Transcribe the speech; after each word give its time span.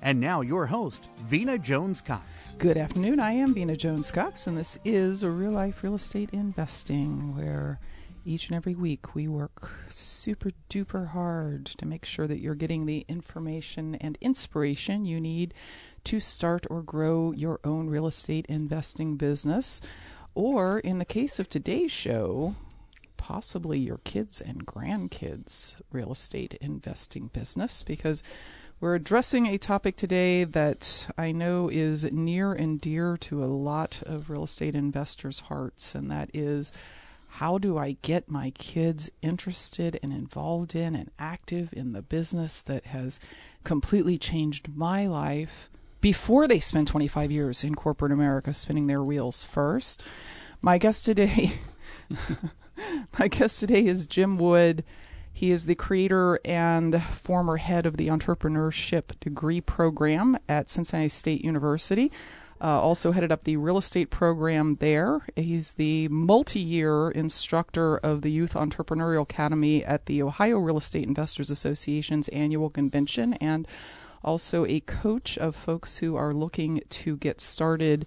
And 0.00 0.20
now, 0.20 0.42
your 0.42 0.66
host, 0.66 1.08
Vena 1.24 1.58
Jones 1.58 2.00
Cox. 2.00 2.54
Good 2.58 2.76
afternoon. 2.76 3.18
I 3.18 3.32
am 3.32 3.52
Vena 3.52 3.76
Jones 3.76 4.12
Cox, 4.12 4.46
and 4.46 4.56
this 4.56 4.78
is 4.84 5.24
real 5.24 5.50
life 5.50 5.82
real 5.82 5.96
estate 5.96 6.30
investing 6.32 7.36
where 7.36 7.80
each 8.24 8.46
and 8.46 8.54
every 8.54 8.76
week 8.76 9.16
we 9.16 9.26
work 9.26 9.72
super 9.88 10.50
duper 10.70 11.08
hard 11.08 11.66
to 11.66 11.84
make 11.84 12.04
sure 12.04 12.28
that 12.28 12.38
you're 12.38 12.54
getting 12.54 12.86
the 12.86 13.04
information 13.08 13.96
and 13.96 14.16
inspiration 14.20 15.04
you 15.04 15.20
need 15.20 15.52
to 16.04 16.20
start 16.20 16.64
or 16.70 16.82
grow 16.82 17.32
your 17.32 17.58
own 17.64 17.90
real 17.90 18.06
estate 18.06 18.46
investing 18.48 19.16
business. 19.16 19.80
Or, 20.32 20.78
in 20.78 21.00
the 21.00 21.04
case 21.04 21.40
of 21.40 21.48
today's 21.48 21.90
show, 21.90 22.54
possibly 23.16 23.80
your 23.80 23.98
kids 24.04 24.40
and 24.40 24.64
grandkids' 24.64 25.74
real 25.90 26.12
estate 26.12 26.54
investing 26.60 27.26
business 27.32 27.82
because 27.82 28.22
we're 28.80 28.94
addressing 28.94 29.46
a 29.46 29.58
topic 29.58 29.96
today 29.96 30.44
that 30.44 31.08
I 31.18 31.32
know 31.32 31.68
is 31.68 32.04
near 32.12 32.52
and 32.52 32.80
dear 32.80 33.16
to 33.22 33.42
a 33.42 33.46
lot 33.46 34.02
of 34.06 34.30
real 34.30 34.44
estate 34.44 34.76
investors' 34.76 35.40
hearts, 35.40 35.96
and 35.96 36.08
that 36.12 36.30
is 36.32 36.70
how 37.26 37.58
do 37.58 37.76
I 37.76 37.96
get 38.02 38.30
my 38.30 38.50
kids 38.50 39.10
interested 39.20 39.98
and 40.00 40.12
involved 40.12 40.76
in 40.76 40.94
and 40.94 41.10
active 41.18 41.70
in 41.72 41.92
the 41.92 42.02
business 42.02 42.62
that 42.62 42.86
has 42.86 43.18
completely 43.64 44.16
changed 44.16 44.68
my 44.72 45.08
life 45.08 45.68
before 46.00 46.46
they 46.46 46.60
spend 46.60 46.86
25 46.86 47.32
years 47.32 47.64
in 47.64 47.74
corporate 47.74 48.12
America 48.12 48.54
spinning 48.54 48.86
their 48.86 49.02
wheels 49.02 49.42
first? 49.42 50.04
My 50.62 50.78
guest 50.78 51.04
today. 51.04 51.54
my 53.18 53.26
guest 53.26 53.58
today 53.58 53.84
is 53.86 54.06
Jim 54.06 54.38
Wood. 54.38 54.84
He 55.38 55.52
is 55.52 55.66
the 55.66 55.76
creator 55.76 56.40
and 56.44 57.00
former 57.00 57.58
head 57.58 57.86
of 57.86 57.96
the 57.96 58.08
entrepreneurship 58.08 59.20
degree 59.20 59.60
program 59.60 60.36
at 60.48 60.68
Cincinnati 60.68 61.08
State 61.10 61.44
University. 61.44 62.10
Uh, 62.60 62.82
also 62.82 63.12
headed 63.12 63.30
up 63.30 63.44
the 63.44 63.56
real 63.56 63.78
estate 63.78 64.10
program 64.10 64.78
there. 64.80 65.20
He's 65.36 65.74
the 65.74 66.08
multi 66.08 66.58
year 66.58 67.12
instructor 67.12 67.98
of 67.98 68.22
the 68.22 68.32
Youth 68.32 68.54
Entrepreneurial 68.54 69.22
Academy 69.22 69.84
at 69.84 70.06
the 70.06 70.24
Ohio 70.24 70.58
Real 70.58 70.78
Estate 70.78 71.06
Investors 71.06 71.52
Association's 71.52 72.26
annual 72.30 72.68
convention 72.68 73.34
and 73.34 73.68
also 74.24 74.66
a 74.66 74.80
coach 74.80 75.38
of 75.38 75.54
folks 75.54 75.98
who 75.98 76.16
are 76.16 76.34
looking 76.34 76.82
to 76.90 77.16
get 77.16 77.40
started 77.40 78.06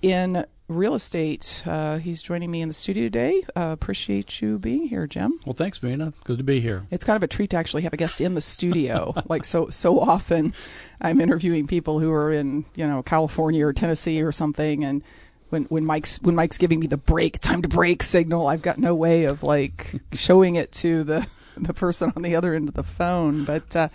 in 0.00 0.46
real 0.72 0.94
estate. 0.94 1.62
Uh, 1.66 1.98
he's 1.98 2.22
joining 2.22 2.50
me 2.50 2.62
in 2.62 2.68
the 2.68 2.74
studio 2.74 3.04
today. 3.04 3.42
Uh, 3.56 3.68
appreciate 3.70 4.40
you 4.40 4.58
being 4.58 4.86
here, 4.88 5.06
Jim. 5.06 5.38
Well, 5.44 5.54
thanks, 5.54 5.78
Vena. 5.78 6.12
Good 6.24 6.38
to 6.38 6.44
be 6.44 6.60
here. 6.60 6.86
It's 6.90 7.04
kind 7.04 7.16
of 7.16 7.22
a 7.22 7.28
treat 7.28 7.50
to 7.50 7.56
actually 7.56 7.82
have 7.82 7.92
a 7.92 7.96
guest 7.96 8.20
in 8.20 8.34
the 8.34 8.40
studio. 8.40 9.14
like 9.28 9.44
so, 9.44 9.68
so 9.70 10.00
often, 10.00 10.54
I'm 11.00 11.20
interviewing 11.20 11.66
people 11.66 12.00
who 12.00 12.10
are 12.10 12.32
in 12.32 12.64
you 12.74 12.86
know 12.86 13.02
California 13.02 13.64
or 13.66 13.72
Tennessee 13.72 14.22
or 14.22 14.32
something, 14.32 14.84
and 14.84 15.04
when 15.50 15.64
when 15.64 15.84
Mike's 15.84 16.20
when 16.22 16.34
Mike's 16.34 16.58
giving 16.58 16.80
me 16.80 16.86
the 16.86 16.96
break 16.96 17.38
time 17.38 17.62
to 17.62 17.68
break 17.68 18.02
signal, 18.02 18.48
I've 18.48 18.62
got 18.62 18.78
no 18.78 18.94
way 18.94 19.24
of 19.24 19.42
like 19.42 19.92
showing 20.12 20.56
it 20.56 20.72
to 20.72 21.04
the 21.04 21.26
the 21.56 21.74
person 21.74 22.12
on 22.16 22.22
the 22.22 22.34
other 22.34 22.54
end 22.54 22.68
of 22.68 22.74
the 22.74 22.82
phone. 22.82 23.44
But 23.44 23.76
uh, 23.76 23.88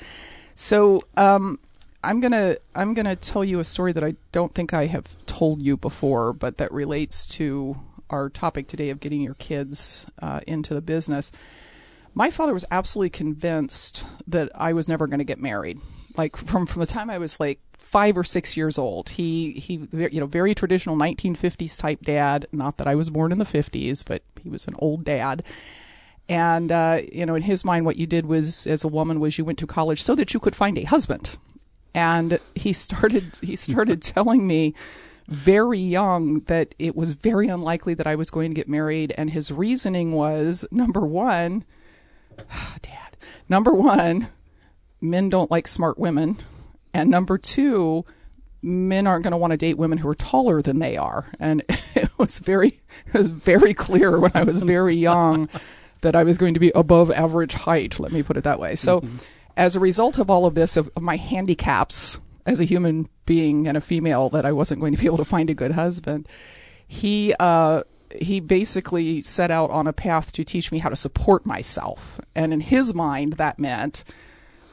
so 0.54 1.02
um, 1.18 1.60
I'm 2.04 2.20
gonna 2.20 2.58
I'm 2.76 2.94
gonna 2.94 3.16
tell 3.16 3.44
you 3.44 3.60
a 3.60 3.64
story 3.64 3.92
that 3.94 4.04
I 4.04 4.16
don't 4.32 4.54
think 4.54 4.74
I 4.74 4.86
have 4.86 5.18
told 5.26 5.62
you 5.62 5.78
before, 5.78 6.34
but 6.34 6.58
that 6.58 6.72
relates 6.72 7.26
to 7.28 7.78
our 8.10 8.30
topic 8.30 8.68
today 8.68 8.90
of 8.90 9.00
getting 9.00 9.22
your 9.22 9.34
kids 9.36 10.06
uh, 10.22 10.42
into 10.48 10.74
the 10.74 10.82
business. 10.82 11.32
My 12.14 12.32
father 12.32 12.54
was 12.54 12.66
absolutely 12.72 13.10
convinced 13.10 14.06
that 14.28 14.50
I 14.56 14.74
was 14.74 14.88
never 14.88 15.08
going 15.08 15.20
to 15.20 15.26
get 15.26 15.40
married. 15.40 15.80
Like 16.16 16.36
from 16.36 16.66
from 16.66 16.80
the 16.80 16.86
time 16.86 17.10
I 17.10 17.18
was 17.18 17.40
like 17.40 17.60
five 17.78 18.18
or 18.18 18.24
six 18.24 18.56
years 18.56 18.78
old, 18.78 19.10
he 19.10 19.52
he 19.52 19.88
you 19.92 20.20
know 20.20 20.28
very 20.28 20.56
traditional 20.56 20.96
1950s 20.96 21.80
type 21.80 22.02
dad. 22.02 22.48
Not 22.52 22.78
that 22.78 22.88
I 22.88 22.96
was 22.96 23.10
born 23.10 23.32
in 23.32 23.38
the 23.40 23.46
50s, 23.46 24.06
but 24.06 24.24
he 24.42 24.50
was 24.50 24.68
an 24.68 24.76
old 24.80 25.04
dad. 25.04 25.44
And 26.30 26.72
uh, 26.72 27.00
you 27.12 27.26
know, 27.26 27.36
in 27.36 27.44
his 27.44 27.64
mind, 27.64 27.86
what 27.86 27.98
you 27.98 28.06
did 28.06 28.26
was, 28.26 28.68
as 28.68 28.84
a 28.84 28.88
woman, 28.88 29.20
was 29.20 29.38
you 29.38 29.46
went 29.46 29.60
to 29.60 29.68
college 29.68 30.02
so 30.02 30.14
that 30.16 30.34
you 30.34 30.40
could 30.40 30.56
find 30.56 30.78
a 30.78 30.84
husband 30.84 31.38
and 31.98 32.40
he 32.54 32.74
started 32.74 33.40
he 33.42 33.56
started 33.56 34.04
telling 34.04 34.46
me 34.46 34.76
very 35.28 35.80
young 35.80 36.42
that 36.42 36.76
it 36.78 36.96
was 36.96 37.14
very 37.14 37.48
unlikely 37.48 37.96
that 37.96 38.06
I 38.06 38.16
was 38.16 38.30
going 38.30 38.52
to 38.52 38.56
get 38.56 38.70
married. 38.70 39.14
And 39.18 39.32
his 39.32 39.52
reasoning 39.52 40.14
was 40.14 40.66
number 40.72 41.02
1 41.02 41.66
dad 42.82 43.18
number 43.50 43.74
1 43.74 44.30
men 45.02 45.30
don't 45.30 45.50
like 45.50 45.68
smart 45.68 45.98
women. 45.98 46.38
And 46.94 47.10
number 47.10 47.40
2 47.40 48.06
men 48.62 49.08
aren't 49.08 49.24
going 49.24 49.32
to 49.32 49.38
want 49.38 49.52
to 49.52 49.58
date 49.58 49.78
women 49.80 49.98
who 49.98 50.08
are 50.08 50.16
taller 50.16 50.62
than 50.62 50.78
they 50.78 50.98
are. 50.98 51.26
And 51.40 51.64
it 51.96 52.12
was 52.20 52.38
very 52.38 52.80
it 53.08 53.14
was 53.14 53.32
very 53.32 53.74
clear 53.74 54.20
when 54.20 54.32
I 54.36 54.44
was 54.44 54.62
very 54.62 54.96
young 54.96 55.50
that 56.02 56.16
I 56.16 56.24
was 56.24 56.38
going 56.38 56.54
to 56.54 56.60
be 56.60 56.72
above 56.76 57.10
average 57.10 57.56
height 57.56 58.00
let 58.00 58.12
me 58.12 58.22
put 58.22 58.38
it 58.38 58.44
that 58.44 58.60
way. 58.60 58.76
So 58.76 59.02
mm-hmm 59.02 59.18
as 59.58 59.76
a 59.76 59.80
result 59.80 60.20
of 60.20 60.30
all 60.30 60.46
of 60.46 60.56
this, 60.56 60.78
of, 60.78 60.90
of 60.96 61.02
my 61.02 61.18
handicaps 61.18 62.20
as 62.46 62.62
a 62.62 62.64
human 62.64 63.08
being 63.26 63.68
and 63.68 63.76
a 63.76 63.82
female, 63.82 64.30
that 64.30 64.46
I 64.46 64.54
wasn't 64.54 64.80
going 64.80 64.94
to 64.96 65.00
be 65.00 65.08
able 65.08 65.18
to 65.18 65.26
find 65.26 65.50
a 65.50 65.54
good 65.54 65.72
husband, 65.72 66.30
he 66.88 67.34
uh, 67.40 67.84
he 68.22 68.40
basically 68.40 69.20
set 69.20 69.52
out 69.52 69.70
on 69.70 69.86
a 69.88 69.92
path 69.92 70.32
to 70.34 70.46
teach 70.46 70.72
me 70.72 70.78
how 70.78 70.88
to 70.88 70.96
support 70.96 71.46
myself. 71.46 72.22
And 72.36 72.54
in 72.54 72.62
his 72.62 72.94
mind, 72.94 73.34
that 73.34 73.60
meant 73.60 74.06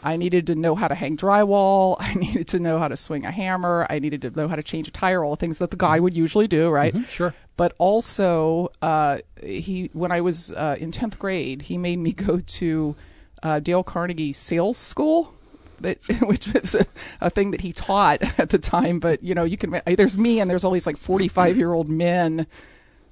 I 0.05 0.17
needed 0.17 0.47
to 0.49 0.55
know 0.55 0.77
how 0.77 0.87
to 0.87 0.95
hang 0.95 1.17
drywall. 1.17 1.97
I 2.01 2.15
needed 2.15 2.47
to 2.49 2.61
know 2.61 2.79
how 2.79 2.87
to 2.87 2.97
swing 2.97 3.25
a 3.25 3.33
hammer. 3.33 3.87
I 3.91 3.99
needed 3.99 4.23
to 4.23 4.31
know 4.31 4.47
how 4.47 4.55
to 4.55 4.63
change 4.63 4.87
a 4.87 4.93
tire, 4.93 5.25
all 5.25 5.33
the 5.33 5.37
things 5.37 5.59
that 5.59 5.71
the 5.71 5.77
guy 5.77 5.99
would 5.99 6.15
usually 6.15 6.47
do, 6.47 6.69
right? 6.71 6.95
Mm-hmm, 6.95 7.05
sure. 7.05 7.35
But 7.57 7.75
also, 7.79 8.71
uh, 8.83 9.19
he 9.43 9.91
when 9.95 10.13
I 10.13 10.21
was 10.21 10.53
uh, 10.53 10.77
in 10.79 10.93
tenth 10.93 11.19
grade, 11.19 11.63
he 11.63 11.79
made 11.79 11.99
me 11.99 12.13
go 12.13 12.39
to 12.39 12.95
uh, 13.45 13.61
Dale 13.61 13.85
Carnegie 13.85 14.33
Sales 14.33 14.79
School. 14.79 15.33
That, 15.81 15.99
which 16.23 16.47
was 16.47 16.75
a, 16.75 16.87
a, 17.21 17.29
thing 17.29 17.51
that 17.51 17.61
he 17.61 17.73
taught 17.73 18.23
at 18.39 18.51
the 18.51 18.59
time, 18.59 19.01
but 19.01 19.23
you 19.23 19.35
know, 19.35 19.45
you 19.45 19.59
can 19.59 19.81
there's 19.87 20.17
me 20.17 20.41
and 20.41 20.49
there's 20.49 20.65
all 20.65 20.71
these 20.71 20.87
like 20.87 20.97
45 20.97 21.57
year 21.57 21.73
old 21.73 21.89
men 21.89 22.47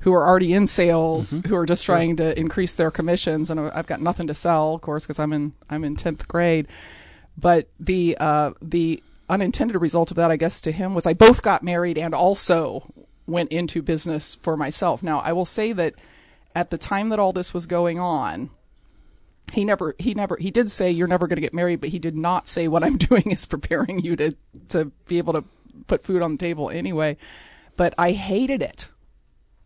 who 0.03 0.15
are 0.15 0.26
already 0.26 0.53
in 0.54 0.66
sales 0.66 1.33
mm-hmm. 1.33 1.48
who 1.48 1.56
are 1.56 1.66
just 1.66 1.84
trying 1.84 2.16
to 2.16 2.39
increase 2.39 2.74
their 2.77 2.91
commissions, 2.91 3.51
and 3.51 3.60
I've 3.60 3.86
got 3.86 4.01
nothing 4.01 4.27
to 4.28 4.34
sell, 4.34 4.74
of 4.74 4.80
course, 4.80 5.04
because 5.04 5.18
I'm 5.18 5.33
in 5.33 5.53
I'm 5.71 5.84
in 5.84 5.97
10th 5.97 6.27
grade. 6.28 6.68
But 7.36 7.68
the 7.80 8.16
uh, 8.21 8.53
the 8.62 9.03
unintended 9.28 9.80
result 9.80 10.10
of 10.10 10.16
that, 10.16 10.30
I 10.30 10.36
guess, 10.36 10.60
to 10.62 10.72
him 10.72 10.95
was 10.95 11.06
I 11.06 11.15
both 11.15 11.42
got 11.42 11.62
married 11.62 11.98
and 11.98 12.15
also 12.15 12.92
went 13.27 13.51
into 13.53 13.80
business 13.80 14.34
for 14.34 14.56
myself. 14.56 15.03
Now, 15.03 15.21
I 15.21 15.33
will 15.33 15.45
say 15.45 15.72
that 15.72 15.95
at 16.54 16.71
the 16.71 16.78
time 16.78 17.09
that 17.09 17.18
all 17.18 17.33
this 17.33 17.54
was 17.54 17.66
going 17.66 17.98
on, 17.98 18.51
he 19.53 19.65
never 19.65 19.95
he 19.99 20.15
never 20.15 20.37
he 20.41 20.51
did 20.51 20.71
say 20.71 20.91
you're 20.91 21.07
never 21.07 21.27
going 21.27 21.37
to 21.37 21.43
get 21.43 21.54
married 21.54 21.81
but 21.81 21.91
he 21.91 21.99
did 21.99 22.16
not 22.16 22.49
say 22.49 22.69
what 22.69 22.83
i'm 22.83 22.97
doing 23.09 23.31
is 23.31 23.47
preparing 23.47 24.01
you 24.01 24.16
to 24.16 24.33
to 24.69 24.87
be 25.07 25.19
able 25.19 25.33
to 25.33 25.45
put 25.87 26.03
food 26.03 26.22
on 26.22 26.33
the 26.33 26.39
table 26.39 26.71
anyway. 26.71 27.16
But 27.77 27.95
i 27.99 28.13
hated 28.13 28.63
it. 28.63 28.89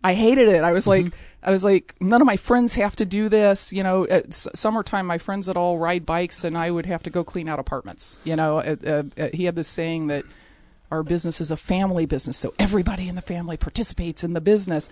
I 0.05 0.15
hated 0.15 0.49
it. 0.49 0.63
I 0.63 0.73
was 0.73 0.87
mm-hmm. 0.87 1.07
like 1.07 1.15
i 1.43 1.51
was 1.51 1.65
like 1.65 1.95
none 2.01 2.21
of 2.21 2.27
my 2.27 2.37
friends 2.37 2.75
have 2.75 2.97
to 2.97 3.05
do 3.05 3.29
this 3.29 3.73
you 3.73 3.83
know? 3.83 4.07
At 4.07 4.33
summertime 4.33 5.07
my 5.07 5.19
friends 5.19 5.47
that 5.47 5.57
all 5.57 5.79
ride 5.79 6.07
bikes 6.07 6.45
and 6.45 6.57
i 6.57 6.71
would 6.71 6.87
have 6.87 7.03
to 7.05 7.11
go 7.11 7.25
clean 7.25 7.49
out 7.49 7.59
apartments 7.59 8.19
you 8.25 8.37
know? 8.37 8.59
Uh, 8.59 9.03
uh, 9.19 9.29
he 9.33 9.45
had 9.45 9.57
this 9.57 9.69
saying 9.69 10.09
that 10.09 10.25
our 10.91 11.03
business 11.03 11.41
is 11.41 11.51
a 11.51 11.57
family 11.57 12.07
business, 12.07 12.37
so 12.37 12.55
everybody 12.59 13.09
in 13.09 13.17
the 13.17 13.23
family 13.23 13.57
participates 13.57 14.23
in 14.23 14.35
the 14.35 14.41
business. 14.41 14.89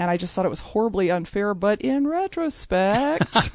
And 0.00 0.10
I 0.10 0.16
just 0.16 0.34
thought 0.34 0.46
it 0.46 0.48
was 0.48 0.60
horribly 0.60 1.10
unfair, 1.10 1.52
but 1.52 1.82
in 1.82 2.08
retrospect, 2.08 3.50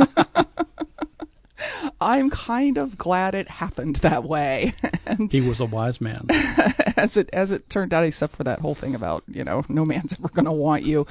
I'm 2.00 2.30
kind 2.30 2.78
of 2.78 3.00
glad 3.00 3.34
it 3.34 3.50
happened 3.50 3.96
that 3.98 4.26
way. 4.26 4.76
and 5.08 5.34
he 5.34 5.42
was 5.42 5.60
a 5.60 5.66
wise 5.66 6.00
man. 6.00 6.28
as 6.98 7.18
it 7.18 7.32
as 7.34 7.50
it 7.50 7.68
turned 7.72 7.96
out, 7.96 8.04
except 8.04 8.36
for 8.36 8.44
that 8.44 8.60
whole 8.60 8.76
thing 8.76 8.94
about 8.94 9.24
you 9.28 9.44
know 9.44 9.64
no 9.70 9.86
man's 9.86 10.14
ever 10.14 10.30
going 10.30 10.46
to 10.46 10.52
want 10.52 10.84
you. 10.84 11.08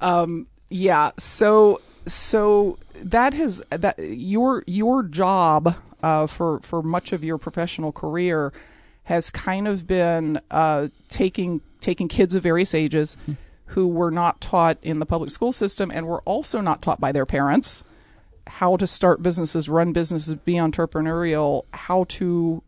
Um, 0.00 0.48
yeah, 0.70 1.12
so 1.18 1.80
so 2.04 2.76
that 2.96 3.32
has 3.32 3.62
that 3.70 3.96
your 4.00 4.64
your 4.66 5.04
job 5.04 5.76
uh, 6.02 6.26
for 6.26 6.58
for 6.62 6.82
much 6.82 7.12
of 7.12 7.22
your 7.22 7.38
professional 7.38 7.92
career 7.92 8.52
has 9.04 9.30
kind 9.30 9.68
of 9.68 9.86
been 9.86 10.40
uh, 10.50 10.88
taking 11.08 11.60
taking 11.80 12.08
kids 12.08 12.34
of 12.34 12.42
various 12.42 12.74
ages 12.74 13.16
mm-hmm. 13.22 13.34
Who 13.66 13.88
were 13.88 14.10
not 14.10 14.40
taught 14.40 14.78
in 14.82 14.98
the 14.98 15.06
public 15.06 15.30
school 15.30 15.52
system 15.52 15.90
and 15.90 16.06
were 16.06 16.22
also 16.22 16.60
not 16.60 16.82
taught 16.82 17.00
by 17.00 17.12
their 17.12 17.26
parents 17.26 17.84
how 18.46 18.76
to 18.76 18.86
start 18.86 19.22
businesses, 19.22 19.68
run 19.68 19.92
businesses, 19.92 20.34
be 20.34 20.54
entrepreneurial, 20.54 21.64
how 21.72 22.04
to 22.04 22.62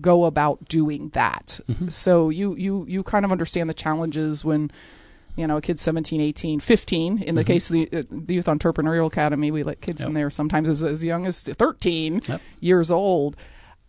go 0.00 0.24
about 0.24 0.64
doing 0.68 1.10
that. 1.10 1.60
Mm-hmm. 1.68 1.88
So 1.88 2.30
you 2.30 2.56
you 2.56 2.86
you 2.88 3.02
kind 3.02 3.24
of 3.24 3.32
understand 3.32 3.68
the 3.68 3.74
challenges 3.74 4.44
when 4.44 4.70
you 5.36 5.46
know 5.46 5.58
a 5.58 5.60
kid's 5.60 5.80
17 5.80 6.20
18 6.20 6.60
15 6.60 7.22
in 7.22 7.34
the 7.34 7.40
mm-hmm. 7.40 7.46
case 7.46 7.70
of 7.70 7.74
the, 7.74 7.88
uh, 7.92 8.02
the, 8.10 8.34
youth 8.34 8.46
entrepreneurial 8.46 9.06
academy 9.06 9.50
we 9.50 9.62
let 9.62 9.80
kids 9.80 10.02
yep. 10.02 10.08
in 10.08 10.14
there 10.14 10.28
sometimes 10.28 10.68
as, 10.68 10.82
as 10.82 11.02
young 11.02 11.26
as 11.26 11.42
13 11.42 12.20
yep. 12.28 12.42
years 12.60 12.90
old 12.90 13.34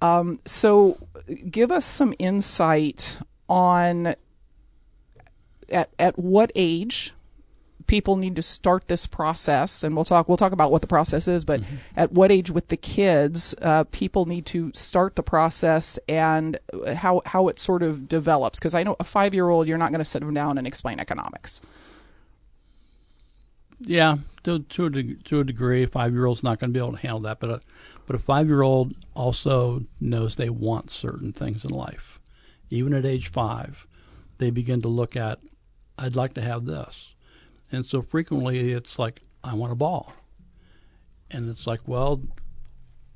um, 0.01 0.39
so 0.45 0.97
give 1.49 1.69
us 1.69 1.83
some 1.83 2.13
insight 2.17 3.19
on 3.49 4.15
at, 5.73 5.89
at 5.99 6.17
what 6.17 6.51
age 6.55 7.13
people 7.87 8.15
need 8.15 8.35
to 8.35 8.41
start 8.41 8.87
this 8.87 9.07
process 9.07 9.83
and 9.83 9.95
we'll 9.95 10.05
talk 10.05 10.27
we'll 10.27 10.37
talk 10.37 10.51
about 10.53 10.71
what 10.71 10.81
the 10.81 10.87
process 10.87 11.27
is 11.27 11.43
but 11.43 11.61
mm-hmm. 11.61 11.75
at 11.95 12.11
what 12.11 12.31
age 12.31 12.49
with 12.49 12.67
the 12.69 12.77
kids 12.77 13.53
uh, 13.61 13.83
people 13.85 14.25
need 14.25 14.45
to 14.45 14.71
start 14.73 15.15
the 15.15 15.23
process 15.23 15.99
and 16.07 16.57
how 16.95 17.21
how 17.25 17.47
it 17.47 17.59
sort 17.59 17.83
of 17.83 18.07
develops. 18.07 18.59
Because 18.59 18.75
I 18.75 18.83
know 18.83 18.95
a 18.99 19.03
5-year-old 19.03 19.67
you're 19.67 19.77
not 19.77 19.91
going 19.91 19.99
to 19.99 20.05
sit 20.05 20.19
them 20.19 20.33
down 20.33 20.57
and 20.57 20.65
explain 20.65 20.99
economics. 20.99 21.61
Yeah 23.79 24.17
to, 24.43 24.59
to, 24.59 24.85
a, 24.85 25.03
to 25.25 25.39
a 25.39 25.43
degree 25.43 25.83
a 25.83 25.87
5-year-old's 25.87 26.43
not 26.43 26.59
going 26.59 26.71
to 26.71 26.77
be 26.77 26.83
able 26.83 26.95
to 26.95 26.99
handle 26.99 27.21
that 27.21 27.39
but 27.39 27.49
a, 27.49 27.61
but 28.05 28.15
a 28.15 28.19
5-year-old 28.19 28.93
also 29.13 29.81
knows 29.99 30.35
they 30.35 30.49
want 30.49 30.91
certain 30.91 31.31
things 31.31 31.63
in 31.63 31.71
life. 31.71 32.19
Even 32.69 32.93
at 32.93 33.05
age 33.05 33.29
5 33.29 33.87
they 34.37 34.49
begin 34.49 34.81
to 34.81 34.87
look 34.87 35.15
at 35.15 35.39
I'd 35.97 36.15
like 36.15 36.33
to 36.33 36.41
have 36.41 36.65
this 36.65 37.13
and 37.73 37.85
so 37.85 38.01
frequently 38.03 38.71
it's 38.71 38.99
like, 38.99 39.21
I 39.43 39.55
want 39.55 39.73
a 39.73 39.75
ball. 39.75 40.13
And 41.31 41.49
it's 41.49 41.65
like, 41.65 41.87
well, 41.87 42.21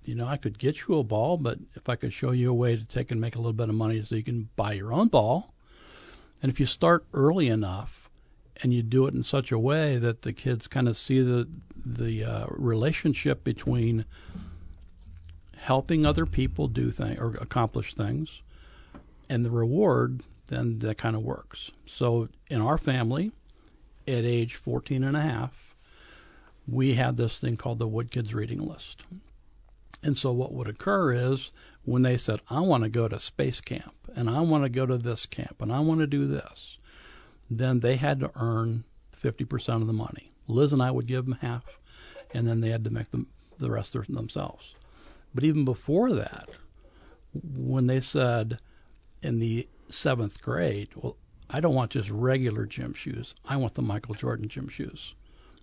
you 0.04 0.16
know, 0.16 0.26
I 0.26 0.36
could 0.36 0.58
get 0.58 0.88
you 0.88 0.98
a 0.98 1.04
ball, 1.04 1.38
but 1.38 1.60
if 1.76 1.88
I 1.88 1.96
could 1.96 2.12
show 2.12 2.32
you 2.32 2.50
a 2.50 2.54
way 2.56 2.76
to 2.76 2.84
take 2.84 3.12
and 3.12 3.22
make 3.22 3.36
a 3.36 3.38
little 3.38 3.54
bit 3.54 3.70
of 3.70 3.76
money 3.76 4.02
so 4.02 4.16
you 4.16 4.24
can 4.24 4.50
buy 4.56 4.74
your 4.74 4.92
own 4.92 5.10
ball. 5.10 5.54
And 6.42 6.52
if 6.52 6.60
you 6.60 6.66
start 6.66 7.06
early 7.14 7.48
enough 7.48 8.10
and 8.64 8.74
you 8.74 8.82
do 8.82 9.06
it 9.06 9.14
in 9.14 9.24
such 9.24 9.52
a 9.52 9.60
way 9.60 9.98
that 9.98 10.24
the 10.24 10.34
kids 10.34 10.68
kind 10.68 10.88
of 10.88 10.98
see 10.98 11.22
the 11.22 11.48
the 11.86 12.24
uh, 12.24 12.46
relationship 12.50 13.44
between 13.44 14.04
helping 15.56 16.06
other 16.06 16.26
people 16.26 16.68
do 16.68 16.92
things 16.92 17.18
or 17.18 17.36
accomplish 17.40 17.94
things 17.94 18.42
and 19.30 19.46
the 19.46 19.52
reward, 19.52 20.24
then 20.48 20.80
that 20.80 20.98
kind 20.98 21.16
of 21.16 21.22
works. 21.22 21.72
So 21.86 22.28
in 22.50 22.62
our 22.62 22.78
family, 22.78 23.32
at 24.08 24.24
age 24.24 24.56
14 24.56 25.04
and 25.04 25.18
a 25.18 25.22
half, 25.22 25.76
we 26.68 26.94
had 26.94 27.18
this 27.18 27.40
thing 27.40 27.58
called 27.58 27.80
the 27.80 27.88
Wood 27.88 28.12
Kids 28.12 28.34
Reading 28.34 28.66
List. 28.66 29.04
And 30.04 30.18
so 30.18 30.32
what 30.32 30.54
would 30.54 30.68
occur 30.68 31.12
is 31.12 31.52
when 31.84 32.04
they 32.04 32.18
said, 32.18 32.40
I 32.50 32.60
want 32.62 32.84
to 32.84 32.90
go 32.90 33.08
to 33.08 33.20
space 33.20 33.62
camp 33.62 33.96
and 34.16 34.30
I 34.30 34.42
want 34.42 34.64
to 34.64 34.70
go 34.70 34.86
to 34.86 34.98
this 34.98 35.26
camp 35.26 35.62
and 35.62 35.72
I 35.72 35.80
want 35.80 36.02
to 36.02 36.08
do 36.08 36.28
this, 36.28 36.78
then 37.50 37.80
they 37.80 37.96
had 37.96 38.20
to 38.20 38.32
earn 38.36 38.84
50% 39.16 39.82
of 39.82 39.88
the 39.88 39.94
money. 39.94 40.32
Liz 40.48 40.72
and 40.72 40.82
I 40.82 40.92
would 40.92 41.08
give 41.08 41.26
them 41.26 41.38
half, 41.42 41.80
and 42.34 42.48
then 42.48 42.62
they 42.62 42.70
had 42.70 42.84
to 42.86 42.90
make 42.90 43.08
the 43.12 43.72
rest 43.72 43.94
themselves. 43.94 44.76
But 45.34 45.44
even 45.44 45.66
before 45.66 46.14
that, 46.14 46.50
when 47.34 47.88
they 47.88 48.00
said 48.00 48.60
in 49.22 49.40
the 49.40 49.68
seventh 49.90 50.42
grade, 50.42 50.90
well, 50.96 51.18
I 51.50 51.60
don't 51.60 51.76
want 51.76 51.92
just 51.92 52.10
regular 52.10 52.66
gym 52.66 52.94
shoes. 52.94 53.34
I 53.46 53.56
want 53.58 53.76
the 53.76 53.82
Michael 53.82 54.16
Jordan 54.16 54.50
gym 54.50 54.68
shoes. 54.68 55.16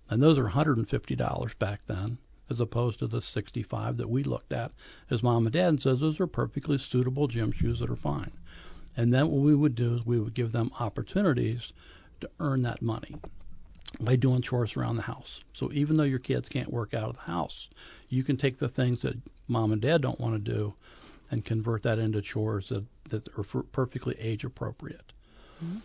And 0.09 0.21
those 0.21 0.37
are 0.37 0.49
$150 0.49 1.59
back 1.59 1.81
then, 1.87 2.17
as 2.49 2.59
opposed 2.59 2.99
to 2.99 3.07
the 3.07 3.21
65 3.21 3.97
that 3.97 4.09
we 4.09 4.23
looked 4.23 4.51
at 4.51 4.71
as 5.09 5.23
mom 5.23 5.45
and 5.45 5.53
dad 5.53 5.69
and 5.69 5.81
says 5.81 5.99
those 5.99 6.19
are 6.19 6.27
perfectly 6.27 6.77
suitable 6.77 7.27
gym 7.27 7.51
shoes 7.51 7.79
that 7.79 7.89
are 7.89 7.95
fine. 7.95 8.31
And 8.97 9.13
then 9.13 9.29
what 9.29 9.41
we 9.41 9.55
would 9.55 9.75
do 9.75 9.95
is 9.95 10.05
we 10.05 10.19
would 10.19 10.33
give 10.33 10.51
them 10.51 10.71
opportunities 10.79 11.73
to 12.21 12.29
earn 12.39 12.61
that 12.63 12.81
money 12.81 13.15
by 13.99 14.15
doing 14.15 14.41
chores 14.41 14.75
around 14.75 14.95
the 14.95 15.03
house. 15.03 15.43
So 15.53 15.71
even 15.71 15.97
though 15.97 16.03
your 16.03 16.19
kids 16.19 16.49
can't 16.49 16.71
work 16.71 16.93
out 16.93 17.09
of 17.09 17.15
the 17.15 17.31
house, 17.31 17.69
you 18.09 18.23
can 18.23 18.37
take 18.37 18.57
the 18.57 18.69
things 18.69 18.99
that 18.99 19.17
mom 19.47 19.71
and 19.71 19.81
dad 19.81 20.01
don't 20.01 20.19
want 20.19 20.33
to 20.33 20.51
do 20.51 20.75
and 21.31 21.45
convert 21.45 21.83
that 21.83 21.99
into 21.99 22.21
chores 22.21 22.69
that, 22.69 22.85
that 23.09 23.27
are 23.37 23.43
perfectly 23.43 24.15
age 24.19 24.43
appropriate. 24.43 25.13
Mm-hmm. 25.63 25.77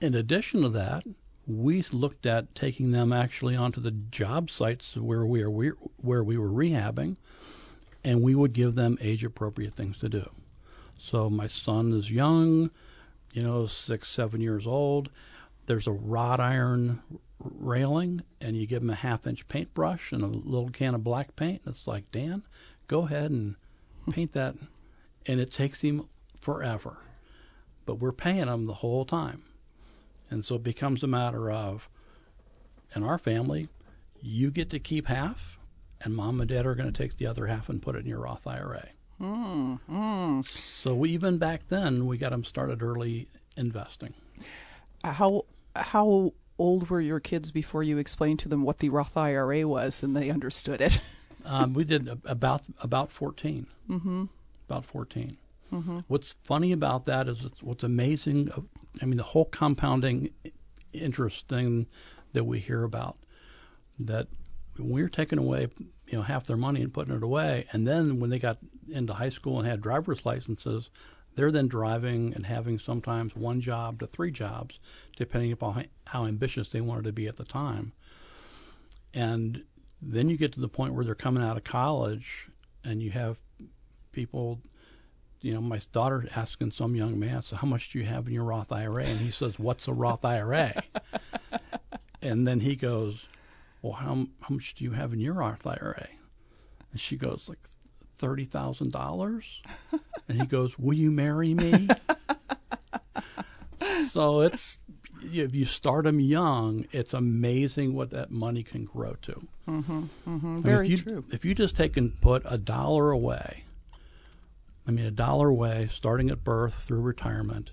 In 0.00 0.14
addition 0.14 0.62
to 0.62 0.68
that, 0.70 1.04
we 1.46 1.82
looked 1.92 2.26
at 2.26 2.54
taking 2.54 2.90
them 2.90 3.12
actually 3.12 3.56
onto 3.56 3.80
the 3.80 3.92
job 3.92 4.50
sites 4.50 4.96
where 4.96 5.24
we 5.24 5.42
are 5.42 5.50
where 5.50 6.24
we 6.24 6.36
were 6.36 6.50
rehabbing, 6.50 7.16
and 8.04 8.22
we 8.22 8.34
would 8.34 8.52
give 8.52 8.74
them 8.74 8.98
age 9.00 9.24
appropriate 9.24 9.74
things 9.74 9.98
to 9.98 10.08
do. 10.08 10.28
So 10.98 11.30
my 11.30 11.46
son 11.46 11.92
is 11.92 12.10
young, 12.10 12.70
you 13.32 13.42
know, 13.42 13.66
six 13.66 14.08
seven 14.08 14.40
years 14.40 14.66
old. 14.66 15.10
There's 15.66 15.86
a 15.86 15.92
wrought 15.92 16.40
iron 16.40 17.02
railing, 17.38 18.22
and 18.40 18.56
you 18.56 18.66
give 18.66 18.82
him 18.82 18.90
a 18.90 18.96
half 18.96 19.26
inch 19.26 19.46
paintbrush 19.48 20.12
and 20.12 20.22
a 20.22 20.26
little 20.26 20.70
can 20.70 20.94
of 20.94 21.04
black 21.04 21.36
paint. 21.36 21.62
And 21.64 21.74
it's 21.74 21.86
like 21.86 22.10
Dan, 22.10 22.42
go 22.88 23.06
ahead 23.06 23.30
and 23.30 23.56
paint 24.10 24.32
that, 24.32 24.56
and 25.26 25.40
it 25.40 25.52
takes 25.52 25.80
him 25.80 26.08
forever 26.40 26.98
but 27.86 27.98
we're 27.98 28.12
paying 28.12 28.46
them 28.46 28.66
the 28.66 28.74
whole 28.74 29.04
time. 29.04 29.44
And 30.30 30.44
so 30.44 30.56
it 30.56 30.62
becomes 30.62 31.02
a 31.02 31.06
matter 31.06 31.50
of, 31.50 31.88
in 32.94 33.02
our 33.02 33.18
family, 33.18 33.68
you 34.20 34.50
get 34.50 34.70
to 34.70 34.78
keep 34.78 35.06
half, 35.06 35.58
and 36.00 36.14
mom 36.14 36.40
and 36.40 36.48
dad 36.48 36.66
are 36.66 36.74
going 36.74 36.92
to 36.92 37.02
take 37.02 37.16
the 37.16 37.26
other 37.26 37.46
half 37.46 37.68
and 37.68 37.80
put 37.80 37.94
it 37.94 38.00
in 38.00 38.06
your 38.06 38.20
Roth 38.20 38.46
IRA. 38.46 38.88
Mm, 39.20 39.78
mm. 39.90 40.44
So 40.44 41.06
even 41.06 41.38
back 41.38 41.68
then, 41.68 42.06
we 42.06 42.18
got 42.18 42.30
them 42.30 42.44
started 42.44 42.82
early 42.82 43.28
investing. 43.56 44.12
How 45.02 45.44
how 45.74 46.32
old 46.58 46.90
were 46.90 47.00
your 47.00 47.20
kids 47.20 47.50
before 47.50 47.82
you 47.82 47.98
explained 47.98 48.38
to 48.40 48.48
them 48.48 48.62
what 48.62 48.78
the 48.78 48.88
Roth 48.88 49.16
IRA 49.16 49.66
was 49.66 50.02
and 50.02 50.14
they 50.14 50.28
understood 50.28 50.80
it? 50.80 51.00
um, 51.46 51.72
we 51.72 51.84
did 51.84 52.20
about 52.24 52.62
about 52.82 53.10
14 53.10 53.66
mm-hmm. 53.88 54.24
About 54.68 54.84
fourteen. 54.84 55.36
Mm-hmm. 55.72 56.00
What's 56.08 56.34
funny 56.44 56.72
about 56.72 57.06
that 57.06 57.28
is 57.28 57.50
what's 57.60 57.84
amazing. 57.84 58.50
I 59.02 59.04
mean, 59.04 59.16
the 59.16 59.22
whole 59.22 59.46
compounding 59.46 60.30
interest 60.92 61.48
thing 61.48 61.86
that 62.32 62.44
we 62.44 62.60
hear 62.60 62.84
about 62.84 63.18
that 63.98 64.28
we're 64.78 65.08
taking 65.08 65.38
away, 65.38 65.68
you 66.06 66.16
know, 66.16 66.22
half 66.22 66.46
their 66.46 66.56
money 66.56 66.82
and 66.82 66.92
putting 66.92 67.14
it 67.14 67.22
away, 67.22 67.66
and 67.72 67.86
then 67.86 68.20
when 68.20 68.30
they 68.30 68.38
got 68.38 68.58
into 68.90 69.14
high 69.14 69.30
school 69.30 69.58
and 69.58 69.66
had 69.66 69.80
driver's 69.80 70.24
licenses, 70.24 70.90
they're 71.34 71.50
then 71.50 71.68
driving 71.68 72.32
and 72.34 72.46
having 72.46 72.78
sometimes 72.78 73.34
one 73.34 73.60
job 73.60 74.00
to 74.00 74.06
three 74.06 74.30
jobs, 74.30 74.78
depending 75.16 75.52
upon 75.52 75.86
how 76.06 76.24
ambitious 76.24 76.70
they 76.70 76.80
wanted 76.80 77.04
to 77.04 77.12
be 77.12 77.26
at 77.26 77.36
the 77.36 77.44
time. 77.44 77.92
And 79.12 79.64
then 80.00 80.28
you 80.28 80.36
get 80.36 80.52
to 80.52 80.60
the 80.60 80.68
point 80.68 80.94
where 80.94 81.04
they're 81.04 81.14
coming 81.14 81.42
out 81.42 81.56
of 81.56 81.64
college, 81.64 82.48
and 82.84 83.02
you 83.02 83.10
have 83.10 83.40
people 84.12 84.60
you 85.40 85.54
know, 85.54 85.60
my 85.60 85.80
daughter 85.92 86.28
asking 86.34 86.72
some 86.72 86.94
young 86.94 87.18
man, 87.18 87.42
so 87.42 87.56
how 87.56 87.66
much 87.66 87.90
do 87.90 87.98
you 87.98 88.04
have 88.04 88.26
in 88.26 88.32
your 88.32 88.44
Roth 88.44 88.72
IRA? 88.72 89.04
And 89.04 89.20
he 89.20 89.30
says, 89.30 89.58
what's 89.58 89.86
a 89.88 89.92
Roth 89.92 90.24
IRA? 90.24 90.82
and 92.22 92.46
then 92.46 92.60
he 92.60 92.76
goes, 92.76 93.28
well, 93.82 93.94
how, 93.94 94.26
how 94.40 94.54
much 94.54 94.74
do 94.74 94.84
you 94.84 94.92
have 94.92 95.12
in 95.12 95.20
your 95.20 95.34
Roth 95.34 95.66
IRA? 95.66 96.08
And 96.90 97.00
she 97.00 97.16
goes, 97.16 97.48
like 97.48 97.58
$30,000? 98.18 99.60
And 100.28 100.40
he 100.40 100.46
goes, 100.48 100.76
will 100.76 100.94
you 100.94 101.12
marry 101.12 101.54
me? 101.54 101.86
so 104.08 104.40
it's, 104.40 104.80
if 105.22 105.54
you 105.54 105.64
start 105.64 106.04
them 106.04 106.18
young, 106.18 106.84
it's 106.90 107.14
amazing 107.14 107.94
what 107.94 108.10
that 108.10 108.32
money 108.32 108.64
can 108.64 108.86
grow 108.86 109.14
to. 109.22 109.46
Mm-hmm, 109.68 110.02
mm-hmm. 110.26 110.62
Very 110.62 110.86
if 110.86 110.90
you, 110.90 110.96
true. 110.96 111.24
If 111.30 111.44
you 111.44 111.54
just 111.54 111.76
take 111.76 111.96
and 111.96 112.20
put 112.20 112.42
a 112.44 112.58
dollar 112.58 113.12
away 113.12 113.65
I 114.86 114.92
mean, 114.92 115.04
a 115.06 115.10
dollar 115.10 115.48
away, 115.48 115.88
starting 115.90 116.30
at 116.30 116.44
birth 116.44 116.74
through 116.74 117.00
retirement, 117.00 117.72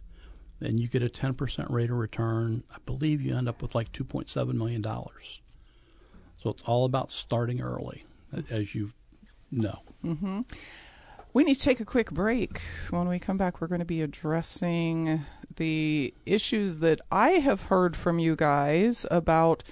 and 0.60 0.80
you 0.80 0.88
get 0.88 1.04
a 1.04 1.08
10% 1.08 1.70
rate 1.70 1.92
of 1.92 1.98
return. 1.98 2.64
I 2.72 2.78
believe 2.86 3.22
you 3.22 3.36
end 3.36 3.48
up 3.48 3.62
with 3.62 3.76
like 3.76 3.92
$2.7 3.92 4.54
million. 4.54 4.84
So 4.84 6.50
it's 6.50 6.64
all 6.64 6.86
about 6.86 7.12
starting 7.12 7.62
early, 7.62 8.04
as 8.50 8.74
you 8.74 8.90
know. 9.52 9.82
Mm-hmm. 10.04 10.42
We 11.34 11.44
need 11.44 11.56
to 11.56 11.62
take 11.62 11.80
a 11.80 11.86
quick 11.86 12.12
break. 12.12 12.62
When 12.90 13.08
we 13.08 13.20
come 13.20 13.38
back, 13.38 13.62
we're 13.62 13.68
going 13.68 13.80
to 13.80 13.86
be 13.86 14.02
addressing 14.02 15.26
the 15.56 16.14
issues 16.26 16.80
that 16.80 17.02
I 17.12 17.32
have 17.32 17.64
heard 17.64 17.96
from 17.96 18.20
you 18.20 18.36
guys 18.36 19.06
about 19.10 19.64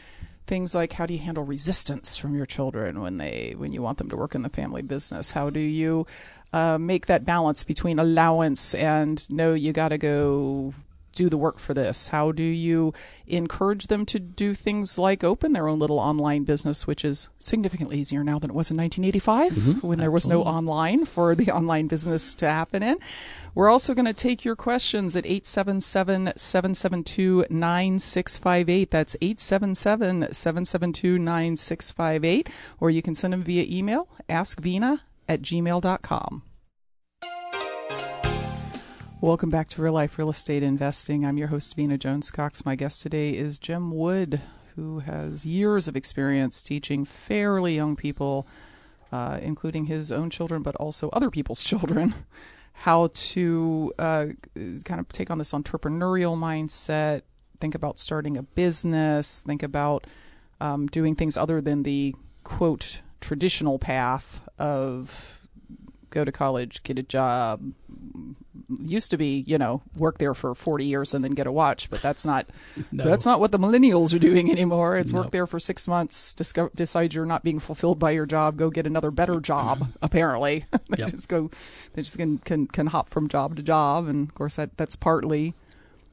things 0.52 0.76
like 0.76 0.92
how 0.92 1.06
do 1.06 1.14
you 1.14 1.20
handle 1.22 1.46
resistance 1.46 2.18
from 2.18 2.36
your 2.36 2.46
children 2.46 3.00
when 3.00 3.16
they 3.16 3.54
when 3.56 3.72
you 3.72 3.82
want 3.82 3.98
them 3.98 4.10
to 4.10 4.18
work 4.18 4.36
in 4.36 4.42
the 4.42 4.50
family 4.50 4.82
business? 4.82 5.32
How 5.32 5.50
do 5.50 5.62
you 5.62 6.06
uh, 6.52 6.78
make 6.78 7.06
that 7.06 7.24
balance 7.24 7.64
between 7.64 8.00
allowance 8.00 8.76
and 8.76 9.26
no, 9.30 9.54
you 9.54 9.72
got 9.72 9.90
to 9.90 9.98
go 9.98 10.74
do 11.14 11.30
the 11.30 11.38
work 11.38 11.60
for 11.60 11.74
this? 11.74 12.10
How 12.10 12.32
do 12.32 12.44
you 12.44 12.94
encourage 13.28 13.88
them 13.88 14.06
to 14.08 14.20
do 14.20 14.54
things 14.54 14.98
like 14.98 15.24
open 15.24 15.54
their 15.54 15.68
own 15.68 15.80
little 15.80 16.00
online 16.00 16.44
business, 16.44 16.88
which 16.88 17.04
is 17.06 17.30
significantly 17.40 17.98
easier 17.98 18.24
now 18.24 18.40
than 18.40 18.50
it 18.50 18.56
was 18.56 18.72
in 18.72 18.78
1985 18.78 19.52
mm-hmm, 19.52 19.88
when 19.88 20.00
there 20.00 20.12
was 20.12 20.28
no 20.28 20.44
online 20.44 21.06
for 21.06 21.36
the 21.36 21.52
online 21.52 21.88
business 21.88 22.34
to 22.36 22.50
happen 22.50 22.84
in? 22.84 22.98
We're 23.54 23.70
also 23.70 23.94
going 23.94 24.06
to 24.06 24.14
take 24.14 24.46
your 24.46 24.56
questions 24.56 25.16
at 25.16 25.26
877 25.26 26.34
772 26.36 27.46
9658. 27.50 28.92
That's 28.92 29.16
877 29.22 30.34
772 30.34 31.20
9658. 31.20 32.50
Or 32.80 32.90
you 32.90 33.02
can 33.02 33.16
send 33.16 33.34
them 33.34 33.44
via 33.44 33.66
email, 33.68 34.08
askvena 34.30 35.02
at 35.28 35.42
gmail.com. 35.42 36.44
Welcome 39.22 39.52
back 39.52 39.68
to 39.68 39.84
Real 39.84 39.94
Life 39.94 40.18
Real 40.18 40.32
Estate 40.32 40.64
Investing. 40.64 41.28
I'm 41.28 41.38
your 41.38 41.50
host, 41.50 41.76
Vena 41.76 41.96
Jones 41.96 42.32
Cox. 42.32 42.66
My 42.66 42.74
guest 42.74 43.04
today 43.04 43.30
is 43.30 43.60
Jim 43.60 43.92
Wood, 43.92 44.42
who 44.76 44.98
has 44.98 45.46
years 45.46 45.88
of 45.88 45.96
experience 45.96 46.64
teaching 46.64 47.06
fairly 47.06 47.76
young 47.76 47.96
people, 47.96 48.48
uh, 49.12 49.38
including 49.40 49.86
his 49.86 50.12
own 50.12 50.32
children, 50.32 50.64
but 50.64 50.76
also 50.78 51.10
other 51.10 51.30
people's 51.30 51.62
children, 51.64 52.16
how 52.74 53.12
to 53.14 53.94
uh, 54.00 54.26
kind 54.86 55.00
of 55.00 55.08
take 55.10 55.30
on 55.30 55.38
this 55.38 55.52
entrepreneurial 55.52 56.36
mindset, 56.36 57.22
think 57.60 57.76
about 57.76 58.00
starting 58.00 58.38
a 58.38 58.42
business, 58.42 59.42
think 59.42 59.62
about 59.62 60.08
um, 60.60 60.88
doing 60.88 61.14
things 61.14 61.38
other 61.38 61.62
than 61.62 61.84
the 61.84 62.16
quote 62.44 63.04
traditional 63.20 63.78
path 63.78 64.42
of 64.58 65.42
go 66.10 66.26
to 66.26 66.32
college, 66.32 66.82
get 66.82 66.98
a 66.98 67.04
job. 67.04 67.62
Used 68.80 69.12
to 69.12 69.18
be, 69.18 69.44
you 69.48 69.58
know, 69.58 69.82
work 69.96 70.18
there 70.18 70.34
for 70.34 70.56
40 70.56 70.86
years 70.86 71.14
and 71.14 71.24
then 71.24 71.32
get 71.32 71.48
a 71.48 71.52
watch, 71.52 71.90
but 71.90 72.02
that's 72.02 72.26
not 72.26 72.48
no. 72.92 73.04
that's 73.04 73.26
not 73.26 73.40
what 73.40 73.52
the 73.52 73.60
millennials 73.60 74.16
are 74.16 74.20
doing 74.20 74.52
anymore. 74.52 74.98
It's 74.98 75.14
work 75.14 75.32
there 75.32 75.48
for 75.48 75.60
6 75.60 75.88
months, 75.88 76.34
discover, 76.34 76.72
decide 76.76 77.14
you're 77.14 77.26
not 77.26 77.44
being 77.44 77.60
fulfilled 77.60 78.00
by 78.00 78.12
your 78.12 78.26
job, 78.26 78.58
go 78.58 78.70
get 78.70 78.88
another 78.88 79.12
better 79.12 79.40
job 79.40 79.88
apparently. 80.02 80.66
they 80.90 81.00
yep. 81.00 81.12
just 81.12 81.28
go 81.30 81.50
they 81.94 82.02
just 82.02 82.18
can, 82.18 82.38
can 82.40 82.68
can 82.68 82.88
hop 82.88 83.10
from 83.10 83.28
job 83.28 83.56
to 83.56 83.64
job 83.64 84.08
and 84.08 84.30
of 84.30 84.36
course 84.36 84.56
that 84.56 84.78
that's 84.78 84.96
partly 84.96 85.54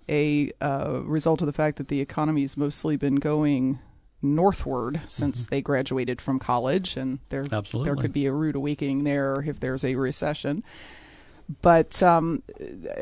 a 0.09 0.51
uh, 0.61 1.01
result 1.05 1.43
of 1.43 1.47
the 1.47 1.53
fact 1.53 1.77
that 1.77 1.89
the 1.89 2.01
economy's 2.01 2.57
mostly 2.57 2.97
been 2.97 3.17
going 3.17 3.79
northward 4.23 5.01
since 5.07 5.43
mm-hmm. 5.43 5.55
they 5.55 5.63
graduated 5.63 6.21
from 6.21 6.39
college, 6.39 6.97
and 6.97 7.21
there 7.29 7.45
Absolutely. 7.51 7.89
there 7.89 7.97
could 8.01 8.13
be 8.13 8.27
a 8.27 8.33
rude 8.33 8.57
awakening 8.57 9.05
there 9.05 9.43
if 9.47 9.61
there's 9.61 9.85
a 9.85 9.95
recession. 9.95 10.65
But 11.63 12.03
um, 12.03 12.43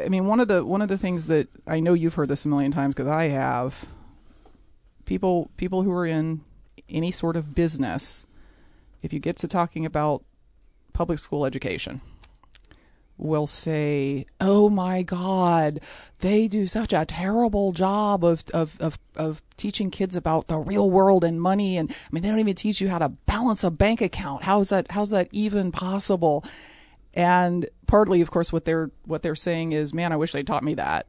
I 0.05 0.09
mean, 0.09 0.27
one 0.27 0.39
of 0.41 0.49
the 0.49 0.65
one 0.65 0.81
of 0.83 0.89
the 0.89 0.99
things 0.99 1.27
that 1.27 1.49
I 1.67 1.81
know 1.81 1.95
you've 1.95 2.15
heard 2.15 2.29
this 2.29 2.45
a 2.45 2.49
million 2.49 2.71
times 2.71 2.95
because 2.95 3.11
I 3.11 3.25
have 3.29 3.87
people 5.05 5.51
people 5.57 5.83
who 5.83 5.91
are 5.93 6.07
in 6.07 6.43
any 6.89 7.11
sort 7.11 7.37
of 7.37 7.55
business, 7.55 8.27
if 9.03 9.13
you 9.13 9.19
get 9.19 9.37
to 9.39 9.49
talking 9.49 9.85
about 9.85 10.23
public 10.93 11.19
school 11.19 11.45
education, 11.45 12.01
will 13.19 13.49
say, 13.49 14.27
"Oh 14.41 14.69
my 14.69 15.03
God, 15.03 15.81
they 16.21 16.47
do 16.47 16.69
such 16.69 16.93
a 16.93 17.05
terrible 17.05 17.73
job 17.73 18.25
of 18.25 18.45
of 18.55 18.81
of, 18.81 18.97
of 19.17 19.43
teaching 19.57 19.91
kids 19.91 20.15
about 20.15 20.47
the 20.47 20.59
real 20.59 20.89
world 20.89 21.25
and 21.25 21.41
money, 21.41 21.77
and 21.77 21.91
I 21.91 21.95
mean 22.13 22.23
they 22.23 22.29
don't 22.29 22.39
even 22.39 22.55
teach 22.55 22.81
you 22.81 22.89
how 22.89 22.99
to 22.99 23.09
balance 23.09 23.65
a 23.65 23.73
bank 23.73 24.01
account. 24.01 24.45
How's 24.45 24.69
that? 24.69 24.93
How's 24.93 25.11
that 25.11 25.29
even 25.33 25.73
possible?" 25.73 26.45
And 27.15 27.67
partly, 27.87 28.21
of 28.21 28.31
course, 28.31 28.53
what 28.53 28.65
they're 28.65 28.91
what 29.05 29.23
they're 29.23 29.35
saying 29.35 29.73
is, 29.73 29.95
"Man, 29.95 30.13
I 30.13 30.17
wish 30.17 30.33
they 30.33 30.43
taught 30.43 30.65
me 30.65 30.75
that." 30.75 31.07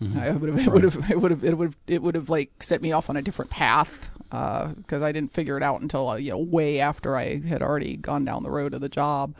Mm-hmm. 0.00 0.18
I 0.18 0.30
would 0.30 0.48
have, 0.48 0.66
it 0.66 0.72
would 0.72 0.84
have, 0.84 1.10
it 1.10 1.20
would 1.20 1.30
have, 1.30 1.44
it 1.44 1.58
would 1.58 1.66
have, 1.68 1.76
it 1.86 2.02
would 2.02 2.14
have 2.14 2.30
like 2.30 2.62
set 2.62 2.80
me 2.80 2.92
off 2.92 3.10
on 3.10 3.18
a 3.18 3.22
different 3.22 3.50
path 3.50 4.10
because 4.22 5.02
uh, 5.02 5.04
I 5.04 5.12
didn't 5.12 5.32
figure 5.32 5.58
it 5.58 5.62
out 5.62 5.82
until 5.82 6.08
uh, 6.08 6.16
you 6.16 6.30
know 6.30 6.38
way 6.38 6.80
after 6.80 7.16
I 7.16 7.40
had 7.40 7.60
already 7.62 7.96
gone 7.98 8.24
down 8.24 8.42
the 8.42 8.50
road 8.50 8.72
of 8.72 8.80
the 8.80 8.88
job 8.88 9.34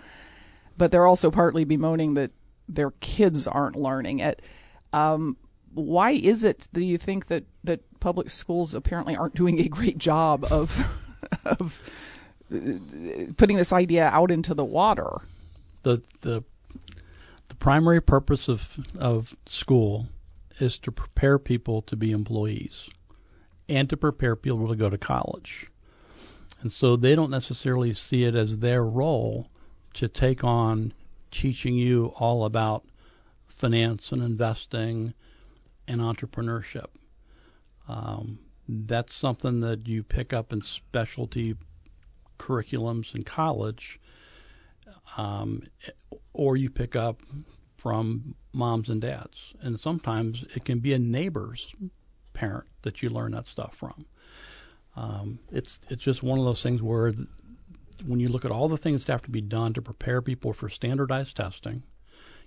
but 0.81 0.91
they're 0.91 1.07
also 1.07 1.31
partly 1.31 1.65
bemoaning 1.65 2.15
that 2.15 2.31
their 2.67 2.93
kids 3.01 3.47
aren't 3.47 3.77
learning 3.77 4.21
it. 4.21 4.41
Um, 4.95 5.37
why 5.75 6.13
is 6.13 6.43
it 6.43 6.69
do 6.73 6.83
you 6.83 6.97
think 6.97 7.27
that, 7.27 7.45
that 7.65 7.83
public 8.01 8.31
schools 8.31 8.75
apparently 8.75 9.15
aren't 9.15 9.35
doing 9.35 9.61
a 9.61 9.69
great 9.69 9.99
job 9.99 10.47
of 10.51 11.07
of 11.45 11.91
putting 13.37 13.59
this 13.59 13.75
idea 13.75 14.09
out 14.09 14.31
into 14.31 14.55
the 14.55 14.65
water? 14.65 15.21
The 15.83 16.03
the 16.23 16.45
primary 17.61 18.01
purpose 18.01 18.49
of 18.49 18.79
of 18.99 19.37
school 19.47 20.09
is 20.59 20.79
to 20.79 20.91
prepare 20.91 21.39
people 21.39 21.81
to 21.83 21.95
be 21.95 22.11
employees 22.11 22.91
and 23.69 23.89
to 23.89 23.97
prepare 23.97 24.35
people 24.35 24.67
to 24.67 24.75
go 24.75 24.91
to 24.91 24.99
college. 24.99 25.71
And 26.61 26.73
so 26.73 26.97
they 26.97 27.15
don't 27.15 27.31
necessarily 27.31 27.95
see 27.95 28.25
it 28.25 28.35
as 28.35 28.59
their 28.59 28.85
role 28.85 29.49
to 29.95 30.09
take 30.09 30.43
on 30.45 30.93
teaching 31.31 31.75
you 31.75 32.13
all 32.17 32.45
about 32.45 32.85
finance 33.47 34.13
and 34.13 34.23
investing 34.23 35.15
and 35.87 36.01
entrepreneurship. 36.01 36.87
Um, 37.89 38.41
that's 38.69 39.15
something 39.15 39.61
that 39.61 39.87
you 39.89 40.03
pick 40.03 40.33
up 40.33 40.53
in 40.53 40.63
specialty 40.63 41.57
curriculums 42.39 43.15
in 43.15 43.23
college, 43.23 44.01
um, 45.17 45.63
or 46.33 46.57
you 46.57 46.71
pick 46.71 46.97
up 46.97 47.21
from 47.79 48.35
moms 48.53 48.89
and 48.89 49.01
dads. 49.01 49.55
And 49.61 49.81
sometimes 49.81 50.45
it 50.55 50.65
can 50.65 50.81
be 50.81 50.93
a 50.93 50.99
neighbor's 50.99 51.75
parent 52.35 52.67
that 52.83 53.03
you 53.03 53.11
learn 53.11 53.33
that 53.33 53.47
stuff 53.47 53.75
from. 53.75 54.07
Um, 54.97 55.39
it's 55.53 55.81
it's 55.89 56.03
just 56.03 56.23
one 56.23 56.39
of 56.39 56.45
those 56.45 56.63
things 56.63 56.83
where 56.83 57.13
when 58.07 58.21
you 58.21 58.29
look 58.29 58.45
at 58.45 58.51
all 58.51 58.69
the 58.69 58.77
things 58.77 59.05
that 59.05 59.13
have 59.13 59.23
to 59.23 59.31
be 59.31 59.41
done 59.41 59.73
to 59.75 59.83
prepare 59.83 60.21
people 60.21 60.53
for 60.53 60.69
standardized 60.69 61.37
testing, 61.37 61.83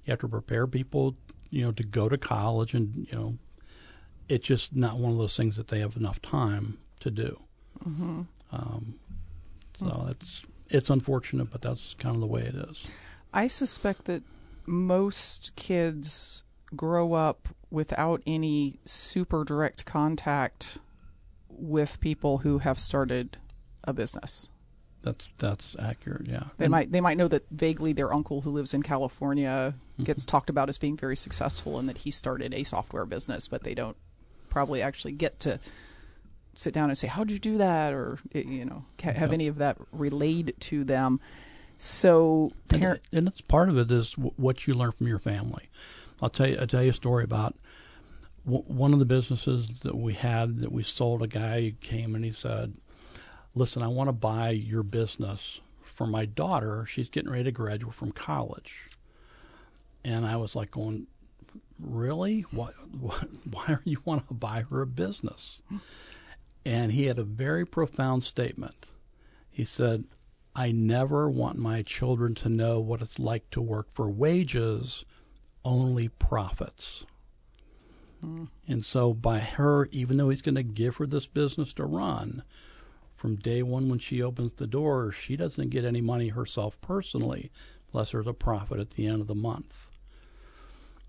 you 0.06 0.12
have 0.12 0.20
to 0.20 0.28
prepare 0.28 0.68
people, 0.68 1.16
you 1.50 1.64
know, 1.64 1.72
to 1.72 1.84
go 1.84 2.10
to 2.10 2.18
college, 2.18 2.74
and 2.74 3.08
you 3.10 3.18
know, 3.18 3.38
it's 4.28 4.48
just 4.48 4.76
not 4.76 4.98
one 4.98 5.12
of 5.12 5.18
those 5.18 5.38
things 5.38 5.56
that 5.56 5.70
they 5.70 5.80
have 5.80 5.96
enough 5.96 6.22
time 6.22 6.78
to 7.00 7.12
do. 7.12 7.40
Mm-hmm. 7.88 8.22
Um, 8.52 8.96
so 9.76 9.86
mm-hmm. 9.86 10.10
it's 10.10 10.44
it's 10.70 10.90
unfortunate, 10.90 11.50
but 11.50 11.62
that's 11.62 11.94
kind 11.96 12.16
of 12.16 12.22
the 12.22 12.28
way 12.28 12.42
it 12.42 12.56
is. 12.56 12.88
I 13.34 13.48
suspect 13.48 14.06
that 14.06 14.24
most 14.66 15.56
kids 15.56 16.44
grow 16.76 17.14
up 17.14 17.50
without 17.70 18.22
any 18.28 18.80
super 18.86 19.44
direct 19.44 19.86
contact 19.86 20.78
with 21.50 22.00
people 22.00 22.40
who 22.40 22.60
have 22.60 22.80
started 22.80 23.38
a 23.84 23.94
business. 23.94 24.50
That's 25.04 25.28
that's 25.38 25.76
accurate. 25.80 26.28
Yeah. 26.28 26.46
They 26.58 26.66
and 26.66 26.72
might 26.72 26.92
they 26.92 27.02
might 27.02 27.18
know 27.18 27.28
that 27.28 27.50
vaguely 27.50 27.92
their 27.92 28.14
uncle 28.14 28.42
who 28.42 28.52
lives 28.52 28.74
in 28.74 28.84
California 28.84 29.76
mm-hmm. 29.76 30.04
gets 30.04 30.26
talked 30.26 30.50
about 30.50 30.70
as 30.70 30.78
being 30.78 30.96
very 30.96 31.18
successful 31.18 31.78
and 31.78 31.90
that 31.90 31.98
he 32.00 32.12
started 32.12 32.54
a 32.54 32.64
software 32.64 33.06
business, 33.06 33.48
but 33.48 33.64
they 33.64 33.74
don't 33.74 33.98
probably 34.50 34.82
actually 34.82 35.12
get 35.12 35.40
to 35.42 35.60
sit 36.56 36.74
down 36.74 36.90
and 36.90 36.98
say, 36.98 37.08
"How 37.08 37.26
did 37.26 37.34
you 37.34 37.40
do 37.40 37.58
that?" 37.58 37.94
or 37.94 38.18
you 38.34 38.64
know, 38.64 38.86
have 39.02 39.16
yep. 39.18 39.34
any 39.34 39.48
of 39.48 39.58
that 39.58 39.78
relayed 39.92 40.56
to 40.62 40.86
them. 40.86 41.20
So, 41.84 42.54
and, 42.72 42.98
and 43.12 43.28
it's 43.28 43.42
part 43.42 43.68
of 43.68 43.78
it 43.78 43.92
is 43.92 44.14
what 44.14 44.66
you 44.66 44.74
learn 44.74 44.94
from 44.94 45.08
your 45.08 45.20
family. 45.20 45.70
I'll 46.22 46.30
tell 46.30 46.48
you. 46.48 46.58
I'll 46.58 46.66
tell 46.66 46.82
you 46.82 46.92
a 46.92 46.94
story 46.94 47.26
about 47.26 47.58
one 48.46 48.94
of 48.94 49.00
the 49.00 49.06
businesses 49.06 49.82
that 49.82 49.94
we 49.94 50.14
had 50.14 50.60
that 50.60 50.72
we 50.72 50.84
sold. 50.84 51.22
A 51.22 51.28
guy 51.28 51.74
came 51.82 52.16
and 52.16 52.24
he 52.24 52.32
said, 52.32 52.74
listen, 53.54 53.84
I 53.84 53.90
want 53.90 54.08
to 54.08 54.14
buy 54.14 54.52
your 54.52 54.82
business 54.82 55.60
for 55.84 56.08
my 56.08 56.24
daughter. 56.24 56.86
She's 56.86 57.10
getting 57.10 57.30
ready 57.30 57.44
to 57.44 57.52
graduate 57.52 57.94
from 57.94 58.14
college. 58.14 58.88
And 60.06 60.26
I 60.26 60.38
was 60.38 60.56
like 60.56 60.72
going, 60.72 61.08
really? 61.82 62.46
Why, 62.52 62.70
why, 62.98 63.26
why 63.52 63.66
are 63.68 63.82
you 63.84 63.98
want 64.06 64.26
to 64.30 64.34
buy 64.34 64.62
her 64.70 64.84
a 64.84 64.88
business? 64.88 65.62
And 66.66 66.94
he 66.94 67.08
had 67.08 67.20
a 67.20 67.26
very 67.26 67.66
profound 67.66 68.24
statement. 68.24 68.92
He 69.52 69.66
said, 69.66 70.06
I 70.56 70.72
never 70.72 71.30
want 71.30 71.58
my 71.58 71.82
children 71.82 72.36
to 72.36 72.50
know 72.50 72.80
what 72.80 73.02
it's 73.02 73.18
like 73.18 73.50
to 73.52 73.62
work 73.62 73.88
for 73.94 74.10
wages, 74.10 75.04
only 75.66 76.10
profits. 76.10 77.06
Mm. 78.24 78.50
And 78.68 78.86
so, 78.86 79.14
by 79.14 79.40
her, 79.40 79.88
even 79.92 80.18
though 80.18 80.30
he's 80.30 80.42
going 80.42 80.56
to 80.56 80.64
give 80.64 80.98
her 80.98 81.08
this 81.08 81.28
business 81.28 81.74
to 81.74 81.86
run, 81.86 82.44
from 83.16 83.36
day 83.36 83.64
one 83.64 83.90
when 83.90 84.00
she 84.00 84.22
opens 84.22 84.54
the 84.54 84.68
door, 84.68 85.12
she 85.12 85.36
doesn't 85.36 85.70
get 85.70 85.86
any 85.86 86.02
money 86.02 86.30
herself 86.30 86.80
personally, 86.82 87.52
unless 87.92 88.12
there's 88.12 88.28
a 88.28 88.34
profit 88.34 88.80
at 88.80 88.92
the 88.92 89.08
end 89.08 89.22
of 89.22 89.28
the 89.28 89.36
month. 89.36 89.88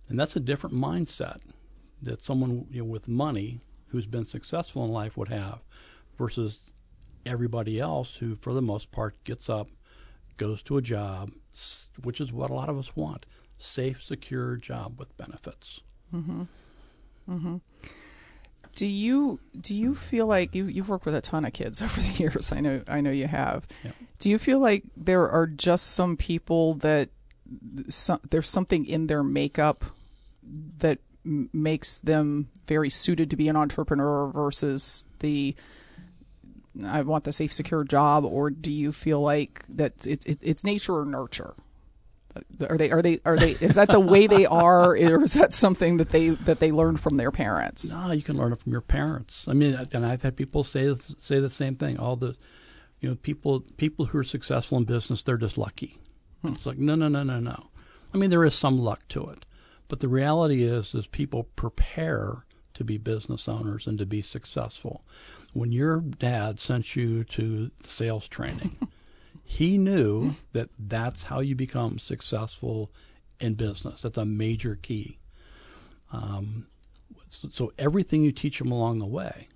And 0.08 0.18
that's 0.18 0.36
a 0.36 0.40
different 0.40 0.76
mindset 0.76 1.40
that 2.02 2.22
someone 2.22 2.66
you 2.70 2.80
know, 2.80 2.84
with 2.84 3.08
money 3.08 3.60
who's 3.88 4.06
been 4.06 4.26
successful 4.26 4.84
in 4.84 4.90
life 4.90 5.16
would 5.16 5.28
have 5.28 5.60
versus 6.16 6.60
everybody 7.26 7.80
else 7.80 8.16
who, 8.16 8.34
for 8.36 8.52
the 8.52 8.62
most 8.62 8.92
part, 8.92 9.22
gets 9.24 9.48
up, 9.48 9.68
goes 10.36 10.62
to 10.62 10.76
a 10.76 10.82
job, 10.82 11.30
which 12.02 12.20
is 12.20 12.32
what 12.32 12.50
a 12.50 12.54
lot 12.54 12.68
of 12.68 12.78
us 12.78 12.96
want 12.96 13.26
safe, 13.58 14.02
secure 14.02 14.56
job 14.56 14.98
with 14.98 15.16
benefits. 15.16 15.80
Mm-hmm. 16.14 16.42
Mm-hmm. 17.28 17.56
Do 18.74 18.86
you 18.86 19.40
do 19.58 19.74
you 19.74 19.94
feel 19.94 20.26
like 20.26 20.54
you 20.54 20.66
you've 20.66 20.88
worked 20.88 21.06
with 21.06 21.14
a 21.14 21.20
ton 21.20 21.44
of 21.44 21.52
kids 21.52 21.80
over 21.82 22.00
the 22.00 22.22
years? 22.22 22.52
I 22.52 22.60
know 22.60 22.82
I 22.88 23.00
know 23.00 23.10
you 23.10 23.26
have. 23.26 23.66
Yep. 23.84 23.94
Do 24.18 24.30
you 24.30 24.38
feel 24.38 24.58
like 24.58 24.84
there 24.96 25.28
are 25.28 25.46
just 25.46 25.92
some 25.92 26.16
people 26.16 26.74
that 26.74 27.10
some, 27.88 28.20
there's 28.30 28.48
something 28.48 28.84
in 28.86 29.06
their 29.06 29.22
makeup 29.22 29.84
that 30.78 30.98
m- 31.24 31.50
makes 31.52 31.98
them 32.00 32.48
very 32.66 32.90
suited 32.90 33.30
to 33.30 33.36
be 33.36 33.48
an 33.48 33.56
entrepreneur 33.56 34.28
versus 34.28 35.04
the 35.20 35.54
I 36.82 37.02
want 37.02 37.24
the 37.24 37.32
safe, 37.32 37.52
secure 37.52 37.84
job, 37.84 38.24
or 38.24 38.50
do 38.50 38.72
you 38.72 38.90
feel 38.90 39.20
like 39.20 39.64
that 39.68 40.06
it's 40.06 40.26
it, 40.26 40.38
it's 40.42 40.64
nature 40.64 40.98
or 40.98 41.04
nurture? 41.04 41.54
Are 42.68 42.76
they 42.76 42.90
are 42.90 43.00
they 43.00 43.20
are 43.24 43.36
they 43.36 43.52
is 43.52 43.76
that 43.76 43.88
the 43.88 44.00
way 44.00 44.26
they 44.26 44.44
are, 44.46 44.90
or 44.96 45.22
is 45.22 45.34
that 45.34 45.52
something 45.52 45.98
that 45.98 46.08
they 46.08 46.30
that 46.30 46.58
they 46.58 46.72
learn 46.72 46.96
from 46.96 47.16
their 47.16 47.30
parents? 47.30 47.92
No, 47.92 48.10
you 48.10 48.22
can 48.22 48.36
learn 48.36 48.52
it 48.52 48.60
from 48.60 48.72
your 48.72 48.80
parents. 48.80 49.46
I 49.46 49.52
mean, 49.52 49.78
and 49.92 50.04
I've 50.04 50.22
had 50.22 50.36
people 50.36 50.64
say 50.64 50.92
say 50.96 51.38
the 51.38 51.50
same 51.50 51.76
thing. 51.76 51.98
All 51.98 52.16
the, 52.16 52.36
you 53.00 53.08
know, 53.08 53.14
people 53.14 53.60
people 53.76 54.06
who 54.06 54.18
are 54.18 54.24
successful 54.24 54.78
in 54.78 54.84
business, 54.84 55.22
they're 55.22 55.36
just 55.36 55.58
lucky. 55.58 55.98
Hmm. 56.42 56.54
It's 56.54 56.66
like 56.66 56.78
no, 56.78 56.96
no, 56.96 57.08
no, 57.08 57.22
no, 57.22 57.38
no. 57.38 57.68
I 58.12 58.16
mean, 58.16 58.30
there 58.30 58.44
is 58.44 58.54
some 58.54 58.78
luck 58.78 59.06
to 59.10 59.28
it, 59.28 59.44
but 59.86 60.00
the 60.00 60.08
reality 60.08 60.64
is, 60.64 60.94
is 60.94 61.06
people 61.06 61.44
prepare 61.56 62.44
to 62.74 62.84
be 62.84 62.98
business 62.98 63.48
owners 63.48 63.86
and 63.86 63.98
to 63.98 64.06
be 64.06 64.22
successful 64.22 65.04
when 65.54 65.72
your 65.72 66.00
dad 66.00 66.60
sent 66.60 66.94
you 66.94 67.24
to 67.24 67.70
sales 67.82 68.28
training, 68.28 68.76
he 69.44 69.78
knew 69.78 70.34
that 70.52 70.68
that's 70.78 71.24
how 71.24 71.40
you 71.40 71.54
become 71.54 71.98
successful 71.98 72.90
in 73.40 73.54
business. 73.54 74.02
That's 74.02 74.18
a 74.18 74.24
major 74.24 74.76
key. 74.76 75.18
Um, 76.12 76.66
so, 77.28 77.72
everything 77.78 78.22
you 78.22 78.30
teach 78.30 78.58
them 78.58 78.70
along 78.70 78.98
the 78.98 79.06
way, 79.06 79.48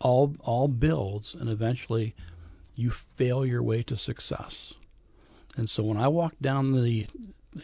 all 0.00 0.36
all 0.40 0.68
builds, 0.68 1.34
and 1.34 1.48
eventually, 1.48 2.14
you 2.76 2.90
fail 2.90 3.44
your 3.44 3.62
way 3.62 3.82
to 3.82 3.96
success. 3.96 4.74
And 5.56 5.68
so 5.68 5.82
when 5.82 5.96
I 5.96 6.08
walked 6.08 6.40
down 6.40 6.72
the, 6.72 7.06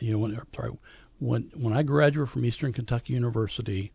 you 0.01 0.13
know, 0.13 0.19
when, 0.19 0.39
sorry, 0.55 0.73
when 1.19 1.51
when 1.55 1.73
I 1.73 1.83
graduated 1.83 2.31
from 2.31 2.45
Eastern 2.45 2.73
Kentucky 2.73 3.13
University, 3.13 3.93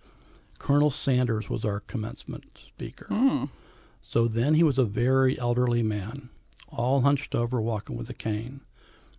Colonel 0.61 0.91
Sanders 0.91 1.49
was 1.49 1.65
our 1.65 1.79
commencement 1.79 2.45
speaker. 2.55 3.07
Mm. 3.09 3.49
So 4.03 4.27
then 4.27 4.53
he 4.53 4.61
was 4.61 4.77
a 4.77 4.85
very 4.85 5.39
elderly 5.39 5.81
man, 5.81 6.29
all 6.69 7.01
hunched 7.01 7.33
over, 7.33 7.59
walking 7.59 7.97
with 7.97 8.11
a 8.11 8.13
cane. 8.13 8.61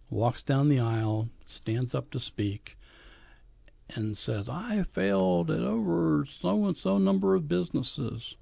Walks 0.09 0.45
down 0.45 0.69
the 0.69 0.79
aisle, 0.79 1.31
stands 1.45 1.97
up 1.97 2.13
to 2.13 2.21
speak, 2.21 2.79
and 3.93 4.17
says, 4.17 4.49
I 4.49 4.85
failed 4.85 5.51
at 5.51 5.63
over 5.63 6.25
so 6.25 6.65
and 6.65 6.77
so 6.77 6.97
number 6.97 7.35
of 7.35 7.49
businesses. 7.49 8.37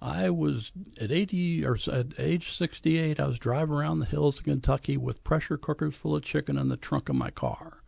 I 0.00 0.30
was 0.30 0.72
at 0.98 1.12
80 1.12 1.66
or 1.66 1.76
at 1.92 2.18
age 2.18 2.56
68, 2.56 3.20
I 3.20 3.26
was 3.26 3.38
driving 3.38 3.74
around 3.74 3.98
the 3.98 4.06
hills 4.06 4.38
of 4.38 4.44
Kentucky 4.44 4.96
with 4.96 5.22
pressure 5.22 5.58
cookers 5.58 5.98
full 5.98 6.16
of 6.16 6.22
chicken 6.22 6.56
in 6.56 6.70
the 6.70 6.78
trunk 6.78 7.10
of 7.10 7.14
my 7.14 7.30
car. 7.30 7.82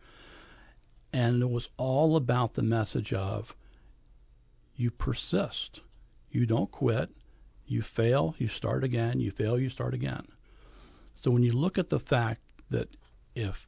And 1.11 1.41
it 1.41 1.49
was 1.49 1.69
all 1.77 2.15
about 2.15 2.53
the 2.53 2.61
message 2.61 3.11
of 3.11 3.55
you 4.75 4.91
persist. 4.91 5.81
You 6.29 6.45
don't 6.45 6.71
quit. 6.71 7.09
You 7.67 7.81
fail, 7.81 8.35
you 8.37 8.47
start 8.47 8.83
again. 8.83 9.19
You 9.19 9.31
fail, 9.31 9.59
you 9.59 9.69
start 9.69 9.93
again. 9.93 10.27
So 11.15 11.31
when 11.31 11.43
you 11.43 11.53
look 11.53 11.77
at 11.77 11.89
the 11.89 11.99
fact 11.99 12.41
that 12.69 12.95
if 13.35 13.67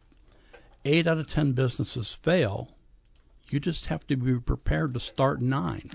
eight 0.86 1.08
out 1.08 1.18
of 1.18 1.28
10 1.28 1.54
businesses 1.54 2.14
fail, 2.14 2.70
you 3.50 3.60
just 3.60 3.88
have 3.88 4.06
to 4.08 4.16
be 4.16 4.40
prepared 4.40 4.94
to 4.94 5.00
start 5.00 5.42
nine. 5.42 5.90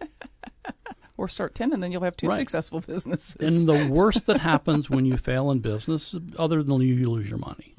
or 1.16 1.28
start 1.28 1.54
10 1.54 1.72
and 1.72 1.82
then 1.82 1.92
you'll 1.92 2.02
have 2.02 2.16
two 2.16 2.28
right. 2.28 2.38
successful 2.38 2.80
businesses. 2.80 3.36
and 3.40 3.68
the 3.68 3.88
worst 3.90 4.26
that 4.26 4.38
happens 4.38 4.90
when 4.90 5.06
you 5.06 5.16
fail 5.16 5.50
in 5.50 5.60
business, 5.60 6.14
other 6.38 6.62
than 6.62 6.80
you 6.80 7.08
lose 7.08 7.28
your 7.28 7.38
money, 7.38 7.74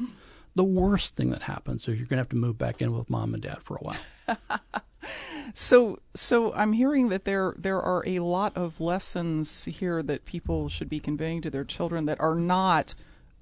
the 0.55 0.63
worst 0.63 1.15
thing 1.15 1.29
that 1.31 1.43
happens 1.43 1.87
is 1.87 1.99
you're 1.99 2.07
going 2.07 2.17
to 2.17 2.17
have 2.17 2.29
to 2.29 2.35
move 2.35 2.57
back 2.57 2.81
in 2.81 2.93
with 2.93 3.09
mom 3.09 3.33
and 3.33 3.43
dad 3.43 3.61
for 3.61 3.75
a 3.75 3.79
while. 3.79 4.37
So, 5.53 5.99
so 6.13 6.53
I'm 6.53 6.73
hearing 6.73 7.09
that 7.09 7.25
there 7.25 7.55
there 7.57 7.81
are 7.81 8.03
a 8.05 8.19
lot 8.19 8.55
of 8.55 8.79
lessons 8.79 9.65
here 9.65 10.03
that 10.03 10.25
people 10.25 10.69
should 10.69 10.89
be 10.89 10.99
conveying 10.99 11.41
to 11.41 11.49
their 11.49 11.63
children 11.63 12.05
that 12.05 12.19
are 12.19 12.35
not. 12.35 12.93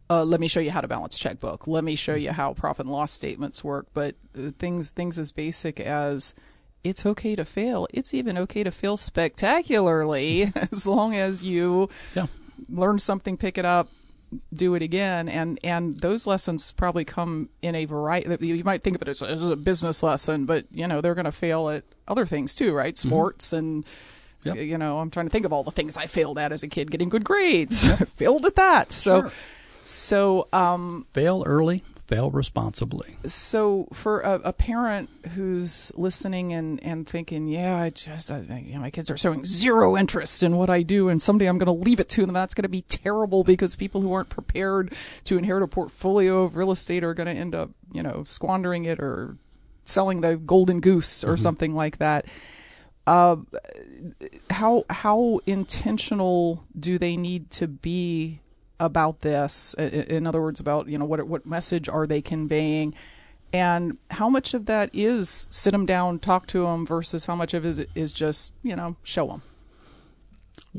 Uh, 0.07 0.23
let 0.23 0.39
me 0.39 0.47
show 0.47 0.59
you 0.59 0.69
how 0.69 0.81
to 0.81 0.87
balance 0.87 1.17
checkbook. 1.17 1.67
Let 1.67 1.83
me 1.83 1.95
show 1.95 2.13
you 2.13 2.31
how 2.31 2.53
profit 2.53 2.85
and 2.85 2.93
loss 2.93 3.11
statements 3.11 3.63
work. 3.63 3.87
But 3.93 4.15
uh, 4.37 4.51
things 4.57 4.91
things 4.91 5.17
as 5.17 5.31
basic 5.31 5.79
as 5.79 6.35
it's 6.83 7.05
okay 7.05 7.35
to 7.35 7.43
fail. 7.43 7.87
It's 7.91 8.13
even 8.13 8.37
okay 8.37 8.63
to 8.63 8.71
fail 8.71 8.95
spectacularly 8.95 10.51
as 10.71 10.85
long 10.85 11.15
as 11.15 11.43
you 11.43 11.89
yeah. 12.15 12.27
learn 12.69 12.99
something, 12.99 13.35
pick 13.35 13.57
it 13.57 13.65
up, 13.65 13.89
do 14.53 14.75
it 14.75 14.81
again 14.81 15.27
and 15.27 15.59
and 15.63 15.95
those 15.95 16.27
lessons 16.27 16.71
probably 16.71 17.05
come 17.05 17.49
in 17.61 17.75
a 17.75 17.85
variety 17.85 18.47
you 18.47 18.63
might 18.63 18.83
think 18.83 18.95
of 18.95 19.01
it 19.01 19.07
as, 19.07 19.21
as 19.21 19.47
a 19.47 19.55
business 19.55 20.03
lesson 20.03 20.45
but 20.45 20.65
you 20.71 20.87
know 20.87 21.01
they're 21.01 21.15
going 21.15 21.25
to 21.25 21.31
fail 21.31 21.69
at 21.69 21.83
other 22.07 22.25
things 22.25 22.55
too 22.55 22.73
right 22.73 22.95
mm-hmm. 22.95 23.09
sports 23.09 23.47
mm-hmm. 23.47 23.57
and 23.57 23.85
yep. 24.43 24.57
you 24.57 24.77
know 24.77 24.99
i'm 24.99 25.09
trying 25.09 25.25
to 25.25 25.29
think 25.29 25.45
of 25.45 25.53
all 25.53 25.63
the 25.63 25.71
things 25.71 25.97
i 25.97 26.05
failed 26.05 26.37
at 26.37 26.51
as 26.51 26.63
a 26.63 26.67
kid 26.67 26.91
getting 26.91 27.09
good 27.09 27.23
grades 27.23 27.87
yep. 27.87 28.07
failed 28.07 28.45
at 28.45 28.55
that 28.55 28.91
so 28.91 29.21
sure. 29.21 29.31
so 29.83 30.47
um 30.53 31.05
fail 31.13 31.43
early 31.45 31.83
fail 32.07 32.29
responsibly. 32.29 33.17
So, 33.25 33.87
for 33.93 34.21
a, 34.21 34.35
a, 34.45 34.53
parent 34.53 35.09
who's 35.33 35.91
listening 35.95 36.53
and, 36.53 36.81
and 36.83 37.07
thinking, 37.07 37.47
yeah, 37.47 37.81
I 37.81 37.89
just, 37.89 38.31
I, 38.31 38.63
you 38.65 38.75
know, 38.75 38.81
my 38.81 38.91
kids 38.91 39.09
are 39.09 39.17
showing 39.17 39.43
zero 39.43 39.97
interest 39.97 40.43
in 40.43 40.57
what 40.57 40.69
I 40.69 40.83
do, 40.83 41.09
and 41.09 41.21
someday 41.21 41.47
I'm 41.47 41.57
going 41.57 41.65
to 41.65 41.83
leave 41.83 41.99
it 41.99 42.09
to 42.09 42.25
them, 42.25 42.33
that's 42.33 42.53
going 42.53 42.63
to 42.63 42.69
be 42.69 42.83
terrible 42.83 43.43
because 43.43 43.75
people 43.75 44.01
who 44.01 44.13
aren't 44.13 44.29
prepared 44.29 44.93
to 45.25 45.37
inherit 45.37 45.63
a 45.63 45.67
portfolio 45.67 46.43
of 46.43 46.55
real 46.55 46.71
estate 46.71 47.03
are 47.03 47.13
going 47.13 47.27
to 47.27 47.33
end 47.33 47.55
up, 47.55 47.71
you 47.91 48.03
know, 48.03 48.23
squandering 48.23 48.85
it 48.85 48.99
or 48.99 49.37
selling 49.83 50.21
the 50.21 50.37
golden 50.37 50.81
goose 50.81 51.23
or 51.23 51.29
mm-hmm. 51.29 51.37
something 51.37 51.75
like 51.75 51.97
that. 51.97 52.25
Uh, 53.07 53.37
how 54.49 54.83
how 54.89 55.39
intentional 55.45 56.63
do 56.77 56.97
they 56.97 57.15
need 57.15 57.51
to 57.51 57.67
be 57.67 58.39
about 58.79 59.21
this? 59.21 59.73
In 59.75 60.27
other 60.27 60.41
words, 60.41 60.59
about 60.59 60.87
you 60.87 60.97
know 60.97 61.05
what 61.05 61.25
what 61.27 61.45
message 61.45 61.89
are 61.89 62.05
they 62.05 62.21
conveying, 62.21 62.93
and 63.53 63.97
how 64.11 64.29
much 64.29 64.53
of 64.53 64.65
that 64.65 64.89
is 64.93 65.47
sit 65.49 65.71
them 65.71 65.85
down, 65.85 66.19
talk 66.19 66.47
to 66.47 66.63
them, 66.63 66.85
versus 66.85 67.25
how 67.25 67.35
much 67.35 67.53
of 67.53 67.65
it 67.65 67.89
is 67.95 68.13
just 68.13 68.53
you 68.63 68.75
know 68.75 68.95
show 69.03 69.27
them. 69.27 69.41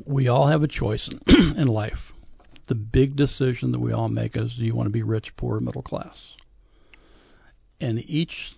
We 0.04 0.28
all 0.28 0.46
have 0.46 0.62
a 0.62 0.68
choice 0.68 1.08
in 1.26 1.66
life. 1.66 2.12
The 2.68 2.74
big 2.74 3.16
decision 3.16 3.72
that 3.72 3.80
we 3.80 3.92
all 3.92 4.08
make 4.08 4.36
is: 4.36 4.56
do 4.56 4.64
you 4.64 4.74
want 4.74 4.86
to 4.86 4.92
be 4.92 5.02
rich, 5.02 5.36
poor, 5.36 5.60
middle 5.60 5.82
class? 5.82 6.36
And 7.80 8.08
each 8.08 8.54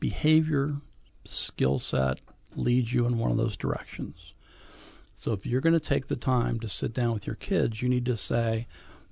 behavior, 0.00 0.76
skill 1.24 1.78
set 1.78 2.20
leads 2.54 2.92
you 2.92 3.06
in 3.06 3.18
one 3.18 3.30
of 3.30 3.36
those 3.36 3.56
directions. 3.56 4.34
So 5.22 5.32
if 5.32 5.46
you're 5.46 5.60
going 5.60 5.72
to 5.72 5.78
take 5.78 6.08
the 6.08 6.16
time 6.16 6.58
to 6.58 6.68
sit 6.68 6.92
down 6.92 7.12
with 7.12 7.28
your 7.28 7.36
kids, 7.36 7.80
you 7.80 7.88
need 7.88 8.06
to 8.06 8.16
say, 8.16 8.66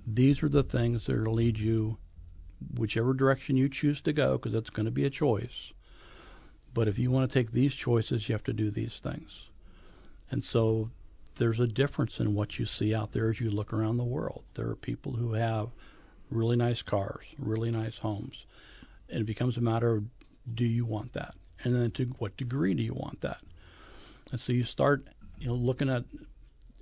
these 0.05 0.43
are 0.43 0.49
the 0.49 0.61
things 0.61 1.05
that 1.05 1.17
will 1.17 1.35
lead 1.35 1.57
you 1.57 1.99
whichever 2.75 3.13
direction 3.13 3.55
you 3.55 3.69
choose 3.69 4.01
to 4.01 4.11
go, 4.11 4.33
because 4.33 4.53
it's 4.53 4.69
going 4.69 4.87
to 4.87 4.91
be 4.91 5.05
a 5.05 5.09
choice. 5.09 5.71
But 6.73 6.89
if 6.89 6.99
you 6.99 7.11
want 7.11 7.31
to 7.31 7.33
take 7.33 7.53
these 7.53 7.73
choices, 7.73 8.27
you 8.27 8.33
have 8.33 8.43
to 8.43 8.51
do 8.51 8.69
these 8.69 8.99
things. 8.99 9.47
And 10.29 10.43
so 10.43 10.89
there's 11.35 11.61
a 11.61 11.65
difference 11.65 12.19
in 12.19 12.35
what 12.35 12.59
you 12.59 12.65
see 12.65 12.93
out 12.93 13.13
there 13.13 13.29
as 13.29 13.39
you 13.39 13.49
look 13.49 13.71
around 13.71 13.95
the 13.95 14.03
world. 14.03 14.43
There 14.55 14.67
are 14.67 14.75
people 14.75 15.13
who 15.13 15.35
have 15.35 15.69
really 16.29 16.57
nice 16.57 16.81
cars, 16.81 17.23
really 17.37 17.71
nice 17.71 17.99
homes. 17.99 18.45
And 19.07 19.21
it 19.21 19.25
becomes 19.25 19.55
a 19.55 19.61
matter 19.61 19.93
of 19.93 20.03
do 20.53 20.65
you 20.65 20.83
want 20.83 21.13
that? 21.13 21.35
And 21.63 21.73
then 21.73 21.91
to 21.91 22.07
what 22.17 22.35
degree 22.35 22.73
do 22.73 22.83
you 22.83 22.95
want 22.95 23.21
that? 23.21 23.39
And 24.29 24.41
so 24.41 24.51
you 24.51 24.65
start 24.65 25.07
you 25.41 25.47
know, 25.47 25.55
looking 25.55 25.89
at 25.89 26.05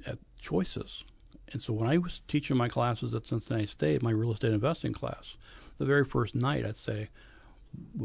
at 0.06 0.20
choices, 0.40 1.04
And 1.52 1.62
so 1.62 1.74
when 1.74 1.90
I 1.90 1.98
was 1.98 2.22
teaching 2.28 2.56
my 2.58 2.70
classes 2.70 3.14
at 3.16 3.26
Cincinnati 3.26 3.66
State, 3.66 4.04
my 4.04 4.12
real 4.12 4.32
estate 4.32 4.52
investing 4.54 4.94
class, 4.94 5.38
the 5.78 5.86
very 5.86 6.06
first 6.06 6.36
night 6.36 6.66
I'd 6.66 6.78
say, 6.78 7.10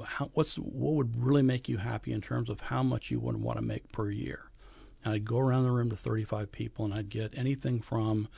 how, 0.06 0.30
what's 0.34 0.56
what 0.56 0.94
would 0.94 1.22
really 1.22 1.42
make 1.42 1.68
you 1.68 1.78
happy 1.78 2.12
in 2.12 2.20
terms 2.20 2.48
of 2.48 2.60
how 2.60 2.82
much 2.82 3.10
you 3.10 3.18
would 3.20 3.36
want 3.36 3.58
to 3.58 3.64
make 3.64 3.90
per 3.92 4.10
year? 4.10 4.50
And 5.04 5.12
I'd 5.12 5.24
go 5.24 5.38
around 5.38 5.64
the 5.64 5.70
room 5.72 5.90
to 5.90 5.96
35 5.96 6.50
people, 6.52 6.84
and 6.84 6.94
I'd 6.94 7.08
get 7.10 7.36
anything 7.36 7.80
from 7.80 8.28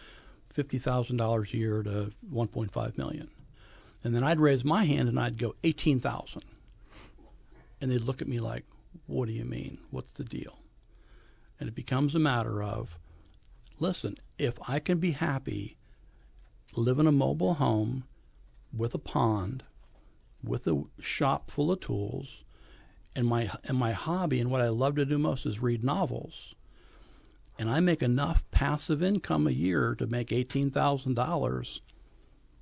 fifty 0.53 0.79
thousand 0.79 1.19
dollars 1.19 1.53
a 1.53 1.59
year 1.59 1.83
to 1.83 2.13
1.5 2.33 2.99
million. 2.99 3.29
And 4.03 4.15
then 4.15 4.23
I'd 4.23 4.41
raise 4.41 4.65
my 4.65 4.85
hand 4.85 5.09
and 5.09 5.19
I'd 5.21 5.39
go 5.39 5.55
18,000. 5.65 6.43
And 7.81 7.91
they'd 7.91 8.05
look 8.05 8.23
at 8.23 8.29
me 8.29 8.39
like, 8.41 8.65
"What 9.07 9.27
do 9.27 9.33
you 9.33 9.45
mean? 9.45 9.79
What's 9.91 10.13
the 10.13 10.25
deal?" 10.25 10.59
And 11.59 11.69
it 11.69 11.75
becomes 11.75 12.15
a 12.15 12.19
matter 12.19 12.63
of, 12.63 12.99
listen, 13.79 14.17
if 14.39 14.59
I 14.69 14.79
can 14.79 14.99
be 14.99 15.13
happy, 15.13 15.77
live 16.75 16.99
in 16.99 17.07
a 17.07 17.13
mobile 17.13 17.55
home 17.55 18.05
with 18.77 18.95
a 18.95 18.99
pond, 18.99 19.65
with 20.45 20.67
a 20.67 20.85
shop 21.01 21.51
full 21.51 21.73
of 21.73 21.81
tools, 21.81 22.45
and 23.15 23.27
my 23.27 23.51
and 23.65 23.79
my 23.79 23.93
hobby 23.93 24.41
and 24.41 24.51
what 24.51 24.61
I 24.61 24.69
love 24.69 24.97
to 24.97 25.07
do 25.07 25.17
most 25.17 25.47
is 25.47 25.61
read 25.61 25.83
novels, 25.83 26.55
and 27.59 27.71
I 27.71 27.81
make 27.81 28.03
enough 28.03 28.45
passive 28.51 29.03
income 29.03 29.47
a 29.47 29.51
year 29.53 29.95
to 29.95 30.07
make 30.07 30.31
eighteen 30.33 30.71
thousand 30.71 31.15
dollars, 31.15 31.81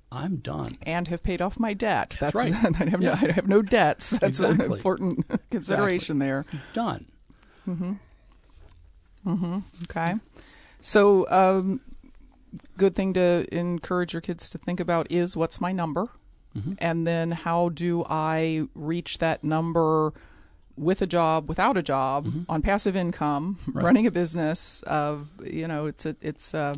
I'm 0.09 0.37
done. 0.37 0.77
And 0.83 1.09
have 1.09 1.21
paid 1.23 1.41
off 1.41 1.59
my 1.59 1.73
debt. 1.73 2.15
That's, 2.21 2.33
That's 2.33 2.35
right. 2.35 2.53
I 2.81 2.89
have, 2.89 3.01
Yeah. 3.01 3.19
no, 3.21 3.27
I 3.27 3.31
have 3.33 3.47
no 3.49 3.61
debts. 3.61 4.11
That's 4.11 4.39
an 4.39 4.61
important 4.61 5.25
consideration 5.51 6.19
there. 6.19 6.45
Done. 6.73 7.05
Mm-hmm. 7.67 7.93
Okay. 9.83 10.15
So, 10.81 11.29
um, 11.31 11.81
good 12.77 12.95
thing 12.95 13.13
to 13.13 13.45
encourage 13.51 14.13
your 14.13 14.21
kids 14.21 14.49
to 14.51 14.57
think 14.57 14.79
about 14.79 15.11
is 15.11 15.35
what's 15.35 15.59
my 15.59 15.71
number? 15.71 16.07
And 16.77 17.05
then 17.05 17.31
how 17.31 17.67
do 17.67 18.05
I 18.09 18.67
reach 18.75 19.17
that 19.17 19.43
number 19.43 20.13
with 20.77 21.01
a 21.01 21.05
job, 21.07 21.49
without 21.49 21.75
a 21.75 21.83
job, 21.83 22.27
on 22.47 22.61
passive 22.61 22.95
income, 22.95 23.57
Right. 23.73 23.83
running 23.83 24.07
a 24.07 24.11
business? 24.11 24.81
Uh, 24.87 25.17
you 25.43 25.67
know, 25.67 25.87
it's 25.87 26.05
a, 26.05 26.15
it's. 26.21 26.53
Uh, 26.53 26.73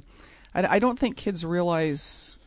I, 0.55 0.65
I 0.65 0.79
don't 0.79 0.97
think 0.97 1.15
kids 1.15 1.45
realize 1.45 2.39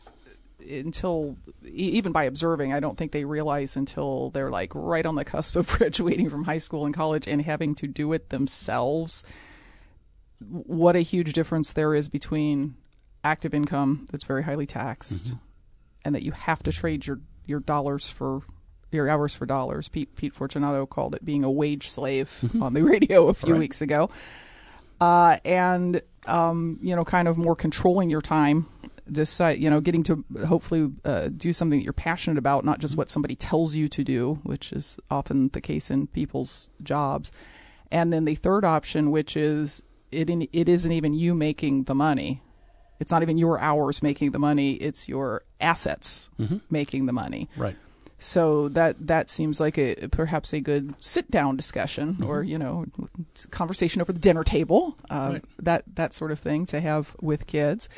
until 0.59 1.37
even 1.65 2.11
by 2.11 2.25
observing, 2.25 2.73
I 2.73 2.81
don't 2.81 2.97
think 2.97 3.13
they 3.13 3.23
realize 3.23 3.77
until 3.77 4.29
they're 4.31 4.51
like 4.51 4.73
right 4.75 5.05
on 5.05 5.15
the 5.15 5.23
cusp 5.23 5.55
of 5.55 5.67
graduating 5.77 6.29
from 6.29 6.43
high 6.43 6.57
school 6.57 6.85
and 6.85 6.93
college 6.93 7.27
and 7.29 7.41
having 7.41 7.75
to 7.75 7.87
do 7.87 8.11
it 8.11 8.27
themselves. 8.29 9.23
What 10.49 10.95
a 10.95 11.01
huge 11.01 11.33
difference 11.33 11.73
there 11.73 11.93
is 11.95 12.09
between 12.09 12.75
active 13.23 13.53
income 13.53 14.07
that's 14.11 14.23
very 14.23 14.43
highly 14.43 14.65
taxed 14.65 15.35
and 16.03 16.15
that 16.15 16.23
you 16.23 16.31
have 16.31 16.63
to 16.63 16.71
trade 16.71 17.05
your, 17.05 17.19
your 17.45 17.59
dollars 17.59 18.09
for 18.09 18.41
your 18.91 19.07
hours 19.07 19.35
for 19.35 19.45
dollars. 19.45 19.87
Pete 19.87 20.15
Pete 20.15 20.33
Fortunato 20.33 20.85
called 20.85 21.15
it 21.15 21.23
being 21.23 21.43
a 21.43 21.51
wage 21.51 21.89
slave 21.89 22.43
on 22.61 22.73
the 22.73 22.83
radio 22.93 23.27
a 23.27 23.33
few 23.33 23.53
Right. 23.53 23.59
weeks 23.59 23.81
ago. 23.81 24.09
Uh, 24.99 25.37
and 25.45 26.01
um, 26.27 26.77
you 26.81 26.95
know, 26.95 27.03
kind 27.03 27.27
of 27.27 27.37
more 27.37 27.55
controlling 27.55 28.09
your 28.09 28.21
time, 28.21 28.67
decide, 29.11 29.59
you 29.59 29.69
know, 29.69 29.79
getting 29.81 30.03
to 30.03 30.23
hopefully 30.47 30.91
uh, 31.05 31.29
do 31.35 31.53
something 31.53 31.79
that 31.79 31.83
you're 31.83 31.93
passionate 31.93 32.37
about, 32.37 32.63
not 32.65 32.79
just 32.79 32.97
what 32.97 33.09
somebody 33.09 33.35
tells 33.35 33.75
you 33.75 33.87
to 33.89 34.03
do, 34.03 34.39
which 34.43 34.71
is 34.71 34.99
often 35.09 35.49
the 35.53 35.61
case 35.61 35.89
in 35.89 36.05
people's 36.07 36.69
jobs. 36.83 37.31
And 37.91 38.11
then 38.13 38.25
the 38.25 38.35
third 38.35 38.63
option, 38.63 39.09
which 39.09 39.35
is 39.35 39.81
it 40.11 40.29
it 40.51 40.69
isn't 40.69 40.91
even 40.91 41.13
you 41.13 41.33
making 41.35 41.83
the 41.85 41.95
money. 41.95 42.41
It's 42.99 43.11
not 43.11 43.23
even 43.23 43.37
your 43.37 43.59
hours 43.59 44.03
making 44.03 44.31
the 44.31 44.39
money. 44.39 44.73
It's 44.73 45.09
your 45.09 45.43
assets 45.59 46.29
making 46.69 47.07
the 47.07 47.13
money. 47.13 47.49
Right. 47.57 47.75
So 48.19 48.69
that 48.69 49.07
that 49.07 49.29
seems 49.31 49.59
like 49.59 49.79
a 49.79 50.07
perhaps 50.11 50.53
a 50.53 50.59
good 50.59 50.93
sit 50.99 51.31
down 51.31 51.55
discussion 51.55 52.21
or 52.23 52.43
you 52.43 52.59
know 52.59 52.85
conversation 53.49 53.99
over 54.01 54.13
the 54.13 54.19
dinner 54.19 54.43
table 54.43 54.95
uh, 55.09 55.29
Right. 55.33 55.45
that 55.57 55.83
that 55.95 56.13
sort 56.13 56.31
of 56.31 56.39
thing 56.39 56.67
to 56.67 56.79
have 56.79 57.15
with 57.21 57.47
kids. 57.47 57.89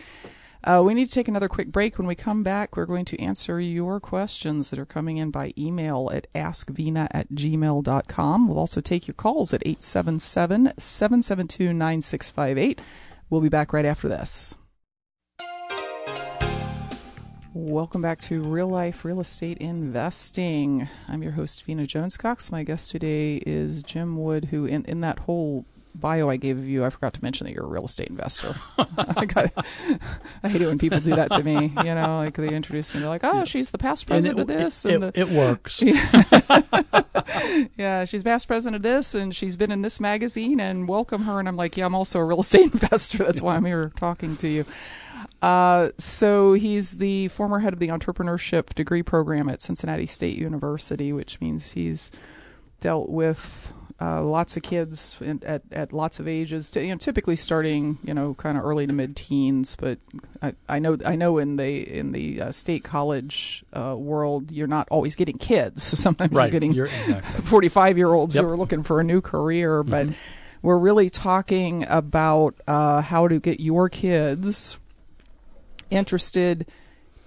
Uh, 0.66 0.82
we 0.82 0.94
need 0.94 1.06
to 1.06 1.12
take 1.12 1.28
another 1.28 1.50
quick 1.50 1.68
break. 1.74 1.98
When 1.98 2.08
we 2.08 2.16
come 2.16 2.42
back, 2.42 2.78
we're 2.78 2.86
going 2.86 3.04
to 3.06 3.20
answer 3.20 3.60
your 3.60 4.00
questions 4.00 4.70
that 4.70 4.80
are 4.80 4.86
coming 4.86 5.18
in 5.18 5.30
by 5.30 5.54
email 5.58 6.10
at 6.14 6.32
askvena 6.34 7.08
at 7.12 7.30
gmail.com. 7.32 8.48
We'll 8.48 8.60
also 8.60 8.80
take 8.80 9.06
your 9.06 9.14
calls 9.14 9.54
at 9.54 9.62
877 9.66 10.74
772 10.78 11.74
9658. 11.74 12.82
We'll 13.30 13.42
be 13.42 13.50
back 13.50 13.74
right 13.74 13.86
after 13.86 14.08
this. 14.08 14.56
Welcome 17.54 18.02
back 18.02 18.22
to 18.22 18.42
Real 18.42 18.70
Life 18.70 19.04
Real 19.04 19.20
Estate 19.20 19.58
Investing. 19.58 20.88
I'm 21.10 21.22
your 21.22 21.34
host, 21.34 21.64
Vena 21.66 21.86
Jones 21.86 22.16
Cox. 22.16 22.54
My 22.54 22.64
guest 22.64 22.90
today 22.90 23.44
is 23.46 23.84
Jim 23.84 24.18
Wood, 24.18 24.46
who, 24.46 24.66
in, 24.66 24.86
in 24.86 25.02
that 25.02 25.20
whole 25.20 25.66
bio 25.96 26.30
I 26.30 26.38
gave 26.38 26.58
of 26.58 26.68
you, 26.68 26.84
I 26.84 26.90
forgot 26.90 27.14
to 27.14 27.24
mention 27.24 27.46
that 27.46 27.54
you're 27.54 27.66
a 27.66 27.68
real 27.68 27.86
estate 27.86 28.08
investor. 28.08 28.56
I, 28.78 29.26
got, 29.26 29.52
I 30.44 30.50
hate 30.50 30.62
it 30.62 30.68
when 30.68 30.78
people 30.78 31.00
do 31.00 31.16
that 31.16 31.32
to 31.34 31.44
me. 31.44 31.74
You 31.84 31.96
know, 31.96 32.18
like 32.18 32.36
they 32.36 32.54
introduce 32.54 32.94
me, 32.94 33.00
they're 33.00 33.10
like, 33.10 33.24
oh, 33.24 33.46
she's 33.46 33.72
the 33.72 33.78
past 33.78 34.08
president 34.08 34.40
of 34.40 34.48
this. 34.48 34.86
it, 34.86 34.96
and 34.96 35.04
the, 35.04 35.20
it 35.20 35.30
works. 35.30 35.82
yeah, 37.78 38.06
she's 38.06 38.24
past 38.24 38.48
president 38.48 38.78
of 38.78 38.82
this, 38.82 39.16
and 39.16 39.36
she's 39.36 39.58
been 39.58 39.72
in 39.72 39.82
this 39.82 40.00
magazine, 40.00 40.60
and 40.60 40.88
welcome 40.88 41.24
her. 41.24 41.40
And 41.40 41.48
I'm 41.48 41.56
like, 41.56 41.78
yeah, 41.78 41.86
I'm 41.86 41.96
also 41.96 42.20
a 42.20 42.26
real 42.26 42.42
estate 42.42 42.74
investor. 42.74 43.20
That's 43.20 43.42
why 43.42 43.56
I'm 43.56 43.66
here 43.66 43.92
talking 43.96 44.36
to 44.38 44.48
you. 44.48 44.66
Uh, 45.42 45.90
so 45.98 46.54
he's 46.54 46.98
the 46.98 47.28
former 47.28 47.60
head 47.60 47.74
of 47.74 47.80
the 47.80 47.90
entrepreneurship 47.90 48.74
degree 48.76 49.04
program 49.04 49.50
at 49.50 49.62
Cincinnati 49.62 50.06
State 50.06 50.38
University, 50.38 51.12
which 51.12 51.40
means 51.42 51.74
he's 51.74 52.12
dealt 52.80 53.10
with 53.10 53.72
uh, 54.02 54.22
lots 54.24 54.58
of 54.58 54.64
kids 54.64 55.18
in, 55.22 55.42
at 55.46 55.62
at 55.72 55.94
lots 55.94 56.20
of 56.20 56.28
ages. 56.28 56.70
To, 56.72 56.82
you 56.82 56.90
know, 56.92 56.98
typically 56.98 57.36
starting 57.36 57.98
you 58.04 58.14
know 58.14 58.34
kind 58.34 58.58
of 58.58 58.66
early 58.66 58.86
to 58.88 58.94
mid 58.94 59.16
teens, 59.16 59.76
but 59.76 60.00
I, 60.42 60.54
I 60.68 60.80
know 60.80 60.98
I 61.06 61.16
know 61.16 61.38
in 61.38 61.56
the 61.58 61.98
in 61.98 62.12
the 62.12 62.42
uh, 62.42 62.52
state 62.52 62.84
college 62.84 63.64
uh, 63.74 63.96
world, 63.98 64.52
you're 64.52 64.68
not 64.68 64.88
always 64.90 65.16
getting 65.16 65.38
kids. 65.38 65.84
So 65.84 65.96
sometimes 66.08 66.32
Right. 66.32 66.46
you're 66.46 66.60
getting 66.60 66.76
exactly. 66.76 67.42
45 67.44 67.98
year 67.98 68.12
olds 68.14 68.36
Yep. 68.36 68.44
who 68.44 68.50
are 68.52 68.58
looking 68.58 68.84
for 68.84 69.00
a 69.00 69.04
new 69.04 69.22
career, 69.22 69.84
but 69.84 70.08
we're 70.62 70.78
really 70.80 71.10
talking 71.10 71.86
about 71.88 72.56
uh, 72.68 73.02
how 73.02 73.28
to 73.28 73.40
get 73.40 73.60
your 73.60 73.90
kids 73.90 74.78
interested 75.90 76.66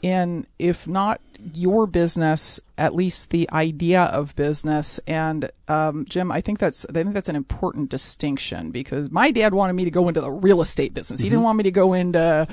in, 0.02 0.46
if 0.58 0.86
not 0.86 1.20
your 1.54 1.86
business, 1.86 2.60
at 2.76 2.94
least 2.94 3.30
the 3.30 3.48
idea 3.52 4.02
of 4.04 4.34
business. 4.36 4.98
And 5.06 5.50
um, 5.68 6.04
Jim, 6.08 6.32
I 6.32 6.40
think 6.40 6.58
that's 6.58 6.84
I 6.88 6.92
think 6.92 7.14
that's 7.14 7.28
an 7.28 7.36
important 7.36 7.90
distinction 7.90 8.70
because 8.70 9.10
my 9.10 9.30
dad 9.30 9.54
wanted 9.54 9.74
me 9.74 9.84
to 9.84 9.90
go 9.90 10.08
into 10.08 10.20
the 10.20 10.30
real 10.30 10.60
estate 10.62 10.94
business. 10.94 11.20
He 11.20 11.28
didn't 11.28 11.44
want 11.44 11.58
me 11.58 11.64
to 11.64 11.70
go 11.70 11.92
into 11.92 12.46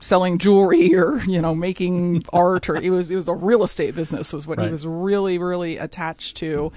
selling 0.00 0.38
jewelry 0.38 0.94
or 0.94 1.18
you 1.24 1.42
know 1.42 1.54
making 1.54 2.24
art 2.32 2.68
or 2.68 2.76
it 2.76 2.90
was 2.90 3.10
it 3.10 3.16
was 3.16 3.26
the 3.26 3.34
real 3.34 3.64
estate 3.64 3.96
business 3.96 4.32
was 4.32 4.46
what 4.46 4.60
he 4.60 4.68
was 4.68 4.86
really 4.86 5.38
really 5.38 5.76
attached 5.76 6.36
to 6.36 6.70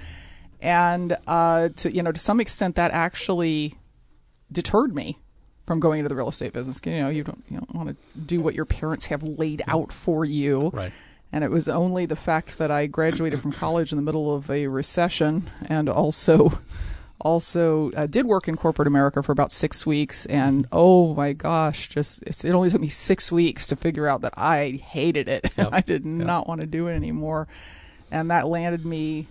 and 0.60 1.16
uh 1.28 1.68
to 1.76 1.94
you 1.94 2.02
know 2.02 2.10
to 2.10 2.18
some 2.18 2.40
extent 2.40 2.74
that 2.74 2.90
actually 2.90 3.74
deterred 4.50 4.92
me 4.92 5.18
from 5.68 5.78
going 5.78 6.00
into 6.00 6.08
the 6.08 6.16
real 6.16 6.30
estate 6.30 6.52
business 6.52 6.80
you 6.84 6.94
know 6.94 7.10
you 7.10 7.22
don't 7.22 7.44
you 7.48 7.58
don't 7.58 7.72
want 7.76 7.88
to 7.90 7.96
do 8.18 8.40
what 8.40 8.56
your 8.56 8.64
parents 8.64 9.06
have 9.06 9.22
laid 9.22 9.62
out 9.68 9.92
for 9.92 10.24
you 10.24 10.70
Right. 10.70 10.92
And 11.32 11.42
it 11.44 11.50
was 11.50 11.68
only 11.68 12.06
the 12.06 12.16
fact 12.16 12.58
that 12.58 12.70
I 12.70 12.86
graduated 12.86 13.40
from 13.40 13.52
college 13.52 13.92
in 13.92 13.96
the 13.96 14.02
middle 14.02 14.34
of 14.34 14.50
a 14.50 14.66
recession 14.66 15.50
and 15.66 15.88
also 15.88 16.58
also 17.20 17.92
uh, 17.92 18.06
did 18.06 18.26
work 18.26 18.48
in 18.48 18.56
corporate 18.56 18.88
America 18.88 19.22
for 19.22 19.30
about 19.32 19.52
six 19.52 19.86
weeks. 19.86 20.26
And 20.26 20.66
oh 20.72 21.14
my 21.14 21.32
gosh, 21.32 21.88
just 21.88 22.22
it's, 22.24 22.44
it 22.44 22.52
only 22.52 22.68
took 22.68 22.80
me 22.80 22.88
six 22.88 23.30
weeks 23.30 23.68
to 23.68 23.76
figure 23.76 24.08
out 24.08 24.22
that 24.22 24.34
I 24.36 24.70
hated 24.84 25.28
it. 25.28 25.52
Yep. 25.56 25.68
I 25.72 25.80
did 25.82 26.04
not 26.04 26.48
want 26.48 26.60
to 26.62 26.66
do 26.66 26.88
it 26.88 26.94
anymore. 26.94 27.46
And 28.10 28.30
that 28.30 28.48
landed 28.48 28.84
me, 28.84 29.28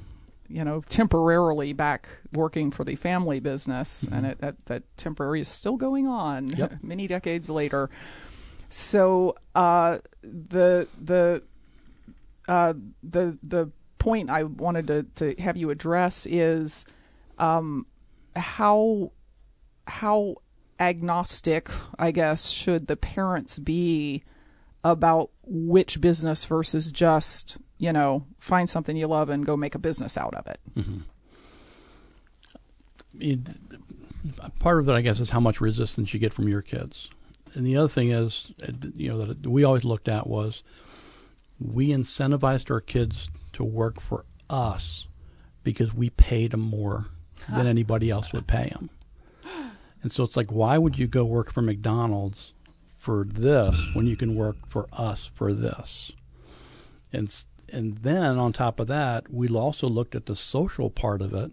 you 0.48 0.64
know, 0.64 0.82
temporarily 0.88 1.74
back 1.74 2.08
working 2.32 2.72
for 2.72 2.84
the 2.86 2.96
family 2.96 3.42
business. 3.42 4.08
And 4.10 4.26
it, 4.26 4.40
that, 4.40 4.66
that 4.68 4.84
temporary 4.98 5.42
is 5.42 5.50
still 5.50 5.76
going 5.76 6.08
on 6.08 6.48
Yep. 6.48 6.76
many 6.82 7.08
decades 7.08 7.50
later. 7.50 7.90
So 8.70 9.36
uh, 9.54 9.98
the 10.24 10.88
the 11.04 11.44
uh, 12.52 12.74
the 13.02 13.40
the 13.44 13.72
point 13.98 14.30
I 14.30 14.44
wanted 14.44 14.88
to, 14.88 15.04
to 15.16 15.42
have 15.42 15.56
you 15.56 15.70
address 15.70 16.26
is 16.26 16.86
um, 17.38 17.86
how 18.36 19.14
how 19.88 20.36
agnostic, 20.78 21.70
I 21.98 22.12
guess, 22.12 22.50
should 22.50 22.88
the 22.88 22.98
parents 22.98 23.58
be 23.58 24.24
about 24.84 25.30
which 25.44 26.02
business 26.02 26.44
versus 26.44 26.92
just 26.92 27.58
you 27.78 27.94
know 27.94 28.26
find 28.38 28.70
something 28.70 28.98
you 28.98 29.08
love 29.08 29.30
and 29.30 29.46
go 29.46 29.56
make 29.56 29.74
a 29.74 29.80
business 29.80 30.18
out 30.18 30.36
of 30.36 30.46
it. 30.46 30.60
it, 33.18 33.40
part 34.60 34.80
of 34.80 34.90
it, 34.90 34.92
I 34.92 35.00
guess, 35.00 35.22
is 35.22 35.30
how 35.30 35.40
much 35.40 35.62
resistance 35.62 36.14
you 36.14 36.20
get 36.20 36.34
from 36.34 36.50
your 36.50 36.62
kids. 36.62 37.10
and 37.54 37.66
the 37.66 37.78
other 37.78 37.88
thing 37.88 38.12
is, 38.12 38.52
uh, 38.62 38.74
you 38.94 39.08
know, 39.08 39.26
that 39.26 39.48
we 39.48 39.64
always 39.64 39.86
looked 39.86 40.10
at 40.10 40.28
was 40.28 40.64
we 41.62 41.90
incentivized 41.90 42.72
our 42.72 42.82
kids 42.82 43.30
to 43.54 43.64
work 43.64 44.00
for 44.00 44.26
us 44.50 45.08
because 45.64 45.94
we 45.94 46.10
paid 46.10 46.52
them 46.52 46.62
more 46.62 47.08
than 47.50 47.68
anybody 47.68 48.10
else 48.10 48.34
would 48.34 48.48
pay 48.48 48.70
them. 48.70 48.90
And 50.02 50.12
so 50.12 50.24
it's 50.24 50.36
like, 50.38 50.52
why 50.52 50.78
would 50.78 50.98
you 50.98 51.08
go 51.08 51.24
work 51.26 51.52
for 51.52 51.62
McDonald's 51.62 52.54
for 52.98 53.24
this 53.24 53.90
when 53.94 54.08
you 54.08 54.16
can 54.16 54.36
work 54.36 54.56
for 54.68 54.88
us 54.92 55.30
for 55.34 55.54
this? 55.54 56.12
And 57.14 57.34
and 57.72 58.00
then 58.00 58.38
on 58.38 58.52
top 58.52 58.80
of 58.80 58.88
that, 58.88 59.32
we 59.32 59.48
also 59.48 59.88
looked 59.88 60.16
at 60.16 60.26
the 60.26 60.36
social 60.36 60.90
part 60.90 61.22
of 61.22 61.34
it 61.34 61.52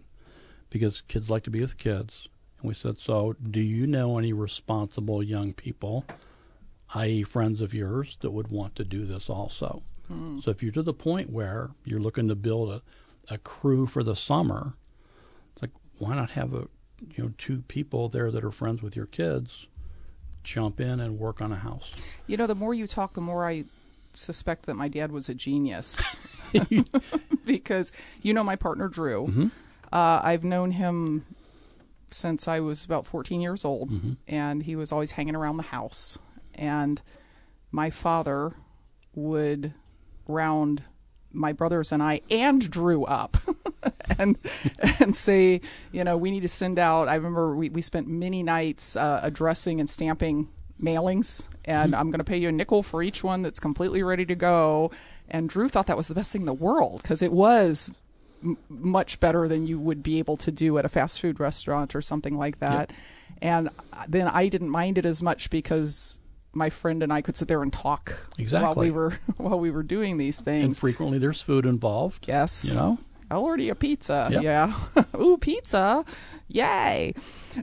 because 0.69 1.01
kids 1.01 1.29
like 1.29 1.43
to 1.43 1.49
be 1.49 1.61
with 1.61 1.77
kids. 1.77 2.27
And 2.59 2.67
we 2.67 2.73
said, 2.73 2.99
so 2.99 3.35
do 3.41 3.61
you 3.61 3.87
know 3.87 4.17
any 4.17 4.33
responsible 4.33 5.23
young 5.23 5.53
people, 5.53 6.05
i.e., 6.93 7.23
friends 7.23 7.61
of 7.61 7.73
yours, 7.73 8.17
that 8.19 8.31
would 8.31 8.49
want 8.49 8.75
to 8.75 8.83
do 8.83 9.05
this 9.05 9.29
also? 9.29 9.83
Mm. 10.11 10.43
So 10.43 10.51
if 10.51 10.63
you're 10.63 10.71
to 10.73 10.83
the 10.83 10.93
point 10.93 11.29
where 11.29 11.71
you're 11.85 11.99
looking 11.99 12.27
to 12.27 12.35
build 12.35 12.69
a, 12.69 13.33
a 13.33 13.37
crew 13.37 13.85
for 13.85 14.03
the 14.03 14.15
summer, 14.15 14.73
it's 15.53 15.61
like, 15.61 15.71
why 15.97 16.15
not 16.15 16.31
have 16.31 16.53
a 16.53 16.67
you 17.15 17.23
know 17.23 17.33
two 17.37 17.63
people 17.67 18.09
there 18.09 18.31
that 18.31 18.43
are 18.43 18.51
friends 18.51 18.81
with 18.81 18.95
your 18.95 19.05
kids 19.05 19.67
jump 20.43 20.79
in 20.79 20.99
and 20.99 21.19
work 21.19 21.41
on 21.41 21.51
a 21.51 21.57
house? 21.57 21.93
You 22.27 22.37
know, 22.37 22.47
the 22.47 22.55
more 22.55 22.73
you 22.73 22.87
talk, 22.87 23.13
the 23.13 23.21
more 23.21 23.47
I 23.47 23.65
suspect 24.13 24.65
that 24.65 24.75
my 24.75 24.87
dad 24.87 25.11
was 25.11 25.29
a 25.29 25.33
genius 25.33 26.01
because 27.45 27.91
you 28.21 28.33
know 28.33 28.43
my 28.43 28.55
partner 28.55 28.87
Drew. 28.87 29.27
Mm-hmm. 29.27 29.47
Uh, 29.91 30.21
I've 30.23 30.43
known 30.43 30.71
him 30.71 31.25
since 32.11 32.47
I 32.47 32.59
was 32.59 32.85
about 32.85 33.05
14 33.05 33.41
years 33.41 33.65
old, 33.65 33.91
mm-hmm. 33.91 34.13
and 34.27 34.63
he 34.63 34.75
was 34.75 34.91
always 34.91 35.11
hanging 35.11 35.35
around 35.35 35.57
the 35.57 35.63
house. 35.63 36.17
And 36.53 37.01
my 37.71 37.89
father 37.89 38.53
would 39.13 39.73
round 40.29 40.83
my 41.31 41.53
brothers 41.53 41.91
and 41.91 42.01
I 42.01 42.21
and 42.29 42.69
Drew 42.69 43.05
up 43.05 43.37
and 44.19 44.37
and 44.99 45.15
say, 45.15 45.61
you 45.91 46.03
know, 46.03 46.17
we 46.17 46.31
need 46.31 46.41
to 46.41 46.47
send 46.47 46.79
out. 46.79 47.07
I 47.07 47.15
remember 47.15 47.55
we, 47.55 47.69
we 47.69 47.81
spent 47.81 48.07
many 48.07 48.43
nights 48.43 48.95
uh, 48.95 49.19
addressing 49.23 49.79
and 49.79 49.89
stamping 49.89 50.49
mailings, 50.81 51.43
and 51.65 51.93
mm-hmm. 51.93 51.99
I'm 51.99 52.09
going 52.09 52.19
to 52.19 52.23
pay 52.23 52.37
you 52.37 52.49
a 52.49 52.51
nickel 52.51 52.83
for 52.83 53.03
each 53.03 53.23
one 53.23 53.41
that's 53.41 53.59
completely 53.59 54.03
ready 54.03 54.25
to 54.25 54.35
go. 54.35 54.91
And 55.29 55.49
Drew 55.49 55.69
thought 55.69 55.87
that 55.87 55.97
was 55.97 56.07
the 56.07 56.15
best 56.15 56.31
thing 56.31 56.41
in 56.41 56.45
the 56.45 56.53
world 56.53 57.01
because 57.01 57.21
it 57.21 57.31
was 57.31 57.91
m- 58.43 58.57
much 58.67 59.19
better 59.19 59.47
than 59.47 59.67
you 59.67 59.79
would 59.79 60.01
be 60.01 60.17
able 60.17 60.37
to 60.37 60.51
do 60.51 60.77
at 60.77 60.85
a 60.85 60.89
fast 60.89 61.21
food 61.21 61.39
restaurant 61.39 61.95
or 61.95 62.01
something 62.01 62.35
like 62.35 62.59
that. 62.59 62.89
Yep. 62.89 62.97
And 63.41 63.69
then 64.07 64.27
I 64.27 64.47
didn't 64.47 64.69
mind 64.69 64.97
it 64.97 65.05
as 65.05 65.21
much 65.21 65.49
because 65.49 66.19
my 66.59 66.69
friend 66.69 67.01
and 67.01 67.11
I 67.11 67.21
could 67.21 67.35
sit 67.35 67.47
there 67.47 67.63
and 67.63 67.73
talk 67.73 68.29
exactly. 68.37 68.67
while 68.67 68.75
we 68.75 68.91
were 68.91 69.19
while 69.37 69.59
we 69.59 69.71
were 69.71 69.81
doing 69.81 70.17
these 70.17 70.39
things. 70.39 70.65
And 70.65 70.77
frequently 70.77 71.17
there's 71.17 71.41
food 71.41 71.65
involved. 71.65 72.27
Yes. 72.27 72.65
You 72.69 72.75
know? 72.75 72.99
I'll 73.31 73.43
order 73.43 73.63
you 73.63 73.71
a 73.71 73.75
pizza. 73.75 74.27
Yep. 74.31 74.43
Yeah. 74.43 74.73
Ooh, 75.19 75.37
pizza. 75.37 76.05
Yay. 76.47 77.13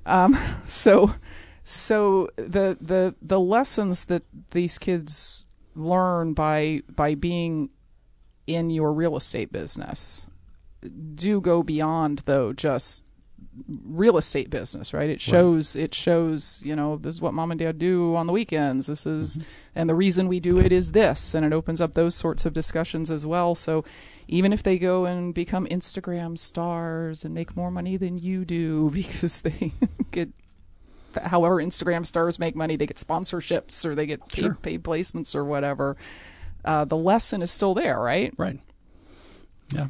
Um, 0.05 0.37
so 0.67 1.15
so 1.63 2.31
the 2.37 2.77
the 2.81 3.15
the 3.23 3.39
lessons 3.39 4.07
that 4.07 4.23
these 4.51 4.79
kids 4.79 5.45
learn 5.75 6.33
by 6.33 6.83
by 6.95 7.15
being 7.15 7.71
in 8.47 8.71
your 8.71 8.93
real 8.93 9.17
estate 9.17 9.53
business 9.53 10.27
do 11.15 11.41
go 11.41 11.63
beyond 11.63 12.23
though 12.27 12.53
just 12.53 13.05
real 13.85 14.19
estate 14.19 14.51
business 14.51 14.93
right 14.93 15.09
it 15.09 15.21
shows 15.21 15.77
right. 15.77 15.85
it 15.85 15.95
shows 15.95 16.63
you 16.65 16.77
know 16.77 16.97
this 16.97 17.15
is 17.15 17.21
what 17.21 17.33
mom 17.33 17.51
and 17.51 17.61
dad 17.61 17.79
do 17.79 18.15
on 18.15 18.27
the 18.27 18.33
weekends 18.33 18.87
this 18.87 19.07
is 19.07 19.39
mm-hmm. 19.39 19.49
and 19.75 19.89
the 19.89 19.95
reason 19.95 20.29
we 20.29 20.41
do 20.41 20.59
it 20.59 20.73
is 20.73 20.93
this 20.93 21.35
and 21.35 21.45
it 21.45 21.53
opens 21.53 21.81
up 21.81 21.95
those 21.95 22.15
sorts 22.15 22.45
of 22.45 22.53
discussions 22.53 23.11
as 23.11 23.27
well 23.27 23.55
so 23.55 23.85
even 24.29 24.53
if 24.53 24.63
they 24.63 24.79
go 24.79 25.05
and 25.05 25.35
become 25.35 25.67
instagram 25.67 26.39
stars 26.39 27.25
and 27.25 27.35
make 27.35 27.57
more 27.57 27.71
money 27.71 27.97
than 27.97 28.19
you 28.19 28.45
do 28.45 28.91
because 28.95 29.41
they 29.41 29.73
get 30.11 30.29
however 31.23 31.57
Instagram 31.57 32.07
stars 32.07 32.39
make 32.39 32.55
money, 32.55 32.77
they 32.77 32.87
get 32.87 32.97
sponsorships 32.97 33.85
or 33.85 33.95
they 33.95 34.07
get 34.07 34.21
paid, 34.29 34.41
sure. 34.43 34.55
paid 34.55 34.83
placements 34.83 35.35
or 35.35 35.45
whatever. 35.45 35.97
Uh, 36.65 36.85
the 36.85 36.97
lesson 36.97 37.43
is 37.43 37.51
still 37.51 37.75
there, 37.75 37.99
right? 37.99 38.35
Right. 38.37 38.61
Yeah. 39.73 39.87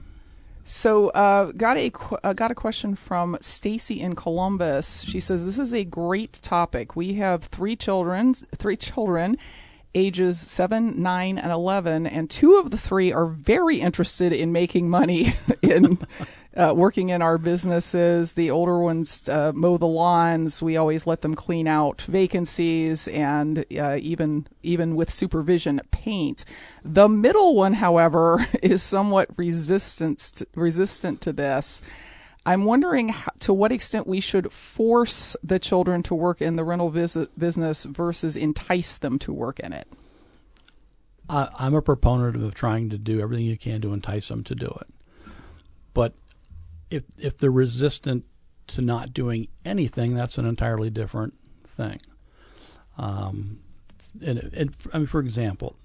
So, 0.68 1.11
uh, 1.11 1.52
got 1.52 1.76
a 1.76 1.92
uh, 2.24 2.33
got 2.33 2.50
a 2.50 2.55
question 2.57 2.96
from 2.96 3.38
Stacy 3.40 4.00
in 4.00 4.16
Columbus. 4.16 5.02
She 5.02 5.20
says 5.20 5.44
this 5.44 5.61
is 5.61 5.72
a 5.72 5.85
great 5.85 6.40
topic. 6.42 6.96
We 6.96 7.14
have 7.14 7.44
three 7.44 7.76
children, 7.76 8.35
three 8.35 8.76
children, 8.76 9.38
ages 9.94 10.40
seven, 10.40 11.00
nine, 11.00 11.38
and 11.38 11.52
eleven, 11.52 12.05
and 12.05 12.29
two 12.29 12.57
of 12.57 12.72
the 12.72 12.76
three 12.79 13.12
are 13.12 13.26
very 13.26 13.81
interested 13.81 14.33
in 14.33 14.50
making 14.50 14.90
money 14.90 15.35
in 15.62 16.05
uh, 16.57 16.73
working 16.75 17.11
in 17.11 17.23
our 17.23 17.38
businesses. 17.38 18.35
The 18.35 18.51
older 18.51 18.79
ones 18.79 19.29
uh, 19.29 19.53
mow 19.55 19.77
the 19.77 19.87
lawns. 19.87 20.62
We 20.62 20.77
always 20.77 21.07
let 21.07 21.21
them 21.21 21.35
clean 21.35 21.66
out 21.66 22.03
vacancies 22.03 23.09
and 23.09 23.64
uh, 23.79 23.99
even 24.01 24.47
even 24.62 24.97
with 24.97 25.12
supervision 25.12 25.81
paint. 25.90 26.45
The 26.85 27.09
middle 27.09 27.55
one, 27.55 27.75
however, 27.75 28.47
is 28.62 28.83
somewhat 28.83 29.29
resistant 29.37 30.42
resistant 30.55 31.21
to 31.23 31.33
this. 31.33 31.83
I'm 32.47 32.64
wondering 32.64 33.09
how, 33.09 33.33
to 33.40 33.53
what 33.53 33.73
extent 33.73 34.07
we 34.07 34.21
should 34.21 34.53
force 34.53 35.37
the 35.42 35.59
children 35.59 36.05
to 36.05 36.14
work 36.14 36.40
in 36.40 36.55
the 36.55 36.62
rental 36.62 36.90
visit 36.90 37.37
business 37.37 37.85
versus 37.85 38.37
entice 38.37 38.99
them 38.99 39.19
to 39.21 39.33
work 39.33 39.59
in 39.59 39.73
it. 39.73 39.88
I'm 41.29 41.75
a 41.75 41.83
proponent 41.83 42.37
of 42.37 42.55
trying 42.55 42.88
to 42.90 42.99
do 42.99 43.21
everything 43.21 43.47
you 43.47 43.59
can 43.59 43.81
to 43.81 43.92
entice 43.92 44.29
them 44.29 44.45
to 44.45 44.55
do 44.55 44.66
it. 44.81 44.87
But 45.92 46.14
if 46.90 47.05
if 47.18 47.38
they're 47.38 47.51
resistant 47.51 48.25
to 48.68 48.83
not 48.83 49.12
doing 49.12 49.49
anything, 49.64 50.14
that's 50.14 50.38
an 50.38 50.46
entirely 50.46 50.90
different 50.90 51.35
thing. 51.66 52.01
Um, 52.99 53.61
and, 54.25 54.38
and 54.55 54.77
I 54.92 54.99
mean, 54.99 55.07
for 55.07 55.20
example, 55.20 55.77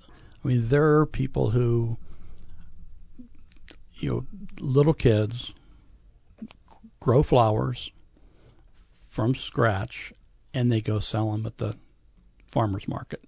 I 0.44 0.48
mean, 0.48 0.70
there 0.70 0.98
are 1.00 1.06
people 1.06 1.52
who, 1.52 1.98
you 3.96 4.10
know, 4.10 4.26
little 4.60 4.94
kids 4.94 5.54
grow 7.00 7.24
flowers 7.24 7.92
from 9.06 9.36
scratch 9.36 10.14
and 10.54 10.72
they 10.72 10.82
go 10.82 11.00
sell 11.00 11.32
them 11.32 11.46
at 11.46 11.58
the 11.58 11.76
farmer's 12.48 12.88
market. 12.88 13.24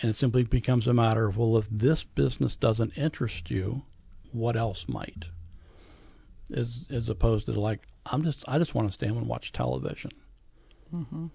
And 0.00 0.10
it 0.10 0.16
simply 0.16 0.44
becomes 0.44 0.86
a 0.86 0.94
matter 0.94 1.26
of, 1.26 1.36
well, 1.36 1.58
if 1.58 1.68
this 1.68 2.04
business 2.04 2.56
doesn't 2.56 2.96
interest 2.96 3.50
you, 3.50 3.82
what 4.32 4.56
else 4.56 4.86
might? 4.88 5.28
As 6.52 6.84
as 6.90 7.08
opposed 7.08 7.46
to 7.46 7.58
like 7.58 7.86
I'm 8.06 8.22
just 8.22 8.44
I 8.48 8.58
just 8.58 8.74
want 8.74 8.88
to 8.88 8.94
stand 8.94 9.16
and 9.16 9.26
watch 9.26 9.52
television. 9.52 10.10
Mm-hmm. 10.94 11.26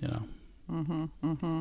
You 0.00 0.08
know. 0.08 0.22
Mm-hmm. 0.70 1.04
Mm-hmm. 1.24 1.60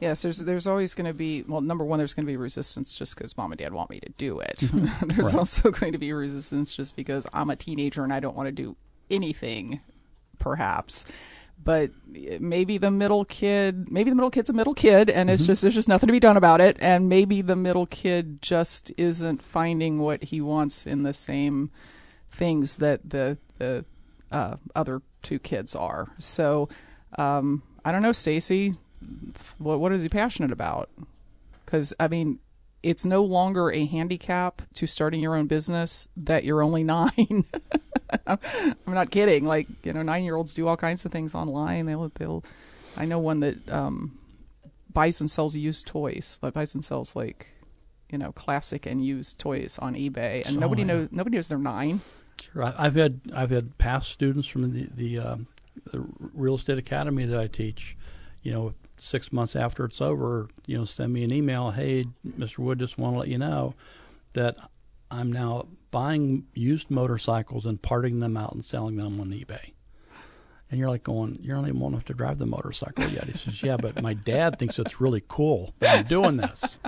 Yes, 0.00 0.22
there's 0.22 0.38
there's 0.38 0.66
always 0.66 0.94
going 0.94 1.06
to 1.06 1.14
be 1.14 1.42
well, 1.42 1.60
number 1.60 1.84
one, 1.84 1.98
there's 1.98 2.14
going 2.14 2.24
to 2.26 2.30
be 2.30 2.36
resistance 2.36 2.94
just 2.94 3.16
because 3.16 3.36
mom 3.36 3.52
and 3.52 3.58
dad 3.58 3.72
want 3.72 3.90
me 3.90 4.00
to 4.00 4.08
do 4.10 4.38
it. 4.40 4.58
Mm-hmm. 4.58 5.06
there's 5.08 5.26
right. 5.26 5.34
also 5.34 5.70
going 5.70 5.92
to 5.92 5.98
be 5.98 6.12
resistance 6.12 6.74
just 6.74 6.94
because 6.94 7.26
I'm 7.32 7.50
a 7.50 7.56
teenager 7.56 8.04
and 8.04 8.12
I 8.12 8.20
don't 8.20 8.36
want 8.36 8.46
to 8.46 8.52
do 8.52 8.76
anything, 9.10 9.80
perhaps 10.38 11.04
but 11.62 11.90
maybe 12.40 12.78
the 12.78 12.90
middle 12.90 13.24
kid 13.24 13.90
maybe 13.90 14.10
the 14.10 14.16
middle 14.16 14.30
kid's 14.30 14.48
a 14.48 14.52
middle 14.52 14.74
kid 14.74 15.10
and 15.10 15.28
it's 15.28 15.42
mm-hmm. 15.42 15.50
just 15.50 15.62
there's 15.62 15.74
just 15.74 15.88
nothing 15.88 16.06
to 16.06 16.12
be 16.12 16.20
done 16.20 16.36
about 16.36 16.60
it. 16.60 16.76
And 16.80 17.08
maybe 17.08 17.42
the 17.42 17.56
middle 17.56 17.86
kid 17.86 18.40
just 18.40 18.92
isn't 18.96 19.42
finding 19.42 19.98
what 19.98 20.24
he 20.24 20.40
wants 20.40 20.86
in 20.86 21.02
the 21.02 21.12
same 21.12 21.70
things 22.30 22.76
that 22.78 23.10
the 23.10 23.38
the 23.58 23.84
uh, 24.30 24.56
other 24.74 25.02
two 25.22 25.38
kids 25.38 25.74
are. 25.74 26.08
So 26.18 26.68
um, 27.16 27.62
i 27.84 27.92
don't 27.92 28.02
know 28.02 28.12
stacy 28.12 28.76
what 29.58 29.80
what 29.80 29.92
is 29.92 30.02
he 30.02 30.08
passionate 30.08 30.52
about? 30.52 30.90
Because 31.64 31.94
i 32.00 32.08
mean 32.08 32.38
it's 32.82 33.04
no 33.04 33.24
longer 33.24 33.70
a 33.70 33.84
handicap 33.86 34.62
to 34.74 34.86
starting 34.86 35.20
your 35.20 35.36
own 35.36 35.46
business 35.46 36.08
that 36.16 36.44
you're 36.44 36.62
only 36.62 36.84
nine. 36.84 37.44
I'm 38.26 38.38
not 38.86 39.10
kidding. 39.10 39.44
Like 39.44 39.66
you 39.84 39.92
know, 39.92 40.02
nine 40.02 40.24
year 40.24 40.36
olds 40.36 40.54
do 40.54 40.66
all 40.68 40.76
kinds 40.76 41.04
of 41.04 41.12
things 41.12 41.34
online. 41.34 41.86
They'll 41.86 42.10
they'll. 42.14 42.44
I 42.96 43.04
know 43.04 43.18
one 43.18 43.40
that 43.40 43.70
um, 43.70 44.18
buys 44.92 45.20
and 45.20 45.30
sells 45.30 45.54
used 45.54 45.86
toys. 45.86 46.38
Like 46.42 46.54
buys 46.54 46.74
and 46.74 46.84
sells 46.84 47.14
like 47.14 47.46
you 48.10 48.18
know 48.18 48.32
classic 48.32 48.86
and 48.86 49.04
used 49.04 49.38
toys 49.38 49.78
on 49.80 49.94
eBay, 49.94 50.46
and 50.46 50.54
so, 50.54 50.60
nobody 50.60 50.82
yeah. 50.82 50.88
knows 50.88 51.08
nobody 51.10 51.36
knows 51.36 51.48
they're 51.48 51.58
nine. 51.58 52.00
Sure, 52.40 52.72
I've 52.76 52.94
had 52.94 53.20
I've 53.34 53.50
had 53.50 53.76
past 53.78 54.10
students 54.10 54.48
from 54.48 54.72
the 54.72 54.88
the, 54.94 55.18
uh, 55.18 55.36
the 55.92 56.06
real 56.32 56.54
estate 56.54 56.78
academy 56.78 57.24
that 57.26 57.38
I 57.38 57.46
teach. 57.46 57.96
You 58.42 58.52
know, 58.52 58.74
six 59.00 59.32
months 59.32 59.56
after 59.56 59.84
it's 59.84 60.00
over, 60.00 60.48
you 60.66 60.76
know, 60.76 60.84
send 60.84 61.12
me 61.12 61.24
an 61.24 61.32
email. 61.32 61.70
Hey, 61.70 62.06
Mr. 62.26 62.58
Wood, 62.58 62.78
just 62.78 62.98
want 62.98 63.14
to 63.14 63.18
let 63.20 63.28
you 63.28 63.38
know 63.38 63.74
that 64.34 64.56
I'm 65.10 65.32
now 65.32 65.66
buying 65.90 66.46
used 66.54 66.90
motorcycles 66.90 67.64
and 67.66 67.80
parting 67.80 68.20
them 68.20 68.36
out 68.36 68.52
and 68.52 68.64
selling 68.64 68.96
them 68.96 69.20
on 69.20 69.28
eBay. 69.30 69.72
And 70.70 70.78
you're 70.78 70.90
like 70.90 71.02
going, 71.02 71.38
you're 71.40 71.56
not 71.56 71.66
even 71.66 71.80
old 71.80 71.92
enough 71.92 72.04
to 72.06 72.14
drive 72.14 72.36
the 72.36 72.46
motorcycle 72.46 73.06
yet. 73.08 73.24
He 73.24 73.32
says, 73.32 73.62
yeah, 73.62 73.78
but 73.78 74.02
my 74.02 74.12
dad 74.12 74.58
thinks 74.58 74.78
it's 74.78 75.00
really 75.00 75.22
cool 75.26 75.74
that 75.78 76.00
I'm 76.00 76.04
doing 76.04 76.36
this. 76.36 76.78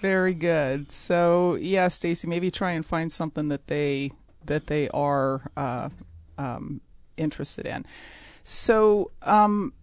Very 0.00 0.32
good. 0.32 0.90
So 0.90 1.56
yeah, 1.56 1.88
Stacy, 1.88 2.26
maybe 2.26 2.50
try 2.50 2.70
and 2.70 2.86
find 2.86 3.12
something 3.12 3.48
that 3.48 3.66
they 3.66 4.12
that 4.46 4.68
they 4.68 4.88
are 4.90 5.42
uh, 5.56 5.90
um, 6.38 6.80
interested 7.18 7.66
in. 7.66 7.84
So 8.42 9.10
um, 9.22 9.74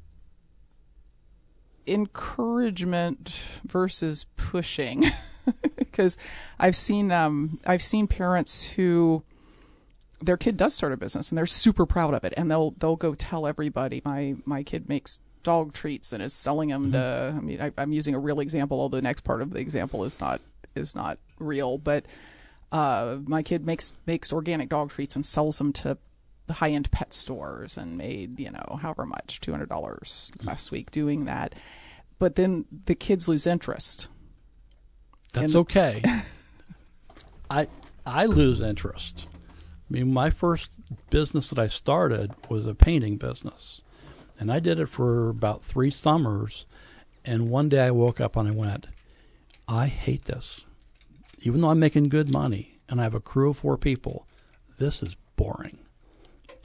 encouragement 1.87 3.59
versus 3.65 4.25
pushing, 4.37 5.05
because 5.77 6.17
I've 6.59 6.75
seen 6.75 7.11
um, 7.11 7.59
I've 7.65 7.83
seen 7.83 8.07
parents 8.07 8.63
who 8.63 9.23
their 10.21 10.37
kid 10.37 10.57
does 10.57 10.73
start 10.73 10.93
a 10.93 10.97
business 10.97 11.29
and 11.29 11.37
they're 11.37 11.45
super 11.45 11.85
proud 11.85 12.13
of 12.13 12.23
it 12.23 12.33
and 12.37 12.49
they'll 12.49 12.71
they'll 12.71 12.95
go 12.95 13.13
tell 13.13 13.45
everybody 13.45 14.01
my 14.05 14.35
my 14.45 14.63
kid 14.63 14.87
makes 14.87 15.19
dog 15.43 15.73
treats 15.73 16.13
and 16.13 16.23
is 16.23 16.33
selling 16.33 16.69
them 16.69 16.91
to 16.91 17.33
I 17.35 17.39
mean 17.39 17.61
I, 17.61 17.71
I'm 17.77 17.91
using 17.91 18.15
a 18.15 18.19
real 18.19 18.39
example 18.39 18.79
although 18.79 18.97
the 18.97 19.03
next 19.03 19.23
part 19.23 19.41
of 19.41 19.51
the 19.51 19.59
example 19.59 20.03
is 20.03 20.19
not 20.19 20.41
is 20.73 20.95
not 20.95 21.19
real 21.37 21.77
but 21.77 22.05
uh, 22.71 23.19
my 23.25 23.43
kid 23.43 23.65
makes 23.65 23.93
makes 24.05 24.33
organic 24.33 24.69
dog 24.69 24.89
treats 24.89 25.15
and 25.15 25.25
sells 25.25 25.57
them 25.57 25.71
to 25.73 25.97
high 26.53 26.69
end 26.71 26.89
pet 26.91 27.11
stores 27.13 27.77
and 27.77 27.97
made 27.97 28.39
you 28.39 28.51
know 28.51 28.79
however 28.81 29.05
much 29.05 29.39
two 29.41 29.51
hundred 29.51 29.69
dollars 29.69 30.31
last 30.43 30.71
week 30.71 30.91
doing 30.91 31.25
that 31.25 31.55
but 32.19 32.35
then 32.35 32.65
the 32.85 32.95
kids 32.95 33.27
lose 33.27 33.45
interest 33.47 34.07
That's 35.33 35.45
And- 35.47 35.55
okay. 35.57 36.01
I 37.49 37.67
I 38.05 38.25
lose 38.25 38.61
interest. 38.61 39.27
I 39.31 39.93
mean, 39.93 40.11
my 40.13 40.29
first 40.29 40.71
business 41.09 41.49
that 41.49 41.59
I 41.59 41.67
started 41.67 42.31
was 42.49 42.65
a 42.65 42.73
painting 42.75 43.17
business, 43.17 43.81
and 44.39 44.51
I 44.51 44.59
did 44.59 44.79
it 44.79 44.87
for 44.87 45.29
about 45.29 45.63
three 45.63 45.89
summers. 45.91 46.65
And 47.23 47.49
one 47.49 47.69
day 47.69 47.81
I 47.85 47.91
woke 47.91 48.19
up 48.21 48.35
and 48.35 48.47
I 48.47 48.51
went, 48.51 48.87
I 49.67 49.87
hate 49.87 50.25
this. 50.25 50.65
Even 51.41 51.61
though 51.61 51.69
I'm 51.69 51.79
making 51.79 52.09
good 52.09 52.31
money 52.31 52.77
and 52.87 52.99
I 52.99 53.03
have 53.03 53.15
a 53.15 53.19
crew 53.19 53.49
of 53.51 53.57
four 53.57 53.77
people, 53.77 54.27
this 54.77 55.01
is 55.03 55.15
boring. 55.35 55.79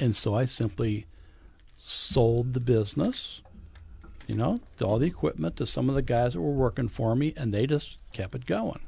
And 0.00 0.16
so 0.16 0.34
I 0.34 0.46
simply 0.46 1.06
sold 1.76 2.54
the 2.54 2.60
business, 2.60 3.42
you 4.26 4.34
know, 4.34 4.60
all 4.82 4.98
the 4.98 5.06
equipment 5.06 5.56
to 5.56 5.66
some 5.66 5.88
of 5.88 5.94
the 5.94 6.02
guys 6.02 6.32
that 6.34 6.40
were 6.40 6.50
working 6.52 6.88
for 6.88 7.14
me, 7.14 7.32
and 7.36 7.52
they 7.52 7.66
just 7.66 7.98
kept 8.12 8.34
it 8.34 8.46
going. 8.46 8.80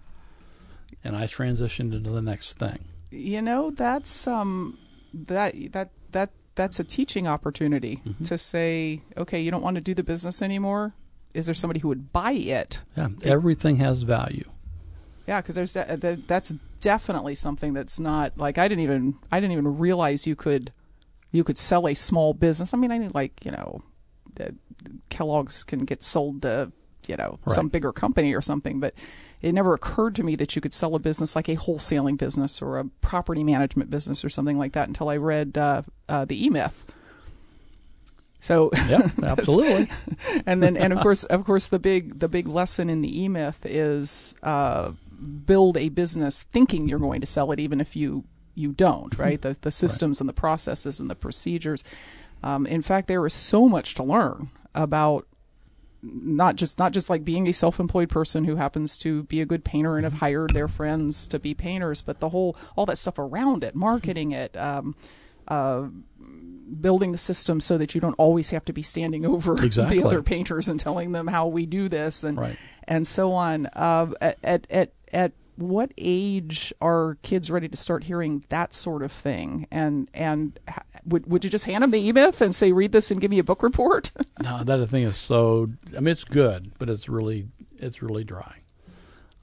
And 1.04 1.16
I 1.16 1.26
transitioned 1.26 1.92
into 1.94 2.10
the 2.10 2.22
next 2.22 2.58
thing. 2.58 2.78
you 3.10 3.42
know 3.42 3.70
that's 3.70 4.26
um 4.26 4.78
that 5.12 5.54
that 5.72 5.90
that 6.12 6.30
that's 6.54 6.78
a 6.80 6.84
teaching 6.84 7.26
opportunity 7.28 8.00
Mm-hmm. 8.06 8.24
to 8.24 8.38
say 8.38 9.02
okay 9.18 9.40
you 9.40 9.50
don't 9.50 9.62
want 9.62 9.74
to 9.74 9.80
do 9.82 9.92
the 9.94 10.02
business 10.02 10.40
anymore 10.40 10.94
is 11.34 11.44
there 11.46 11.54
somebody 11.54 11.80
who 11.80 11.88
would 11.88 12.10
buy 12.12 12.32
it 12.32 12.80
Yeah, 12.96 13.08
everything 13.24 13.76
has 13.76 14.02
value. 14.04 14.48
yeah 15.26 15.40
because 15.42 15.56
there's 15.56 15.74
that, 15.74 16.00
that- 16.00 16.26
that's 16.26 16.54
definitely 16.80 17.34
something 17.34 17.74
that's 17.74 18.00
not 18.00 18.32
like 18.38 18.56
i 18.58 18.66
didn't 18.68 18.82
even 18.84 19.14
i 19.30 19.38
didn't 19.40 19.52
even 19.52 19.76
realize 19.78 20.26
you 20.26 20.34
could 20.36 20.72
you 21.32 21.42
could 21.42 21.58
sell 21.58 21.88
a 21.88 21.94
small 21.94 22.34
business 22.34 22.72
i 22.72 22.76
mean 22.76 22.92
i 22.92 22.98
knew 22.98 23.10
like 23.14 23.44
you 23.44 23.50
know 23.50 23.82
that 24.36 24.54
kellogg's 25.08 25.64
can 25.64 25.80
get 25.80 26.02
sold 26.02 26.42
to 26.42 26.70
you 27.08 27.16
know 27.16 27.38
some 27.48 27.68
bigger 27.68 27.92
company 27.92 28.32
or 28.32 28.40
something 28.40 28.78
but 28.78 28.94
it 29.42 29.52
never 29.52 29.74
occurred 29.74 30.14
to 30.14 30.22
me 30.22 30.36
that 30.36 30.54
you 30.54 30.62
could 30.62 30.72
sell 30.72 30.94
a 30.94 31.00
business 31.00 31.34
like 31.34 31.48
a 31.48 31.56
wholesaling 31.56 32.16
business 32.16 32.62
or 32.62 32.78
a 32.78 32.84
property 33.00 33.42
management 33.42 33.90
business 33.90 34.24
or 34.24 34.28
something 34.28 34.56
like 34.56 34.72
that 34.72 34.86
until 34.86 35.08
I 35.08 35.16
read 35.16 35.58
uh, 35.58 35.82
uh, 36.08 36.24
the 36.24 36.46
E 36.46 36.48
Myth. 36.48 36.86
So, 38.38 38.70
Yeah, 38.88 39.08
absolutely. 39.22 39.88
and 40.46 40.62
then 40.62 40.76
and 40.76 40.92
of 40.92 41.00
course, 41.00 41.24
of 41.24 41.44
course, 41.44 41.68
the 41.68 41.78
big 41.78 42.20
the 42.20 42.28
big 42.28 42.48
lesson 42.48 42.88
in 42.88 43.02
the 43.02 43.22
E 43.22 43.28
Myth 43.28 43.64
is 43.64 44.34
uh, 44.42 44.92
build 45.44 45.76
a 45.76 45.88
business 45.90 46.44
thinking 46.44 46.88
you're 46.88 46.98
going 46.98 47.20
to 47.20 47.26
sell 47.26 47.52
it, 47.52 47.60
even 47.60 47.80
if 47.80 47.96
you 47.96 48.24
you 48.54 48.72
don't. 48.72 49.16
Right? 49.18 49.40
The 49.40 49.56
the 49.60 49.70
systems 49.70 50.20
and 50.20 50.28
the 50.28 50.32
processes 50.34 51.00
and 51.00 51.08
the 51.10 51.14
procedures. 51.14 51.82
Um, 52.42 52.66
in 52.66 52.82
fact, 52.82 53.06
there 53.08 53.24
is 53.26 53.32
so 53.34 53.68
much 53.68 53.94
to 53.94 54.02
learn 54.02 54.48
about 54.74 55.26
not 56.02 56.56
just 56.56 56.78
not 56.80 56.90
just 56.92 57.08
like 57.08 57.24
being 57.24 57.46
a 57.46 57.52
self-employed 57.52 58.08
person 58.08 58.44
who 58.44 58.56
happens 58.56 58.98
to 58.98 59.22
be 59.24 59.40
a 59.40 59.46
good 59.46 59.64
painter 59.64 59.96
and 59.96 60.02
have 60.04 60.14
hired 60.14 60.52
their 60.52 60.66
friends 60.66 61.28
to 61.28 61.38
be 61.38 61.54
painters, 61.54 62.02
but 62.02 62.18
the 62.18 62.30
whole 62.30 62.56
all 62.74 62.84
that 62.86 62.98
stuff 62.98 63.18
around 63.18 63.62
it, 63.62 63.76
marketing 63.76 64.32
it, 64.32 64.56
um, 64.56 64.96
uh, 65.46 65.86
building 66.80 67.12
the 67.12 67.18
system 67.18 67.60
so 67.60 67.78
that 67.78 67.94
you 67.94 68.00
don't 68.00 68.14
always 68.14 68.50
have 68.50 68.64
to 68.64 68.72
be 68.72 68.82
standing 68.82 69.24
over 69.34 69.62
Exactly. 69.64 70.00
the 70.00 70.06
other 70.06 70.22
painters 70.22 70.68
and 70.68 70.80
telling 70.80 71.12
them 71.12 71.28
how 71.28 71.46
we 71.46 71.66
do 71.66 71.88
this 71.88 72.24
and 72.24 72.36
Right. 72.38 72.56
and 72.88 73.06
so 73.06 73.32
on. 73.32 73.66
Uh, 73.66 74.12
at 74.20 74.66
at 74.70 74.90
at 75.12 75.32
what 75.56 75.92
age 75.98 76.72
are 76.80 77.18
kids 77.22 77.50
ready 77.50 77.68
to 77.68 77.76
start 77.76 78.04
hearing 78.04 78.44
that 78.48 78.72
sort 78.74 79.02
of 79.02 79.12
thing? 79.12 79.66
And 79.70 80.08
and 80.14 80.58
would 81.04 81.26
would 81.26 81.44
you 81.44 81.50
just 81.50 81.64
hand 81.64 81.82
them 81.82 81.90
the 81.90 82.06
e-myth 82.06 82.40
and 82.40 82.54
say, 82.54 82.72
read 82.72 82.92
this 82.92 83.10
and 83.10 83.20
give 83.20 83.30
me 83.30 83.38
a 83.38 83.44
book 83.44 83.62
report? 83.62 84.10
No, 84.42 84.64
that 84.64 84.86
thing 84.88 85.04
is 85.04 85.16
so. 85.16 85.70
I 85.96 86.00
mean, 86.00 86.08
it's 86.08 86.24
good, 86.24 86.72
but 86.78 86.88
it's 86.88 87.08
really 87.08 87.46
it's 87.78 88.02
really 88.02 88.24
dry. 88.24 88.56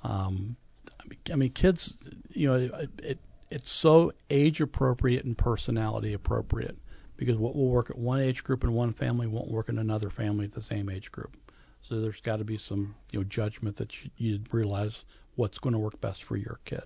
Um, 0.03 0.57
I 0.99 1.07
mean, 1.07 1.19
I 1.31 1.35
mean, 1.35 1.51
kids, 1.51 1.95
you 2.29 2.47
know, 2.47 2.55
it, 2.55 2.89
it 3.03 3.19
it's 3.49 3.71
so 3.71 4.11
age 4.29 4.61
appropriate 4.61 5.23
and 5.25 5.37
personality 5.37 6.13
appropriate 6.13 6.77
because 7.17 7.37
what 7.37 7.55
will 7.55 7.69
work 7.69 7.89
at 7.89 7.97
one 7.97 8.19
age 8.19 8.43
group 8.43 8.63
in 8.63 8.73
one 8.73 8.93
family 8.93 9.27
won't 9.27 9.49
work 9.49 9.69
in 9.69 9.77
another 9.77 10.09
family 10.09 10.45
at 10.45 10.53
the 10.53 10.61
same 10.61 10.89
age 10.89 11.11
group. 11.11 11.37
So 11.81 12.01
there's 12.01 12.21
got 12.21 12.37
to 12.37 12.43
be 12.43 12.57
some 12.57 12.95
you 13.11 13.19
know 13.19 13.23
judgment 13.23 13.77
that 13.77 14.03
you, 14.03 14.09
you 14.17 14.39
realize 14.51 15.05
what's 15.39 15.57
going 15.57 15.73
to 15.73 15.79
work 15.79 15.99
best 16.01 16.23
for 16.23 16.35
your 16.35 16.59
kid. 16.65 16.83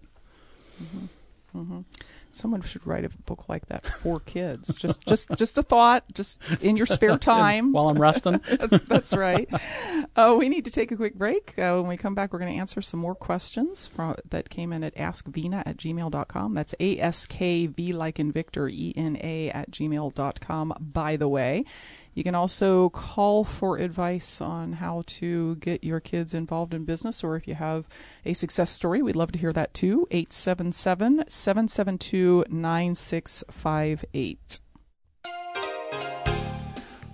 Someone 2.31 2.63
should 2.63 2.85
write 2.87 3.05
a 3.05 3.09
book 3.25 3.47
like 3.47 3.67
that 3.67 3.85
for 3.85 4.19
kids. 4.19 4.75
Just 4.77 5.05
just 5.05 5.29
just 5.37 5.57
a 5.59 5.61
thought, 5.61 6.03
just 6.13 6.41
in 6.63 6.75
your 6.75 6.87
spare 6.87 7.17
time. 7.19 7.73
While 7.73 7.89
I'm 7.89 7.97
resting, 8.01 8.41
that's, 8.59 8.83
that's 8.85 9.13
right. 9.13 9.47
Uh, 10.15 10.35
we 10.37 10.49
need 10.49 10.65
to 10.65 10.71
take 10.71 10.91
a 10.91 10.95
quick 10.95 11.13
break. 11.13 11.53
Uh, 11.59 11.75
when 11.75 11.87
we 11.87 11.97
come 11.97 12.15
back, 12.15 12.33
we're 12.33 12.39
going 12.39 12.51
to 12.51 12.59
answer 12.59 12.81
some 12.81 12.99
more 12.99 13.13
questions 13.13 13.85
from, 13.85 14.15
that 14.29 14.49
came 14.49 14.73
in 14.73 14.83
at 14.83 14.95
askvena 14.95 15.61
at 15.65 15.77
gmail.com. 15.77 16.55
That's 16.55 16.73
A-S-K-V 16.79 17.93
like 17.93 18.19
in 18.19 18.31
Victor, 18.31 18.67
E-N-A 18.67 19.51
at 19.51 19.69
gmail.com, 19.69 20.73
by 20.79 21.17
the 21.17 21.27
way. 21.27 21.65
You 22.15 22.23
can 22.23 22.35
also 22.35 22.89
call 22.89 23.43
for 23.43 23.77
advice 23.77 24.39
on 24.39 24.73
how 24.73 25.01
to 25.07 25.55
get 25.55 25.83
your 25.83 25.99
kids 25.99 26.35
involved 26.35 26.75
in 26.75 26.85
business, 26.85 27.23
or 27.23 27.35
if 27.35 27.47
you 27.47 27.55
have 27.55 27.87
a 28.23 28.33
success 28.33 28.69
story, 28.69 29.01
we'd 29.01 29.15
love 29.15 29.31
to 29.31 29.39
hear 29.39 29.51
that 29.53 29.73
too. 29.73 30.07
877 30.11 31.23
772 31.27 32.45
9658. 32.49 34.59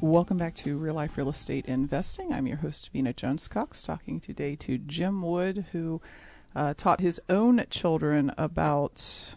Welcome 0.02 0.38
back 0.38 0.54
to 0.56 0.78
Real 0.78 0.96
Life 0.96 1.18
Real 1.18 1.30
Estate 1.30 1.68
Investing. 1.68 2.34
I'm 2.34 2.48
your 2.48 2.58
host, 2.58 2.90
Vena 2.92 3.14
Jones 3.14 3.48
Cox, 3.48 3.84
talking 3.84 4.20
today 4.20 4.58
to 4.58 4.78
Jim 4.78 5.22
Wood, 5.22 5.68
who 5.72 6.02
uh, 6.54 6.74
taught 6.74 7.00
his 7.00 7.22
own 7.30 7.64
children 7.70 8.34
about 8.38 9.36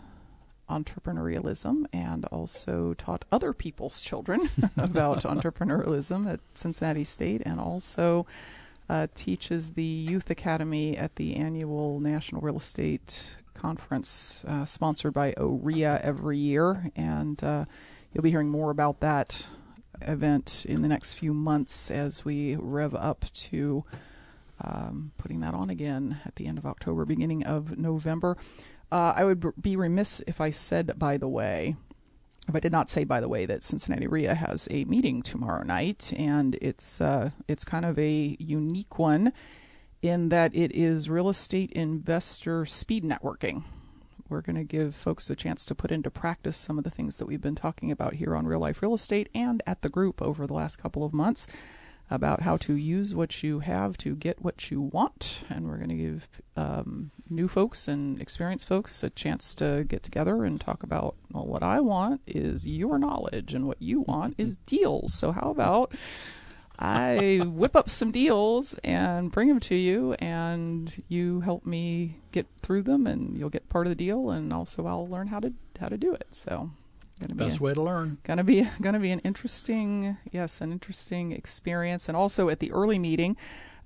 entrepreneurialism 0.73 1.85
and 1.93 2.25
also 2.27 2.95
taught 2.95 3.25
other 3.31 3.53
people's 3.53 4.01
children 4.01 4.49
about 4.77 5.19
entrepreneurialism 5.25 6.31
at 6.33 6.41
Cincinnati 6.55 7.05
State 7.05 7.43
and 7.45 7.61
also 7.61 8.27
uh, 8.89 9.07
teaches 9.15 9.73
the 9.73 9.85
Youth 9.85 10.31
Academy 10.31 10.97
at 10.97 11.17
the 11.17 11.37
annual 11.37 12.01
National 12.01 12.41
Real 12.41 12.57
Estate 12.57 13.37
Conference 13.55 14.45
uh, 14.49 14.65
sponsored 14.65 15.15
by 15.15 15.33
OREIA 15.33 16.01
every 16.03 16.39
year. 16.39 16.91
And 16.97 17.43
uh, 17.45 17.65
you'll 18.13 18.23
be 18.23 18.31
hearing 18.31 18.49
more 18.49 18.71
about 18.71 19.01
that 19.01 19.47
event 20.03 20.67
in 20.69 20.83
the 20.83 20.89
next 20.89 21.15
few 21.15 21.33
months 21.33 21.91
as 21.91 22.25
we 22.25 22.57
rev 22.57 22.95
up 22.95 23.25
to 23.33 23.85
um, 24.61 25.13
putting 25.17 25.41
that 25.41 25.55
on 25.55 25.71
again 25.71 26.21
at 26.25 26.37
the 26.37 26.47
end 26.47 26.59
of 26.59 26.67
October, 26.67 27.05
beginning 27.05 27.45
of 27.45 27.79
November. 27.79 28.37
Uh, 28.93 29.15
I 29.17 29.25
would 29.25 29.55
be 29.61 29.75
remiss 29.75 30.21
if 30.27 30.39
I 30.39 30.51
said, 30.51 30.99
by 30.99 31.17
the 31.17 31.27
way, 31.27 31.77
if 32.47 32.55
I 32.55 32.61
did 32.61 32.73
not 32.73 32.91
say, 32.91 33.05
by 33.05 33.21
the 33.21 33.29
way, 33.29 33.47
that 33.47 33.65
Cincinnati 33.65 34.07
REIA 34.07 34.35
has 34.35 34.69
a 34.71 34.85
meeting 34.85 35.23
tomorrow 35.23 35.63
night, 35.63 36.13
and 36.15 36.57
it's 36.61 37.01
uh, 37.01 37.31
it's 37.49 37.65
kind 37.65 37.87
of 37.87 37.99
a 37.99 38.37
unique 38.39 38.99
one 38.99 39.33
in 40.03 40.29
that 40.29 40.55
it 40.55 40.73
is 40.75 41.09
real 41.09 41.31
estate 41.31 41.73
investor 41.73 42.67
speed 42.67 43.03
networking. 43.03 43.63
We're 44.29 44.43
going 44.43 44.57
to 44.57 44.65
give 44.65 44.95
folks 44.95 45.31
a 45.31 45.37
chance 45.37 45.65
to 45.67 45.75
put 45.75 45.91
into 45.91 46.11
practice 46.11 46.59
some 46.59 46.77
of 46.77 46.85
the 46.85 46.91
things 46.91 47.17
that 47.17 47.27
we've 47.27 47.41
been 47.41 47.55
talking 47.55 47.91
about 47.91 48.15
here 48.15 48.37
on 48.37 48.47
Real 48.47 48.61
Life 48.61 48.83
Real 48.83 48.93
Estate 48.93 49.31
and 49.35 49.63
at 49.67 49.81
the 49.81 49.89
group 49.89 50.21
over 50.21 50.47
the 50.47 50.53
last 50.53 50.77
couple 50.77 51.03
of 51.03 51.15
months. 51.15 51.47
About 52.13 52.43
how 52.43 52.59
to 52.59 52.75
use 52.75 53.15
what 53.15 53.43
you 53.43 53.61
have 53.61 53.97
to 53.97 54.15
get 54.15 54.43
what 54.43 54.71
you 54.71 54.83
want. 54.83 55.45
And 55.49 55.67
we're 55.67 55.79
going 55.79 55.89
to 55.89 55.95
give 55.95 56.29
um, 56.57 57.11
new 57.31 57.49
folks 57.49 57.89
and 57.89 58.21
experienced 58.21 58.69
folks 58.69 59.03
a 59.03 59.09
chance 59.09 59.55
to 59.57 59.87
get 59.89 60.03
together 60.03 60.45
and 60.45 60.61
talk 60.61 60.83
about 60.83 61.17
well, 61.33 61.47
what 61.47 61.63
I 61.63 61.81
want 61.81 62.21
is 62.27 62.69
your 62.69 62.99
knowledge, 62.99 63.55
and 63.55 63.67
what 63.67 63.81
you 63.81 64.03
want 64.03 64.35
is 64.37 64.57
deals. 64.57 65.15
So, 65.15 65.33
how 65.33 65.51
about 65.51 65.95
I 66.79 67.41
whip 67.47 67.75
up 67.75 67.89
some 67.89 68.13
deals 68.13 68.75
and 68.85 69.33
bring 69.33 69.49
them 69.49 69.61
to 69.61 69.75
you, 69.75 70.13
and 70.19 70.95
you 71.09 71.41
help 71.41 71.65
me 71.65 72.19
get 72.31 72.47
through 72.61 72.83
them, 72.83 73.07
and 73.07 73.39
you'll 73.39 73.49
get 73.49 73.71
part 73.71 73.87
of 73.87 73.91
the 73.91 73.97
deal, 73.97 74.29
and 74.29 74.53
also 74.53 74.87
I'll 74.87 75.09
learn 75.09 75.29
how 75.29 75.41
to 75.41 75.55
how 75.81 75.89
to 75.89 75.97
do 75.97 76.13
it. 76.13 76.27
So 76.35 76.69
Gonna 77.21 77.35
Best 77.35 77.61
a, 77.61 77.63
way 77.63 77.75
to 77.75 77.83
learn. 77.83 78.19
Gonna 78.25 78.45
be 78.45 78.69
gonna 78.81 79.01
be 79.01 79.11
an 79.11 79.21
interesting, 79.21 80.17
yes, 80.31 80.61
an 80.61 80.73
interesting 80.73 81.33
experience. 81.33 82.09
And 82.09 82.17
also 82.17 82.49
at 82.49 82.61
the 82.61 82.73
early 82.73 82.99
meeting, 82.99 83.37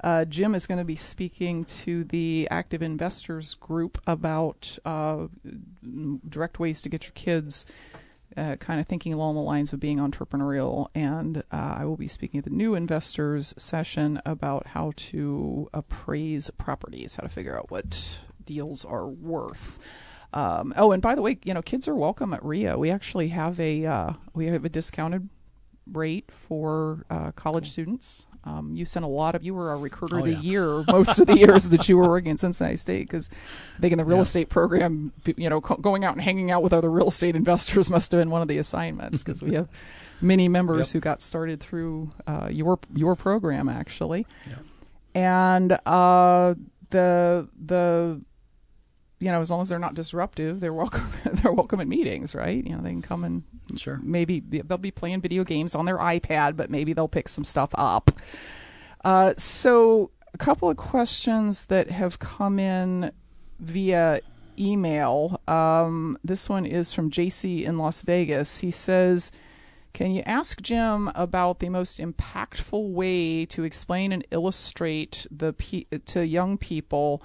uh, 0.02 0.24
Jim 0.24 0.54
is 0.54 0.66
going 0.66 0.78
to 0.78 0.84
be 0.84 0.96
speaking 0.96 1.64
to 1.64 2.04
the 2.04 2.46
active 2.50 2.82
investors 2.82 3.54
group 3.54 4.00
about 4.06 4.78
uh, 4.84 5.26
direct 6.28 6.58
ways 6.58 6.82
to 6.82 6.88
get 6.88 7.04
your 7.04 7.12
kids. 7.14 7.66
Uh, 8.36 8.54
kind 8.56 8.78
of 8.78 8.86
thinking 8.86 9.14
along 9.14 9.34
the 9.34 9.40
lines 9.40 9.72
of 9.72 9.80
being 9.80 9.96
entrepreneurial, 9.96 10.88
and 10.94 11.38
uh, 11.38 11.76
I 11.78 11.86
will 11.86 11.96
be 11.96 12.06
speaking 12.06 12.36
at 12.36 12.44
the 12.44 12.50
new 12.50 12.74
investors 12.74 13.54
session 13.56 14.20
about 14.26 14.66
how 14.66 14.92
to 14.96 15.70
appraise 15.72 16.50
properties, 16.58 17.16
how 17.16 17.22
to 17.22 17.30
figure 17.30 17.56
out 17.56 17.70
what 17.70 18.20
deals 18.44 18.84
are 18.84 19.08
worth. 19.08 19.78
Um, 20.36 20.74
oh, 20.76 20.92
and 20.92 21.00
by 21.00 21.14
the 21.14 21.22
way, 21.22 21.38
you 21.44 21.54
know, 21.54 21.62
kids 21.62 21.88
are 21.88 21.94
welcome 21.94 22.34
at 22.34 22.44
REIA. 22.44 22.76
We 22.76 22.90
actually 22.90 23.28
have 23.28 23.58
a 23.58 23.86
uh, 23.86 24.12
we 24.34 24.48
have 24.48 24.66
a 24.66 24.68
discounted 24.68 25.30
rate 25.90 26.30
for 26.30 27.06
uh, 27.08 27.32
college 27.32 27.70
students. 27.70 28.26
Um, 28.44 28.76
you 28.76 28.84
sent 28.84 29.06
a 29.06 29.08
lot 29.08 29.34
of 29.34 29.42
you 29.42 29.54
were 29.54 29.72
a 29.72 29.78
recruiter 29.78 30.16
oh, 30.16 30.18
of 30.18 30.26
the 30.26 30.32
yeah. 30.32 30.40
year 30.40 30.84
most 30.88 31.18
of 31.18 31.26
the 31.26 31.38
years 31.38 31.70
that 31.70 31.88
you 31.88 31.96
were 31.96 32.06
working 32.06 32.32
at 32.32 32.38
Cincinnati 32.38 32.76
State 32.76 33.08
because 33.08 33.30
I 33.78 33.80
think 33.80 33.92
in 33.92 33.98
the 33.98 34.04
real 34.04 34.18
yeah. 34.18 34.22
estate 34.22 34.50
program, 34.50 35.10
you 35.38 35.48
know, 35.48 35.62
co- 35.62 35.78
going 35.78 36.04
out 36.04 36.12
and 36.12 36.22
hanging 36.22 36.50
out 36.50 36.62
with 36.62 36.74
other 36.74 36.90
real 36.90 37.08
estate 37.08 37.34
investors 37.34 37.88
must 37.90 38.12
have 38.12 38.20
been 38.20 38.28
one 38.28 38.42
of 38.42 38.48
the 38.48 38.58
assignments 38.58 39.22
because 39.22 39.42
we 39.42 39.54
have 39.54 39.70
many 40.20 40.48
members 40.48 40.90
yep. 40.90 40.92
who 40.92 41.00
got 41.00 41.22
started 41.22 41.60
through 41.60 42.10
uh, 42.26 42.48
your 42.52 42.78
your 42.94 43.16
program 43.16 43.70
actually, 43.70 44.26
yep. 44.46 44.58
and 45.14 45.72
uh, 45.86 46.54
the 46.90 47.48
the 47.64 48.20
you 49.18 49.30
know, 49.32 49.40
as 49.40 49.50
long 49.50 49.62
as 49.62 49.68
they're 49.68 49.78
not 49.78 49.94
disruptive, 49.94 50.60
they're 50.60 50.72
welcome. 50.72 51.10
they're 51.24 51.52
welcome 51.52 51.80
at 51.80 51.88
meetings, 51.88 52.34
right? 52.34 52.64
You 52.64 52.76
know, 52.76 52.82
they 52.82 52.90
can 52.90 53.02
come 53.02 53.24
and 53.24 53.42
sure. 53.76 53.98
Maybe 54.02 54.40
they'll 54.40 54.78
be 54.78 54.90
playing 54.90 55.22
video 55.22 55.44
games 55.44 55.74
on 55.74 55.86
their 55.86 55.98
iPad, 55.98 56.56
but 56.56 56.70
maybe 56.70 56.92
they'll 56.92 57.08
pick 57.08 57.28
some 57.28 57.44
stuff 57.44 57.70
up. 57.74 58.10
Uh, 59.04 59.32
so, 59.36 60.10
a 60.34 60.38
couple 60.38 60.68
of 60.68 60.76
questions 60.76 61.66
that 61.66 61.90
have 61.90 62.18
come 62.18 62.58
in 62.58 63.10
via 63.58 64.20
email. 64.58 65.40
Um, 65.48 66.18
this 66.22 66.48
one 66.48 66.66
is 66.66 66.92
from 66.92 67.10
JC 67.10 67.64
in 67.64 67.78
Las 67.78 68.02
Vegas. 68.02 68.58
He 68.60 68.70
says. 68.70 69.32
Can 69.94 70.10
you 70.10 70.22
ask 70.26 70.60
Jim 70.60 71.10
about 71.14 71.58
the 71.58 71.70
most 71.70 72.00
impactful 72.00 72.92
way 72.92 73.46
to 73.46 73.64
explain 73.64 74.12
and 74.12 74.26
illustrate 74.30 75.26
the 75.30 75.54
to 76.04 76.26
young 76.26 76.58
people 76.58 77.22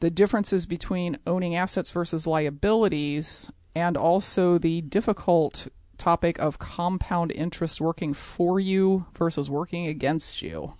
the 0.00 0.10
differences 0.10 0.66
between 0.66 1.18
owning 1.26 1.56
assets 1.56 1.90
versus 1.90 2.26
liabilities, 2.26 3.50
and 3.74 3.96
also 3.96 4.58
the 4.58 4.80
difficult 4.82 5.68
topic 5.98 6.38
of 6.38 6.58
compound 6.58 7.32
interest 7.32 7.80
working 7.80 8.14
for 8.14 8.60
you 8.60 9.06
versus 9.16 9.50
working 9.50 9.86
against 9.86 10.42
you. 10.42 10.74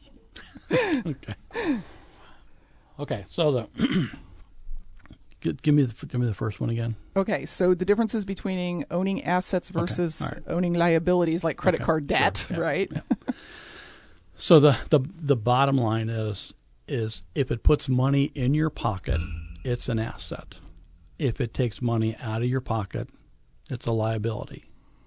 okay. 0.72 1.34
Okay, 3.00 3.24
so 3.28 3.52
the 3.52 3.68
give, 5.40 5.74
me 5.74 5.84
the 5.84 6.06
give 6.06 6.20
me 6.20 6.26
the 6.26 6.34
first 6.34 6.60
one 6.60 6.70
again. 6.70 6.96
Okay, 7.16 7.44
so 7.46 7.74
the 7.74 7.84
differences 7.84 8.24
between 8.24 8.84
owning 8.90 9.24
assets 9.24 9.68
versus 9.68 10.22
okay, 10.22 10.34
right. 10.34 10.44
owning 10.48 10.74
liabilities 10.74 11.44
like 11.44 11.56
credit 11.56 11.78
okay, 11.78 11.86
card 11.86 12.06
debt, 12.06 12.44
sure, 12.48 12.56
yeah, 12.56 12.62
right? 12.62 12.92
Yeah. 12.92 13.00
so 14.36 14.58
the, 14.58 14.76
the 14.90 15.00
the 15.00 15.36
bottom 15.36 15.76
line 15.76 16.08
is 16.08 16.52
is 16.88 17.22
if 17.34 17.50
it 17.50 17.62
puts 17.62 17.88
money 17.88 18.24
in 18.34 18.54
your 18.54 18.70
pocket, 18.70 19.20
it's 19.64 19.88
an 19.88 19.98
asset. 19.98 20.58
If 21.18 21.40
it 21.40 21.54
takes 21.54 21.82
money 21.82 22.16
out 22.20 22.42
of 22.42 22.48
your 22.48 22.60
pocket, 22.60 23.08
it's 23.70 23.86
a 23.86 23.92
liability. 23.92 24.64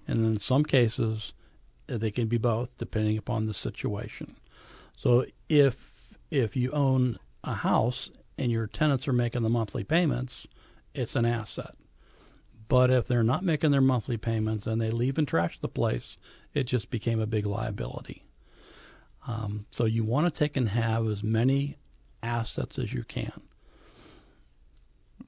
And 0.08 0.26
in 0.26 0.40
some 0.40 0.64
cases, 0.64 1.34
uh, 1.90 1.98
they 1.98 2.12
can 2.12 2.28
be 2.28 2.38
both 2.38 2.78
depending 2.78 3.18
upon 3.18 3.46
the 3.46 3.54
situation. 3.54 4.36
So 4.96 5.26
if 5.50 6.16
if 6.30 6.56
you 6.56 6.72
own 6.72 7.18
a 7.44 7.56
house 7.56 8.10
and 8.38 8.52
your 8.52 8.68
tenants 8.68 9.08
are 9.08 9.14
making 9.14 9.44
the 9.44 9.50
monthly 9.50 9.84
payments, 9.84 10.48
it's 10.94 11.16
an 11.16 11.26
asset. 11.26 11.76
But 12.68 12.90
if 12.90 13.08
they're 13.08 13.24
not 13.24 13.44
making 13.44 13.72
their 13.72 13.82
monthly 13.82 14.16
payments 14.16 14.66
and 14.66 14.82
they 14.82 14.92
leave 14.92 15.18
and 15.18 15.28
trash 15.28 15.60
the 15.60 15.68
place, 15.68 16.18
it 16.54 16.64
just 16.64 16.90
became 16.90 17.20
a 17.20 17.26
big 17.26 17.46
liability. 17.46 18.24
Um, 19.28 19.66
so 19.72 19.86
you 19.86 20.04
want 20.04 20.32
to 20.32 20.38
take 20.38 20.58
and 20.58 20.70
have 20.70 21.08
as 21.08 21.24
many 21.24 21.78
assets 22.24 22.80
as 22.80 22.94
you 22.94 23.04
can. 23.04 23.42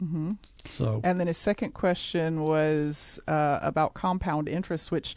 Mm-hmm. 0.04 0.32
So, 0.78 1.02
and 1.04 1.20
then 1.20 1.28
his 1.28 1.38
second 1.38 1.74
question 1.74 2.42
was 2.42 3.20
uh, 3.28 3.60
about 3.62 3.94
compound 3.94 4.50
interest, 4.50 4.92
which 4.92 5.16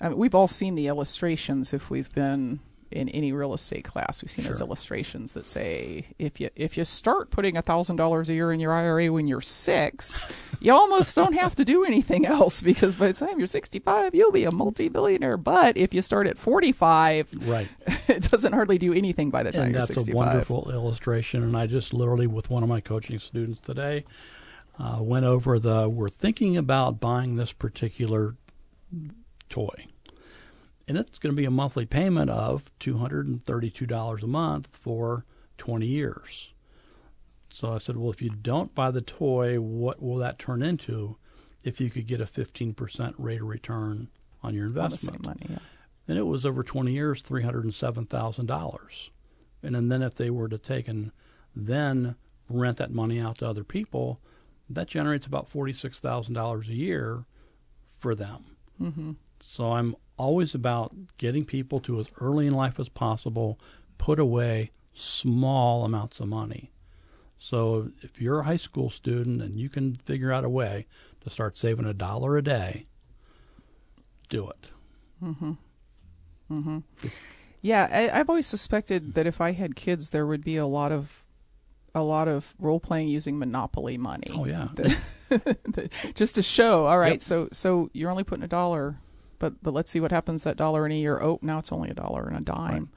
I 0.00 0.08
mean, 0.08 0.18
we've 0.18 0.34
all 0.34 0.48
seen 0.48 0.74
the 0.74 0.88
illustrations 0.88 1.72
if 1.72 1.90
we've 1.90 2.12
been 2.12 2.60
in 2.90 3.08
any 3.10 3.32
real 3.32 3.54
estate 3.54 3.84
class. 3.84 4.22
We've 4.22 4.30
seen 4.30 4.44
sure. 4.44 4.52
those 4.52 4.60
illustrations 4.60 5.32
that 5.34 5.46
say 5.46 6.06
if 6.18 6.40
you 6.40 6.50
if 6.56 6.76
you 6.76 6.84
start 6.84 7.30
putting 7.30 7.56
a 7.56 7.62
thousand 7.62 7.96
dollars 7.96 8.28
a 8.28 8.34
year 8.34 8.52
in 8.52 8.60
your 8.60 8.72
IRA 8.72 9.12
when 9.12 9.28
you're 9.28 9.40
six, 9.40 10.30
you 10.60 10.72
almost 10.72 11.14
don't 11.14 11.34
have 11.34 11.54
to 11.56 11.64
do 11.64 11.84
anything 11.84 12.26
else 12.26 12.62
because 12.62 12.96
by 12.96 13.08
the 13.08 13.12
time 13.12 13.38
you're 13.38 13.46
65, 13.46 14.14
you'll 14.14 14.32
be 14.32 14.44
a 14.44 14.50
multi-billionaire. 14.50 15.36
But 15.36 15.76
if 15.76 15.94
you 15.94 16.02
start 16.02 16.26
at 16.26 16.38
45, 16.38 17.48
right, 17.48 17.68
it 18.08 18.30
doesn't 18.30 18.52
hardly 18.52 18.78
do 18.78 18.92
anything 18.92 19.30
by 19.30 19.42
the 19.42 19.52
time 19.52 19.64
and 19.64 19.72
you're 19.72 19.82
sixty 19.82 20.12
five. 20.12 20.34
that's 20.34 20.48
65. 20.48 20.54
a 20.54 20.56
wonderful 20.56 20.70
illustration. 20.72 21.42
And 21.42 21.56
I 21.56 21.66
just 21.66 21.94
literally 21.94 22.26
with 22.26 22.50
one 22.50 22.62
of 22.62 22.68
my 22.68 22.80
coaching 22.80 23.18
students 23.18 23.60
today 23.60 24.04
uh, 24.78 24.98
went 25.00 25.26
over 25.26 25.58
the 25.58 25.88
we're 25.88 26.08
thinking 26.08 26.56
about 26.56 27.00
buying 27.00 27.36
this 27.36 27.52
particular 27.52 28.34
toy 29.48 29.86
and 30.88 30.98
it's 30.98 31.18
going 31.18 31.34
to 31.34 31.40
be 31.40 31.46
a 31.46 31.50
monthly 31.50 31.86
payment 31.86 32.30
of 32.30 32.70
$232 32.80 34.22
a 34.22 34.26
month 34.26 34.68
for 34.72 35.24
20 35.58 35.86
years. 35.86 36.52
So 37.50 37.72
I 37.72 37.78
said, 37.78 37.96
well, 37.96 38.10
if 38.10 38.22
you 38.22 38.30
don't 38.30 38.74
buy 38.74 38.90
the 38.90 39.00
toy, 39.00 39.60
what 39.60 40.00
will 40.02 40.16
that 40.16 40.38
turn 40.38 40.62
into 40.62 41.16
if 41.64 41.80
you 41.80 41.90
could 41.90 42.06
get 42.06 42.20
a 42.20 42.24
15% 42.24 43.14
rate 43.18 43.40
of 43.40 43.46
return 43.48 44.08
on 44.42 44.54
your 44.54 44.66
investment? 44.66 45.24
Money, 45.24 45.46
yeah. 45.48 45.58
Then 46.06 46.16
it 46.16 46.26
was 46.26 46.46
over 46.46 46.62
20 46.62 46.92
years, 46.92 47.22
$307,000. 47.22 49.10
And 49.62 49.90
then 49.90 50.02
if 50.02 50.14
they 50.14 50.30
were 50.30 50.48
to 50.48 50.58
take 50.58 50.88
and 50.88 51.12
then 51.54 52.16
rent 52.48 52.78
that 52.78 52.92
money 52.92 53.20
out 53.20 53.38
to 53.38 53.46
other 53.46 53.64
people, 53.64 54.20
that 54.68 54.88
generates 54.88 55.26
about 55.26 55.50
$46,000 55.52 56.68
a 56.68 56.74
year 56.74 57.24
for 57.98 58.14
them. 58.14 58.44
Mm-hmm. 58.80 59.12
So 59.42 59.72
I'm 59.72 59.94
always 60.16 60.54
about 60.54 60.94
getting 61.16 61.44
people 61.44 61.80
to 61.80 61.98
as 62.00 62.08
early 62.20 62.46
in 62.46 62.54
life 62.54 62.78
as 62.78 62.88
possible 62.88 63.58
put 63.98 64.18
away 64.18 64.70
small 64.92 65.84
amounts 65.84 66.20
of 66.20 66.28
money. 66.28 66.72
So 67.38 67.90
if 68.02 68.20
you're 68.20 68.40
a 68.40 68.44
high 68.44 68.56
school 68.58 68.90
student 68.90 69.40
and 69.40 69.58
you 69.58 69.68
can 69.70 69.96
figure 69.96 70.30
out 70.32 70.44
a 70.44 70.48
way 70.48 70.86
to 71.22 71.30
start 71.30 71.56
saving 71.56 71.86
a 71.86 71.94
dollar 71.94 72.36
a 72.36 72.42
day, 72.42 72.86
do 74.28 74.48
it. 74.48 74.70
Mhm. 75.22 75.56
Mhm. 76.50 76.82
Yeah, 77.62 77.88
I, 77.90 78.20
I've 78.20 78.28
always 78.28 78.46
suspected 78.46 79.14
that 79.14 79.26
if 79.26 79.40
I 79.40 79.52
had 79.52 79.76
kids, 79.76 80.10
there 80.10 80.26
would 80.26 80.44
be 80.44 80.56
a 80.56 80.66
lot 80.66 80.92
of 80.92 81.24
a 81.94 82.02
lot 82.02 82.28
of 82.28 82.54
role 82.58 82.78
playing 82.80 83.08
using 83.08 83.38
Monopoly 83.38 83.98
money. 83.98 84.26
Oh 84.32 84.44
yeah. 84.46 84.68
just 86.14 86.34
to 86.36 86.42
show, 86.42 86.86
all 86.86 86.98
right, 86.98 87.12
Yep. 87.12 87.22
so 87.22 87.48
so 87.52 87.90
you're 87.92 88.10
only 88.10 88.24
putting 88.24 88.44
a 88.44 88.48
dollar 88.48 88.96
but 89.40 89.60
but 89.60 89.74
let's 89.74 89.90
see 89.90 89.98
what 89.98 90.12
happens 90.12 90.44
that 90.44 90.56
dollar 90.56 90.86
in 90.86 90.92
a 90.92 90.98
year. 90.98 91.20
Oh, 91.20 91.40
now 91.42 91.58
it's 91.58 91.72
only 91.72 91.90
a 91.90 91.94
dollar 91.94 92.28
and 92.28 92.36
a 92.36 92.40
dime. 92.40 92.72
Right. 92.72 92.88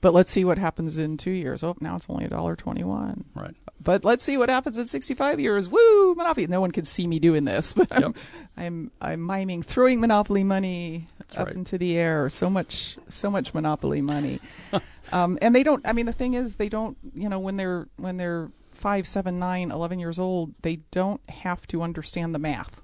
But 0.00 0.14
let's 0.14 0.30
see 0.30 0.44
what 0.44 0.58
happens 0.58 0.96
in 0.96 1.16
two 1.16 1.32
years. 1.32 1.64
Oh, 1.64 1.76
now 1.80 1.96
it's 1.96 2.06
only 2.08 2.24
a 2.24 2.28
dollar 2.28 2.56
twenty-one. 2.56 3.24
Right. 3.34 3.54
But 3.82 4.04
let's 4.04 4.22
see 4.24 4.36
what 4.36 4.48
happens 4.48 4.78
in 4.78 4.86
sixty-five 4.86 5.40
years. 5.40 5.68
Woo, 5.68 6.14
Monopoly! 6.14 6.46
No 6.46 6.60
one 6.60 6.70
can 6.70 6.84
see 6.84 7.06
me 7.06 7.18
doing 7.18 7.44
this, 7.44 7.72
but 7.74 7.92
I'm, 7.92 8.14
I'm 8.56 8.90
I'm 9.00 9.26
miming 9.26 9.62
throwing 9.64 10.00
Monopoly 10.00 10.44
money 10.44 11.06
That's 11.18 11.36
up 11.36 11.46
right. 11.48 11.56
into 11.56 11.76
the 11.78 11.98
air. 11.98 12.28
So 12.28 12.48
much 12.48 12.96
so 13.08 13.28
much 13.28 13.52
Monopoly 13.52 14.00
money. 14.00 14.40
um, 15.12 15.36
and 15.42 15.54
they 15.54 15.64
don't. 15.64 15.84
I 15.86 15.92
mean, 15.92 16.06
the 16.06 16.12
thing 16.12 16.34
is, 16.34 16.56
they 16.56 16.68
don't. 16.68 16.96
You 17.12 17.28
know, 17.28 17.40
when 17.40 17.56
they're 17.56 17.88
when 17.96 18.16
they're 18.18 18.50
five, 18.70 19.04
seven, 19.06 19.40
nine, 19.40 19.72
eleven 19.72 19.98
years 19.98 20.20
old, 20.20 20.54
they 20.62 20.76
don't 20.92 21.20
have 21.28 21.66
to 21.68 21.82
understand 21.82 22.36
the 22.36 22.38
math. 22.38 22.80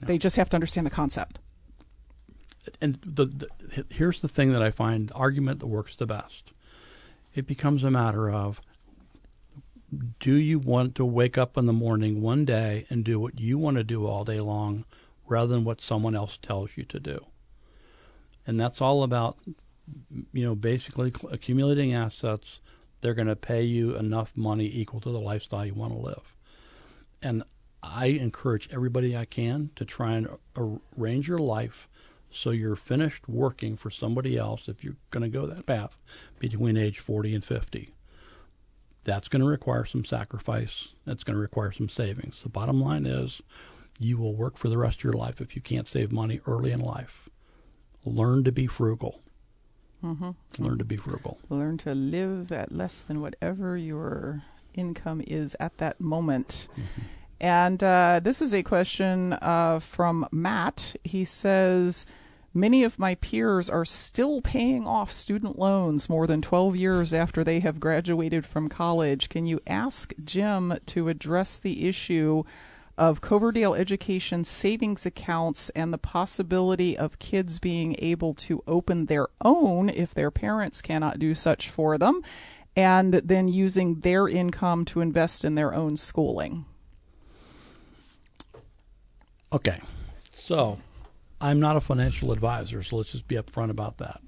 No. 0.00 0.06
They 0.06 0.16
just 0.16 0.36
have 0.36 0.48
to 0.50 0.56
understand 0.56 0.86
the 0.86 0.90
concept. 0.90 1.38
And 2.80 2.98
the, 3.04 3.26
the 3.26 3.84
here's 3.90 4.20
the 4.20 4.28
thing 4.28 4.52
that 4.52 4.62
I 4.62 4.70
find 4.70 5.10
argument 5.14 5.60
that 5.60 5.66
works 5.66 5.96
the 5.96 6.06
best. 6.06 6.52
It 7.34 7.46
becomes 7.46 7.82
a 7.82 7.90
matter 7.90 8.30
of 8.30 8.60
do 10.18 10.34
you 10.34 10.58
want 10.58 10.94
to 10.96 11.04
wake 11.04 11.38
up 11.38 11.56
in 11.56 11.66
the 11.66 11.72
morning 11.72 12.20
one 12.20 12.44
day 12.44 12.86
and 12.90 13.04
do 13.04 13.20
what 13.20 13.38
you 13.38 13.58
want 13.58 13.76
to 13.76 13.84
do 13.84 14.06
all 14.06 14.24
day 14.24 14.40
long 14.40 14.84
rather 15.26 15.54
than 15.54 15.64
what 15.64 15.80
someone 15.80 16.14
else 16.14 16.36
tells 16.36 16.76
you 16.76 16.84
to 16.84 17.00
do? 17.00 17.18
And 18.46 18.58
that's 18.58 18.80
all 18.80 19.02
about, 19.02 19.38
you 20.32 20.44
know, 20.44 20.54
basically 20.54 21.12
accumulating 21.30 21.94
assets. 21.94 22.60
They're 23.00 23.14
going 23.14 23.28
to 23.28 23.36
pay 23.36 23.62
you 23.62 23.96
enough 23.96 24.36
money 24.36 24.70
equal 24.72 25.00
to 25.00 25.10
the 25.10 25.20
lifestyle 25.20 25.64
you 25.64 25.74
want 25.74 25.92
to 25.92 25.98
live. 25.98 26.34
And 27.22 27.42
I 27.82 28.06
encourage 28.06 28.68
everybody 28.72 29.16
I 29.16 29.24
can 29.24 29.70
to 29.76 29.84
try 29.84 30.12
and 30.12 30.28
arrange 30.96 31.28
your 31.28 31.38
life 31.38 31.88
so 32.34 32.50
you're 32.50 32.76
finished 32.76 33.28
working 33.28 33.76
for 33.76 33.90
somebody 33.90 34.36
else 34.36 34.68
if 34.68 34.82
you're 34.82 34.96
going 35.10 35.22
to 35.22 35.28
go 35.28 35.46
that 35.46 35.66
path 35.66 35.98
between 36.38 36.76
age 36.76 36.98
40 36.98 37.34
and 37.34 37.44
50 37.44 37.94
that's 39.04 39.28
going 39.28 39.42
to 39.42 39.48
require 39.48 39.84
some 39.84 40.04
sacrifice. 40.04 40.94
That's 41.06 41.24
going 41.24 41.36
to 41.36 41.40
require 41.40 41.70
some 41.70 41.88
savings. 41.88 42.42
The 42.42 42.48
bottom 42.48 42.80
line 42.80 43.06
is 43.06 43.42
you 44.00 44.18
will 44.18 44.34
work 44.34 44.56
for 44.56 44.68
the 44.68 44.78
rest 44.78 44.98
of 44.98 45.04
your 45.04 45.12
life 45.12 45.40
if 45.40 45.54
you 45.54 45.62
can't 45.62 45.88
save 45.88 46.10
money 46.10 46.40
early 46.46 46.72
in 46.72 46.80
life. 46.80 47.28
Learn 48.04 48.44
to 48.44 48.52
be 48.52 48.66
frugal. 48.66 49.20
Mm-hmm. 50.02 50.30
Learn 50.58 50.78
to 50.78 50.84
be 50.84 50.96
frugal. 50.96 51.38
Learn 51.48 51.78
to 51.78 51.94
live 51.94 52.50
at 52.50 52.72
less 52.72 53.00
than 53.00 53.20
whatever 53.20 53.76
your 53.76 54.42
income 54.74 55.22
is 55.26 55.56
at 55.60 55.78
that 55.78 56.00
moment. 56.00 56.68
Mm-hmm. 56.72 57.02
And 57.40 57.82
uh, 57.82 58.20
this 58.22 58.42
is 58.42 58.54
a 58.54 58.62
question 58.62 59.34
uh, 59.34 59.78
from 59.80 60.26
Matt. 60.32 60.96
He 61.04 61.24
says, 61.24 62.06
Many 62.56 62.84
of 62.84 63.00
my 63.00 63.16
peers 63.16 63.68
are 63.68 63.84
still 63.84 64.40
paying 64.40 64.86
off 64.86 65.10
student 65.10 65.58
loans 65.58 66.08
more 66.08 66.28
than 66.28 66.40
12 66.40 66.76
years 66.76 67.12
after 67.12 67.42
they 67.42 67.58
have 67.58 67.80
graduated 67.80 68.46
from 68.46 68.68
college. 68.68 69.28
Can 69.28 69.44
you 69.44 69.60
ask 69.66 70.14
Jim 70.24 70.78
to 70.86 71.08
address 71.08 71.58
the 71.58 71.88
issue 71.88 72.44
of 72.96 73.20
Coverdell 73.20 73.76
Education 73.76 74.44
savings 74.44 75.04
accounts 75.04 75.68
and 75.70 75.92
the 75.92 75.98
possibility 75.98 76.96
of 76.96 77.18
kids 77.18 77.58
being 77.58 77.96
able 77.98 78.34
to 78.34 78.62
open 78.68 79.06
their 79.06 79.26
own 79.40 79.88
if 79.88 80.14
their 80.14 80.30
parents 80.30 80.80
cannot 80.80 81.18
do 81.18 81.34
such 81.34 81.68
for 81.68 81.98
them, 81.98 82.22
and 82.76 83.14
then 83.14 83.48
using 83.48 83.96
their 83.96 84.28
income 84.28 84.84
to 84.84 85.00
invest 85.00 85.44
in 85.44 85.56
their 85.56 85.74
own 85.74 85.96
schooling? 85.96 86.66
Okay. 89.52 89.80
So 90.32 90.78
I'm 91.40 91.60
not 91.60 91.76
a 91.76 91.80
financial 91.80 92.32
advisor, 92.32 92.82
so 92.82 92.96
let's 92.96 93.12
just 93.12 93.28
be 93.28 93.36
upfront 93.36 93.70
about 93.70 93.98
that. 93.98 94.20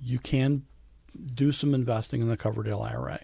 You 0.00 0.18
can 0.18 0.64
do 1.34 1.52
some 1.52 1.74
investing 1.74 2.20
in 2.20 2.28
the 2.28 2.36
Coverdell 2.36 2.84
IRA. 2.84 3.20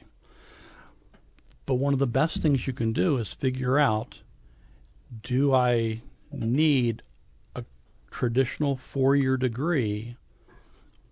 But 1.66 1.74
one 1.74 1.92
of 1.92 1.98
the 1.98 2.06
best 2.06 2.42
things 2.42 2.66
you 2.66 2.72
can 2.72 2.92
do 2.92 3.16
is 3.18 3.32
figure 3.32 3.78
out 3.78 4.22
do 5.22 5.52
I 5.52 6.02
need 6.32 7.02
a 7.54 7.64
traditional 8.10 8.76
four 8.76 9.16
year 9.16 9.36
degree 9.36 10.16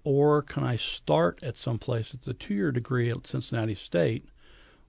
or 0.05 0.43
can 0.43 0.65
I 0.65 0.77
start 0.77 1.39
at 1.43 1.57
some 1.57 1.79
place 1.79 2.15
at 2.15 2.27
a 2.27 2.35
two 2.35 2.55
year 2.55 2.73
degree 2.73 3.11
at 3.11 3.27
Cincinnati 3.27 3.75
State 3.75 4.29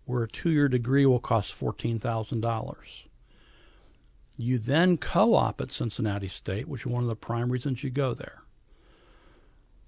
where 0.05 0.23
a 0.23 0.27
two 0.27 0.49
year 0.49 0.67
degree 0.67 1.05
will 1.05 1.19
cost 1.19 1.59
$14,000? 1.59 3.08
You 4.41 4.57
then 4.57 4.95
co 4.95 5.35
op 5.35 5.59
at 5.59 5.69
Cincinnati 5.69 6.29
State, 6.29 6.69
which 6.69 6.85
is 6.85 6.87
one 6.87 7.03
of 7.03 7.09
the 7.09 7.15
prime 7.17 7.49
reasons 7.49 7.83
you 7.83 7.89
go 7.89 8.13
there. 8.13 8.43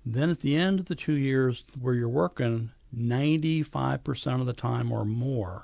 Then 0.05 0.29
at 0.29 0.41
the 0.41 0.57
end 0.57 0.77
of 0.77 0.87
the 0.87 0.95
two 0.95 1.13
years 1.13 1.63
where 1.79 1.93
you're 1.93 2.09
working, 2.09 2.71
95% 2.93 4.41
of 4.41 4.45
the 4.45 4.51
time 4.51 4.91
or 4.91 5.05
more, 5.05 5.63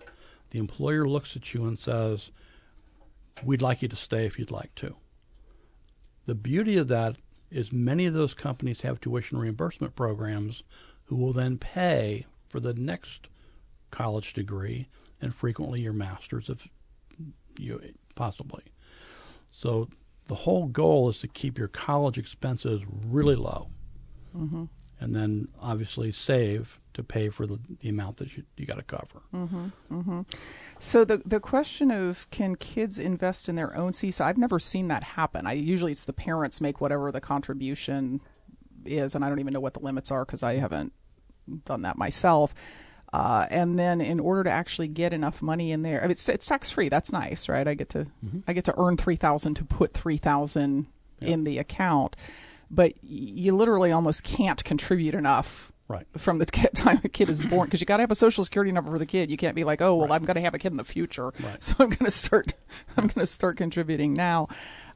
the 0.52 0.60
employer 0.60 1.06
looks 1.06 1.36
at 1.36 1.54
you 1.54 1.66
and 1.66 1.78
says, 1.78 2.32
We'd 3.44 3.62
like 3.62 3.82
you 3.82 3.90
to 3.90 3.96
stay 3.98 4.26
if 4.26 4.40
you'd 4.40 4.52
like 4.52 4.74
to. 4.76 4.96
The 6.24 6.36
beauty 6.36 6.78
of 6.78 6.88
that 6.88 7.18
is 7.52 7.74
many 7.74 8.06
of 8.06 8.14
those 8.14 8.34
companies 8.34 8.84
have 8.84 9.02
tuition 9.02 9.38
reimbursement 9.38 9.98
programs 9.98 10.64
who 11.08 11.18
will 11.18 11.34
then 11.34 11.58
pay 11.58 12.26
for 12.48 12.62
the 12.62 12.74
next 12.74 13.28
college 13.92 14.34
degree 14.34 14.88
and 15.22 15.36
frequently 15.36 15.82
your 15.82 15.92
master's 15.92 16.48
if 16.48 16.70
you 17.60 17.82
possibly. 18.16 18.64
So 19.58 19.90
the 20.28 20.36
whole 20.36 20.68
goal 20.68 21.10
is 21.10 21.20
to 21.22 21.28
keep 21.28 21.58
your 21.58 21.68
college 21.68 22.20
expenses 22.20 22.82
really 23.08 23.36
low. 23.36 23.70
Mm-hmm. 24.38 24.66
And 25.00 25.16
then 25.16 25.48
obviously 25.60 26.12
save 26.12 26.80
to 26.94 27.02
pay 27.04 27.30
for 27.30 27.48
the, 27.48 27.60
the 27.80 27.90
amount 27.90 28.18
that 28.18 28.38
you, 28.38 28.44
you 28.56 28.68
got 28.68 28.78
to 28.78 28.84
cover. 28.84 29.24
Mm-hmm. 29.34 29.68
Mm-hmm. 29.92 30.22
So 30.78 31.04
the 31.04 31.24
the 31.26 31.40
question 31.40 31.90
of 31.90 32.30
can 32.30 32.56
kids 32.56 33.00
invest 33.00 33.50
in 33.50 33.56
their 33.56 33.76
own 33.76 33.94
CISA? 33.94 34.22
I've 34.22 34.38
never 34.38 34.60
seen 34.60 34.90
that 34.90 35.04
happen. 35.04 35.48
I 35.48 35.54
usually 35.54 35.92
it's 35.92 36.06
the 36.06 36.14
parents 36.14 36.62
make 36.62 36.80
whatever 36.80 37.12
the 37.12 37.22
contribution 37.22 38.22
is, 38.86 39.16
and 39.16 39.26
I 39.26 39.30
don't 39.30 39.40
even 39.40 39.54
know 39.54 39.60
what 39.60 39.74
the 39.74 39.80
limits 39.80 40.12
are 40.12 40.24
because 40.24 40.44
I 40.44 40.56
haven't 40.56 40.94
done 41.66 41.82
that 41.82 41.98
myself. 41.98 42.54
Uh, 43.14 43.46
and 43.50 43.80
then 43.80 44.02
in 44.02 44.20
order 44.20 44.44
to 44.44 44.52
actually 44.52 44.88
get 44.88 45.14
enough 45.14 45.42
money 45.42 45.72
in 45.72 45.82
there, 45.82 46.00
I 46.00 46.04
mean, 46.04 46.12
it's, 46.12 46.28
it's 46.28 46.46
tax 46.46 46.70
free. 46.70 46.90
That's 46.90 47.12
nice, 47.14 47.48
right? 47.48 47.68
I 47.68 47.74
get 47.74 47.90
to 47.90 48.00
mm-hmm. 48.26 48.40
I 48.48 48.54
get 48.54 48.66
to 48.66 48.74
earn 48.78 48.98
three 48.98 49.16
thousand 49.16 49.56
to 49.56 49.66
put 49.66 49.94
three 49.94 50.18
thousand 50.18 50.88
yep. 51.20 51.32
in 51.32 51.44
the 51.46 51.58
account, 51.58 52.18
but 52.70 52.94
you 53.02 53.56
literally 53.56 53.92
almost 53.92 54.24
can't 54.24 54.64
contribute 54.64 55.16
enough. 55.16 55.72
Right. 55.90 56.06
From 56.18 56.40
the 56.40 56.46
time 56.76 57.00
a 57.06 57.08
kid 57.08 57.30
is 57.30 57.40
born, 57.40 57.68
because 57.68 57.80
you 57.80 57.86
got 57.86 57.98
to 57.98 58.04
have 58.04 58.12
a 58.12 58.16
social 58.16 58.44
security 58.44 58.74
number 58.74 58.92
for 58.92 59.00
the 59.00 59.06
kid. 59.06 59.32
You 59.32 59.38
can't 59.38 59.56
be 59.56 59.64
like, 59.64 59.82
oh, 59.82 59.96
well, 59.96 60.10
right. 60.10 60.16
I'm 60.16 60.26
going 60.26 60.36
to 60.36 60.42
have 60.42 60.54
a 60.54 60.60
kid 60.60 60.74
in 60.74 60.78
the 60.78 60.84
future, 60.84 61.32
right. 61.40 61.64
so 61.64 61.76
I'm 61.80 61.90
going 61.90 62.04
to 62.04 62.12
start. 62.12 62.56
I'm 62.98 63.08
going 63.08 63.22
to 63.22 63.26
start 63.26 63.56
contributing 63.56 64.14
now. 64.14 64.50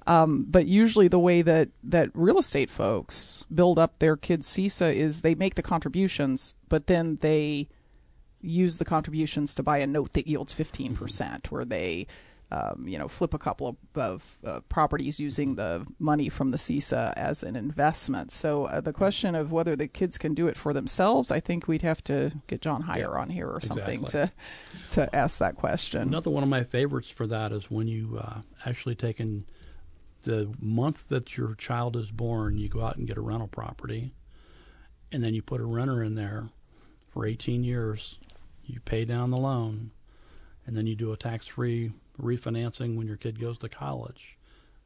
Um, 0.06 0.46
but 0.50 0.66
usually, 0.66 1.08
the 1.08 1.20
way 1.20 1.44
that 1.44 1.70
that 1.84 2.10
real 2.14 2.40
estate 2.40 2.70
folks 2.70 3.46
build 3.54 3.80
up 3.80 4.00
their 4.00 4.18
kids' 4.18 4.48
CISA 4.50 4.94
is 4.94 5.22
they 5.22 5.34
make 5.34 5.56
the 5.56 5.62
contributions, 5.62 6.56
but 6.68 6.88
then 6.88 7.20
they 7.22 7.70
use 8.42 8.78
the 8.78 8.86
contributions 8.86 9.56
to 9.56 9.64
buy 9.64 9.78
a 9.78 9.88
note 9.88 10.14
that 10.14 10.28
yields 10.28 10.54
15%, 10.54 11.48
where 11.48 11.66
they 11.66 12.08
um, 12.52 12.86
you 12.86 12.98
know, 12.98 13.08
flip 13.08 13.34
a 13.34 13.40
couple 13.40 13.68
of, 13.70 13.78
of 13.96 14.38
uh, 14.46 14.60
properties 14.68 15.20
using 15.20 15.56
the 15.56 15.88
money 16.00 16.28
from 16.28 16.52
the 16.52 16.58
CISA 16.58 17.14
as 17.16 17.44
an 17.44 17.56
investment. 17.56 18.32
So 18.32 18.66
uh, 18.66 18.82
the 18.82 18.92
question 18.92 19.36
of 19.36 19.54
whether 19.54 19.76
the 19.76 19.88
kids 19.88 20.18
can 20.18 20.34
do 20.34 20.48
it 20.48 20.58
for 20.58 20.74
themselves, 20.74 21.32
I 21.32 21.40
think 21.40 21.70
we'd 21.70 21.82
have 21.82 22.04
to 22.06 22.34
get 22.48 22.62
John 22.62 22.82
Hyre 22.82 23.12
yeah, 23.14 23.22
on 23.22 23.30
here 23.30 23.48
or 23.48 23.62
something 23.62 24.02
exactly. 24.02 24.36
to 24.90 25.06
to 25.06 25.16
ask 25.16 25.40
that 25.40 25.56
question. 25.56 26.02
Another 26.02 26.30
one 26.30 26.44
of 26.44 26.50
my 26.50 26.64
favorites 26.64 27.10
for 27.10 27.26
that 27.28 27.54
is 27.54 27.72
when 27.72 27.88
you 27.88 28.20
uh, 28.22 28.42
actually 28.66 28.96
take 28.96 29.22
in 29.22 29.46
the 30.24 30.54
month 30.60 31.08
that 31.08 31.38
your 31.38 31.56
child 31.56 31.96
is 31.96 32.12
born, 32.12 32.58
you 32.58 32.68
go 32.68 32.82
out 32.82 32.98
and 32.98 33.08
get 33.08 33.16
a 33.16 33.22
rental 33.22 33.48
property, 33.48 34.14
and 35.10 35.24
then 35.24 35.34
you 35.34 35.42
put 35.42 35.62
a 35.62 35.66
renter 35.66 36.04
in 36.04 36.16
there 36.16 36.50
for 37.10 37.26
18 37.26 37.64
years 37.64 38.20
you 38.66 38.80
pay 38.80 39.06
down 39.06 39.32
the 39.32 39.38
loan, 39.38 39.92
and 40.66 40.76
then 40.76 40.88
you 40.88 40.96
do 40.96 41.12
a 41.12 41.18
tax 41.18 41.48
free 41.48 41.92
refinancing 42.22 42.96
when 42.96 43.08
your 43.08 43.18
kid 43.18 43.40
goes 43.40 43.58
to 43.60 43.70
college, 43.70 44.38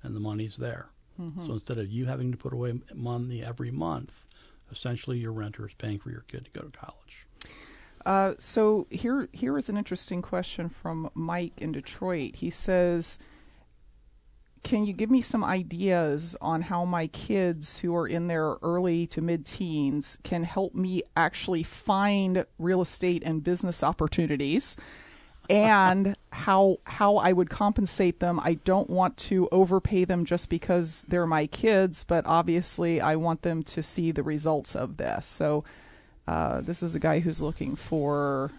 and 0.04 0.16
the 0.16 0.20
money's 0.20 0.58
there. 0.58 0.88
Mm-hmm. 1.20 1.46
So 1.48 1.54
instead 1.54 1.78
of 1.78 1.90
you 1.90 2.06
having 2.06 2.32
to 2.32 2.38
put 2.38 2.54
away 2.54 2.80
money 2.94 3.44
every 3.44 3.72
month, 3.72 4.26
essentially 4.72 5.18
your 5.18 5.32
renter 5.32 5.68
is 5.68 5.74
paying 5.74 6.00
for 6.00 6.10
your 6.10 6.26
kid 6.28 6.46
to 6.46 6.60
go 6.60 6.66
to 6.68 6.78
college. 6.78 7.26
Uh, 8.06 8.34
so 8.38 8.86
here, 8.90 9.30
here 9.32 9.58
is 9.58 9.68
an 9.70 9.78
interesting 9.78 10.22
question 10.22 10.70
from 10.70 11.10
Mike 11.14 11.54
in 11.58 11.72
Detroit. 11.72 12.36
He 12.36 12.50
says, 12.50 13.18
can 14.66 14.84
you 14.84 14.94
give 14.94 15.12
me 15.12 15.22
some 15.22 15.44
ideas 15.44 16.36
on 16.42 16.60
how 16.60 16.84
my 16.86 17.06
kids 17.06 17.78
who 17.78 17.96
are 17.96 18.08
in 18.08 18.26
their 18.26 18.56
early 18.64 19.06
to 19.06 19.22
mid 19.22 19.46
teens 19.46 20.18
can 20.24 20.44
help 20.44 20.74
me 20.74 21.04
actually 21.16 21.62
find 21.62 22.44
real 22.58 22.82
estate 22.82 23.22
and 23.24 23.44
business 23.44 23.84
opportunities 23.84 24.76
and 25.52 26.18
how 26.34 26.78
how 26.86 27.18
I 27.18 27.32
would 27.32 27.52
compensate 27.52 28.20
them. 28.20 28.40
I 28.40 28.56
don't 28.56 28.90
want 28.90 29.18
to 29.18 29.48
overpay 29.52 30.06
them 30.06 30.26
just 30.26 30.50
because 30.50 31.06
they're 31.10 31.28
my 31.28 31.46
kids, 31.46 32.04
but 32.04 32.26
obviously 32.26 33.00
I 33.00 33.18
want 33.18 33.44
them 33.44 33.62
to 33.64 33.84
see 33.84 34.12
the 34.12 34.24
results 34.24 34.76
of 34.76 34.98
this. 34.98 35.28
So 35.28 35.64
uh, 36.28 36.62
this 36.62 36.82
is 36.82 36.96
a 36.96 37.00
guy 37.00 37.20
who's 37.20 37.40
looking 37.40 37.76
for 37.76 38.52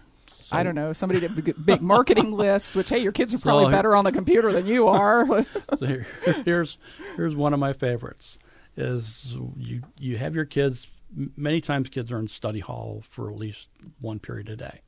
I 0.51 0.63
don't 0.63 0.75
know 0.75 0.93
somebody 0.93 1.27
to 1.27 1.55
make 1.65 1.81
marketing 1.81 2.31
lists. 2.37 2.75
Which 2.75 2.89
hey, 2.89 2.99
your 2.99 3.11
kids 3.11 3.33
are 3.33 3.39
probably 3.39 3.65
so 3.65 3.71
better 3.71 3.95
on 3.95 4.05
the 4.05 4.11
computer 4.11 4.51
than 4.51 4.65
you 4.65 4.87
are. 4.87 5.25
so 5.79 5.85
here, 5.85 6.07
here's 6.45 6.77
here's 7.15 7.35
one 7.35 7.53
of 7.53 7.59
my 7.59 7.73
favorites. 7.73 8.37
Is 8.75 9.35
you 9.57 9.81
you 9.99 10.17
have 10.17 10.35
your 10.35 10.45
kids. 10.45 10.89
Many 11.35 11.61
times, 11.61 11.87
kids 11.89 12.11
are 12.11 12.19
in 12.19 12.27
study 12.27 12.59
hall 12.59 13.01
for 13.07 13.31
at 13.31 13.37
least 13.37 13.69
one 14.01 14.19
period 14.19 14.49
a 14.49 14.57
day, 14.57 14.81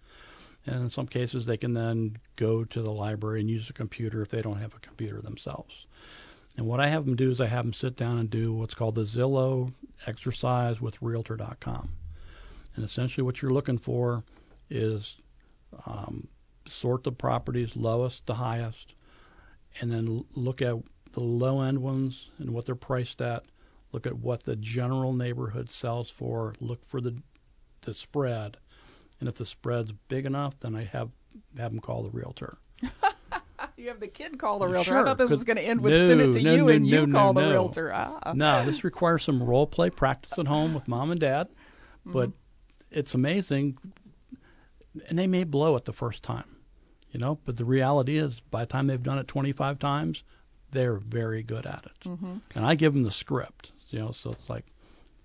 and 0.65 0.75
in 0.75 0.89
some 0.89 1.07
cases, 1.07 1.45
they 1.45 1.55
can 1.57 1.73
then 1.73 2.17
go 2.35 2.65
to 2.65 2.81
the 2.81 2.91
library 2.91 3.39
and 3.39 3.49
use 3.49 3.69
a 3.69 3.73
computer 3.73 4.21
if 4.21 4.29
they 4.29 4.41
don't 4.41 4.59
have 4.59 4.75
a 4.75 4.79
computer 4.79 5.21
themselves. 5.21 5.87
And 6.57 6.67
what 6.67 6.81
I 6.81 6.87
have 6.87 7.05
them 7.05 7.15
do 7.15 7.31
is 7.31 7.39
I 7.39 7.45
have 7.45 7.63
them 7.63 7.73
sit 7.73 7.95
down 7.95 8.17
and 8.17 8.29
do 8.29 8.51
what's 8.51 8.73
called 8.73 8.95
the 8.95 9.03
Zillow 9.03 9.71
exercise 10.05 10.81
with 10.81 11.01
Realtor.com. 11.01 11.89
And 12.75 12.83
essentially, 12.83 13.23
what 13.23 13.41
you're 13.41 13.53
looking 13.53 13.77
for 13.77 14.23
is 14.69 15.17
um, 15.85 16.27
sort 16.67 17.03
the 17.03 17.11
properties 17.11 17.75
lowest 17.75 18.27
to 18.27 18.35
highest, 18.35 18.95
and 19.81 19.91
then 19.91 20.25
look 20.33 20.61
at 20.61 20.75
the 21.11 21.23
low 21.23 21.61
end 21.61 21.79
ones 21.79 22.29
and 22.37 22.51
what 22.51 22.65
they're 22.65 22.75
priced 22.75 23.21
at. 23.21 23.45
Look 23.91 24.05
at 24.05 24.19
what 24.19 24.43
the 24.43 24.55
general 24.55 25.13
neighborhood 25.13 25.69
sells 25.69 26.11
for. 26.11 26.53
Look 26.59 26.85
for 26.85 27.01
the 27.01 27.21
the 27.81 27.93
spread, 27.93 28.57
and 29.19 29.29
if 29.29 29.35
the 29.35 29.45
spread's 29.45 29.93
big 30.07 30.25
enough, 30.25 30.59
then 30.59 30.75
I 30.75 30.83
have 30.83 31.09
have 31.57 31.71
them 31.71 31.79
call 31.79 32.03
the 32.03 32.11
realtor. 32.11 32.57
you 33.77 33.87
have 33.87 33.99
the 33.99 34.07
kid 34.07 34.37
call 34.37 34.59
the 34.59 34.67
realtor. 34.67 34.89
Sure, 34.89 35.01
I 35.01 35.05
thought 35.05 35.17
this 35.17 35.29
was 35.29 35.43
going 35.43 35.57
to 35.57 35.63
end 35.63 35.81
with 35.81 35.93
no, 35.93 36.07
send 36.07 36.21
it 36.21 36.31
to 36.33 36.41
no, 36.41 36.51
you 36.53 36.57
no, 36.65 36.69
and 36.69 36.87
you 36.87 37.07
call 37.07 37.33
the 37.33 37.49
realtor. 37.49 37.91
Ah. 37.93 38.33
No, 38.35 38.63
this 38.65 38.83
requires 38.83 39.23
some 39.23 39.41
role 39.41 39.67
play 39.67 39.89
practice 39.89 40.37
at 40.37 40.47
home 40.47 40.73
with 40.73 40.87
mom 40.87 41.11
and 41.11 41.19
dad, 41.19 41.47
but 42.05 42.31
it's 42.91 43.13
amazing. 43.13 43.77
And 45.07 45.17
they 45.19 45.27
may 45.27 45.43
blow 45.43 45.75
it 45.75 45.85
the 45.85 45.93
first 45.93 46.23
time, 46.23 46.57
you 47.11 47.19
know, 47.19 47.39
but 47.45 47.57
the 47.57 47.65
reality 47.65 48.17
is 48.17 48.39
by 48.51 48.61
the 48.61 48.65
time 48.65 48.87
they've 48.87 49.01
done 49.01 49.19
it 49.19 49.27
25 49.27 49.79
times, 49.79 50.23
they're 50.71 50.97
very 50.97 51.43
good 51.43 51.65
at 51.65 51.85
it. 51.85 52.05
And 52.55 52.65
I 52.65 52.75
give 52.75 52.93
them 52.93 53.03
the 53.03 53.11
script, 53.11 53.71
you 53.89 53.99
know, 53.99 54.11
so 54.11 54.31
it's 54.31 54.49
like, 54.49 54.65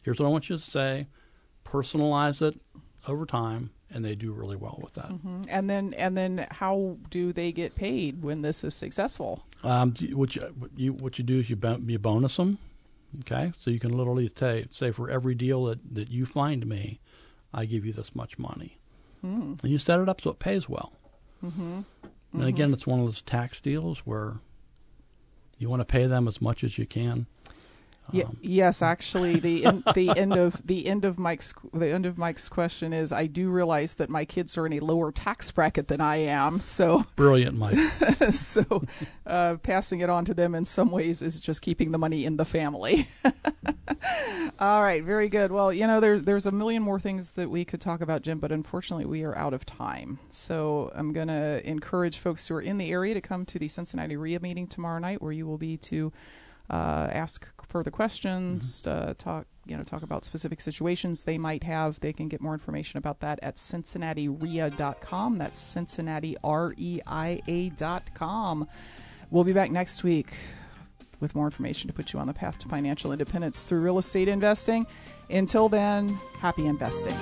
here's 0.03 0.19
what 0.19 0.27
I 0.27 0.31
want 0.31 0.49
you 0.51 0.57
to 0.57 0.63
say, 0.63 1.07
personalize 1.65 2.43
it 2.43 2.61
over 3.07 3.27
time, 3.27 3.71
and 3.91 4.05
they 4.05 4.15
do 4.15 4.33
really 4.33 4.57
well 4.57 4.79
with 4.83 4.95
that. 4.95 5.11
And 5.49 5.69
then 5.69 5.95
and 5.95 6.17
then 6.17 6.47
how 6.51 6.97
do 7.11 7.33
they 7.33 7.53
get 7.53 7.75
paid 7.75 8.23
when 8.23 8.43
this 8.43 8.65
is 8.65 8.75
successful? 8.75 9.45
Um, 9.63 9.95
what 10.13 10.35
you 10.37 10.43
what 10.59 10.71
you 10.77 10.93
what 10.95 11.19
you 11.19 11.25
do 11.25 11.39
is 11.39 11.49
you 11.51 11.57
bon- 11.57 11.89
you 11.89 11.99
bonus 11.99 12.37
them, 12.37 12.59
okay? 13.21 13.53
So 13.59 13.71
you 13.71 13.79
can 13.79 13.97
literally 13.97 14.31
say, 14.39 14.67
say 14.71 14.91
for 14.91 15.11
every 15.11 15.35
deal 15.35 15.65
that, 15.67 15.95
that 15.95 16.11
you 16.11 16.27
find 16.27 16.67
me, 16.67 17.01
I 17.53 17.67
give 17.67 17.85
you 17.87 17.93
this 17.93 18.15
much 18.15 18.39
money, 18.39 18.79
Hmm. 19.25 19.55
and 19.63 19.73
you 19.73 19.79
set 19.79 20.01
it 20.01 20.09
up 20.09 20.21
so 20.21 20.31
it 20.31 20.39
pays 20.39 20.69
well. 20.69 20.93
Mm-hmm. 21.43 21.81
And 22.35 22.45
again, 22.45 22.75
it's 22.75 22.87
one 22.87 23.01
of 23.01 23.07
those 23.07 23.23
tax 23.23 23.59
deals 23.59 24.01
where 24.01 24.35
you 25.59 25.71
want 25.71 25.81
to 25.81 25.87
pay 25.87 26.07
them 26.07 26.29
as 26.29 26.43
much 26.43 26.63
as 26.63 26.77
you 26.77 26.85
can. 26.85 27.27
Ye- 28.13 28.23
Um, 28.25 28.37
yes, 28.43 28.83
actually, 28.83 29.41
the 29.41 29.65
en- 29.65 29.83
the 29.95 30.11
end 30.11 30.35
of 30.35 30.61
the 30.67 30.87
end 30.87 31.05
of 31.05 31.19
Mike's 31.19 31.55
the 31.73 31.89
end 31.91 32.05
of 32.07 32.19
Mike's 32.19 32.49
question 32.49 32.93
is 32.93 33.13
I 33.13 33.27
do 33.27 33.49
realize 33.51 33.95
that 33.95 34.11
my 34.11 34.25
kids 34.25 34.59
are 34.59 34.67
in 34.67 34.75
a 34.75 34.81
lower 34.81 35.11
tax 35.11 35.51
bracket 35.51 35.89
than 35.89 36.01
I 36.03 36.17
am, 36.17 36.61
so 36.61 37.05
Brilliant, 37.17 37.57
Mike. 37.57 37.79
so 38.31 38.85
uh, 39.27 39.57
passing 39.63 40.01
it 40.01 40.11
on 40.11 40.25
to 40.27 40.35
them 40.35 40.55
in 40.55 40.65
some 40.67 40.91
ways 40.91 41.23
is 41.23 41.41
just 41.41 41.63
keeping 41.63 41.93
the 41.93 41.99
money 41.99 42.25
in 42.27 42.37
the 42.37 42.45
family. 42.45 43.09
All 44.59 44.83
right, 44.83 45.03
very 45.03 45.29
good. 45.29 45.51
Well, 45.51 45.73
you 45.73 45.87
know, 45.87 46.01
there's 46.01 46.23
there's 46.25 46.47
a 46.47 46.53
million 46.53 46.83
more 46.83 47.01
things 47.01 47.33
that 47.33 47.51
we 47.51 47.65
could 47.65 47.81
talk 47.81 48.01
about, 48.01 48.23
Jim, 48.23 48.39
but 48.39 48.53
unfortunately, 48.53 49.07
we 49.07 49.25
are 49.25 49.37
out 49.37 49.55
of 49.55 49.65
time. 49.67 50.19
So 50.31 50.93
I'm 50.95 51.13
going 51.13 51.29
to 51.29 51.67
encourage 51.69 52.19
folks 52.19 52.47
who 52.49 52.55
are 52.57 52.61
in 52.63 52.79
the 52.79 52.91
area 52.91 53.15
to 53.15 53.21
come 53.21 53.45
to 53.47 53.59
the 53.59 53.69
Cincinnati 53.69 54.17
REIA 54.17 54.41
meeting 54.41 54.67
tomorrow 54.67 54.99
night, 54.99 55.21
where 55.23 55.33
you 55.33 55.47
will 55.47 55.59
be 55.59 55.77
to 55.79 56.13
uh, 56.71 57.09
ask 57.13 57.49
further 57.69 57.91
questions, 57.91 58.87
uh, 58.87 59.15
talk 59.19 59.47
you 59.67 59.77
know 59.77 59.83
talk 59.83 60.03
about 60.03 60.25
specific 60.25 60.61
situations 60.61 61.23
they 61.23 61.39
might 61.39 61.65
have. 61.65 61.99
They 62.01 62.13
can 62.13 62.29
get 62.29 62.41
more 62.41 62.53
information 62.55 62.99
about 62.99 63.21
that 63.21 63.39
at 63.43 63.57
CincinnatiREIA.com. 63.57 65.39
That's 65.39 65.59
Cincinnati 65.59 66.37
R 66.45 66.75
E 66.77 67.01
I 67.07 67.41
A 67.47 67.71
dot 67.71 68.15
com. 68.15 68.69
We'll 69.31 69.45
be 69.45 69.53
back 69.53 69.71
next 69.71 70.05
week 70.05 70.35
with 71.21 71.35
more 71.35 71.47
information 71.47 71.89
to 71.89 71.95
put 71.95 72.13
you 72.13 72.19
on 72.19 72.27
the 72.27 72.35
path 72.35 72.59
to 72.59 72.69
financial 72.69 73.13
independence 73.13 73.65
through 73.65 73.81
real 73.81 73.99
estate 73.99 74.29
investing. 74.29 74.87
Until 75.31 75.69
then, 75.69 76.09
happy 76.39 76.67
investing. 76.67 77.17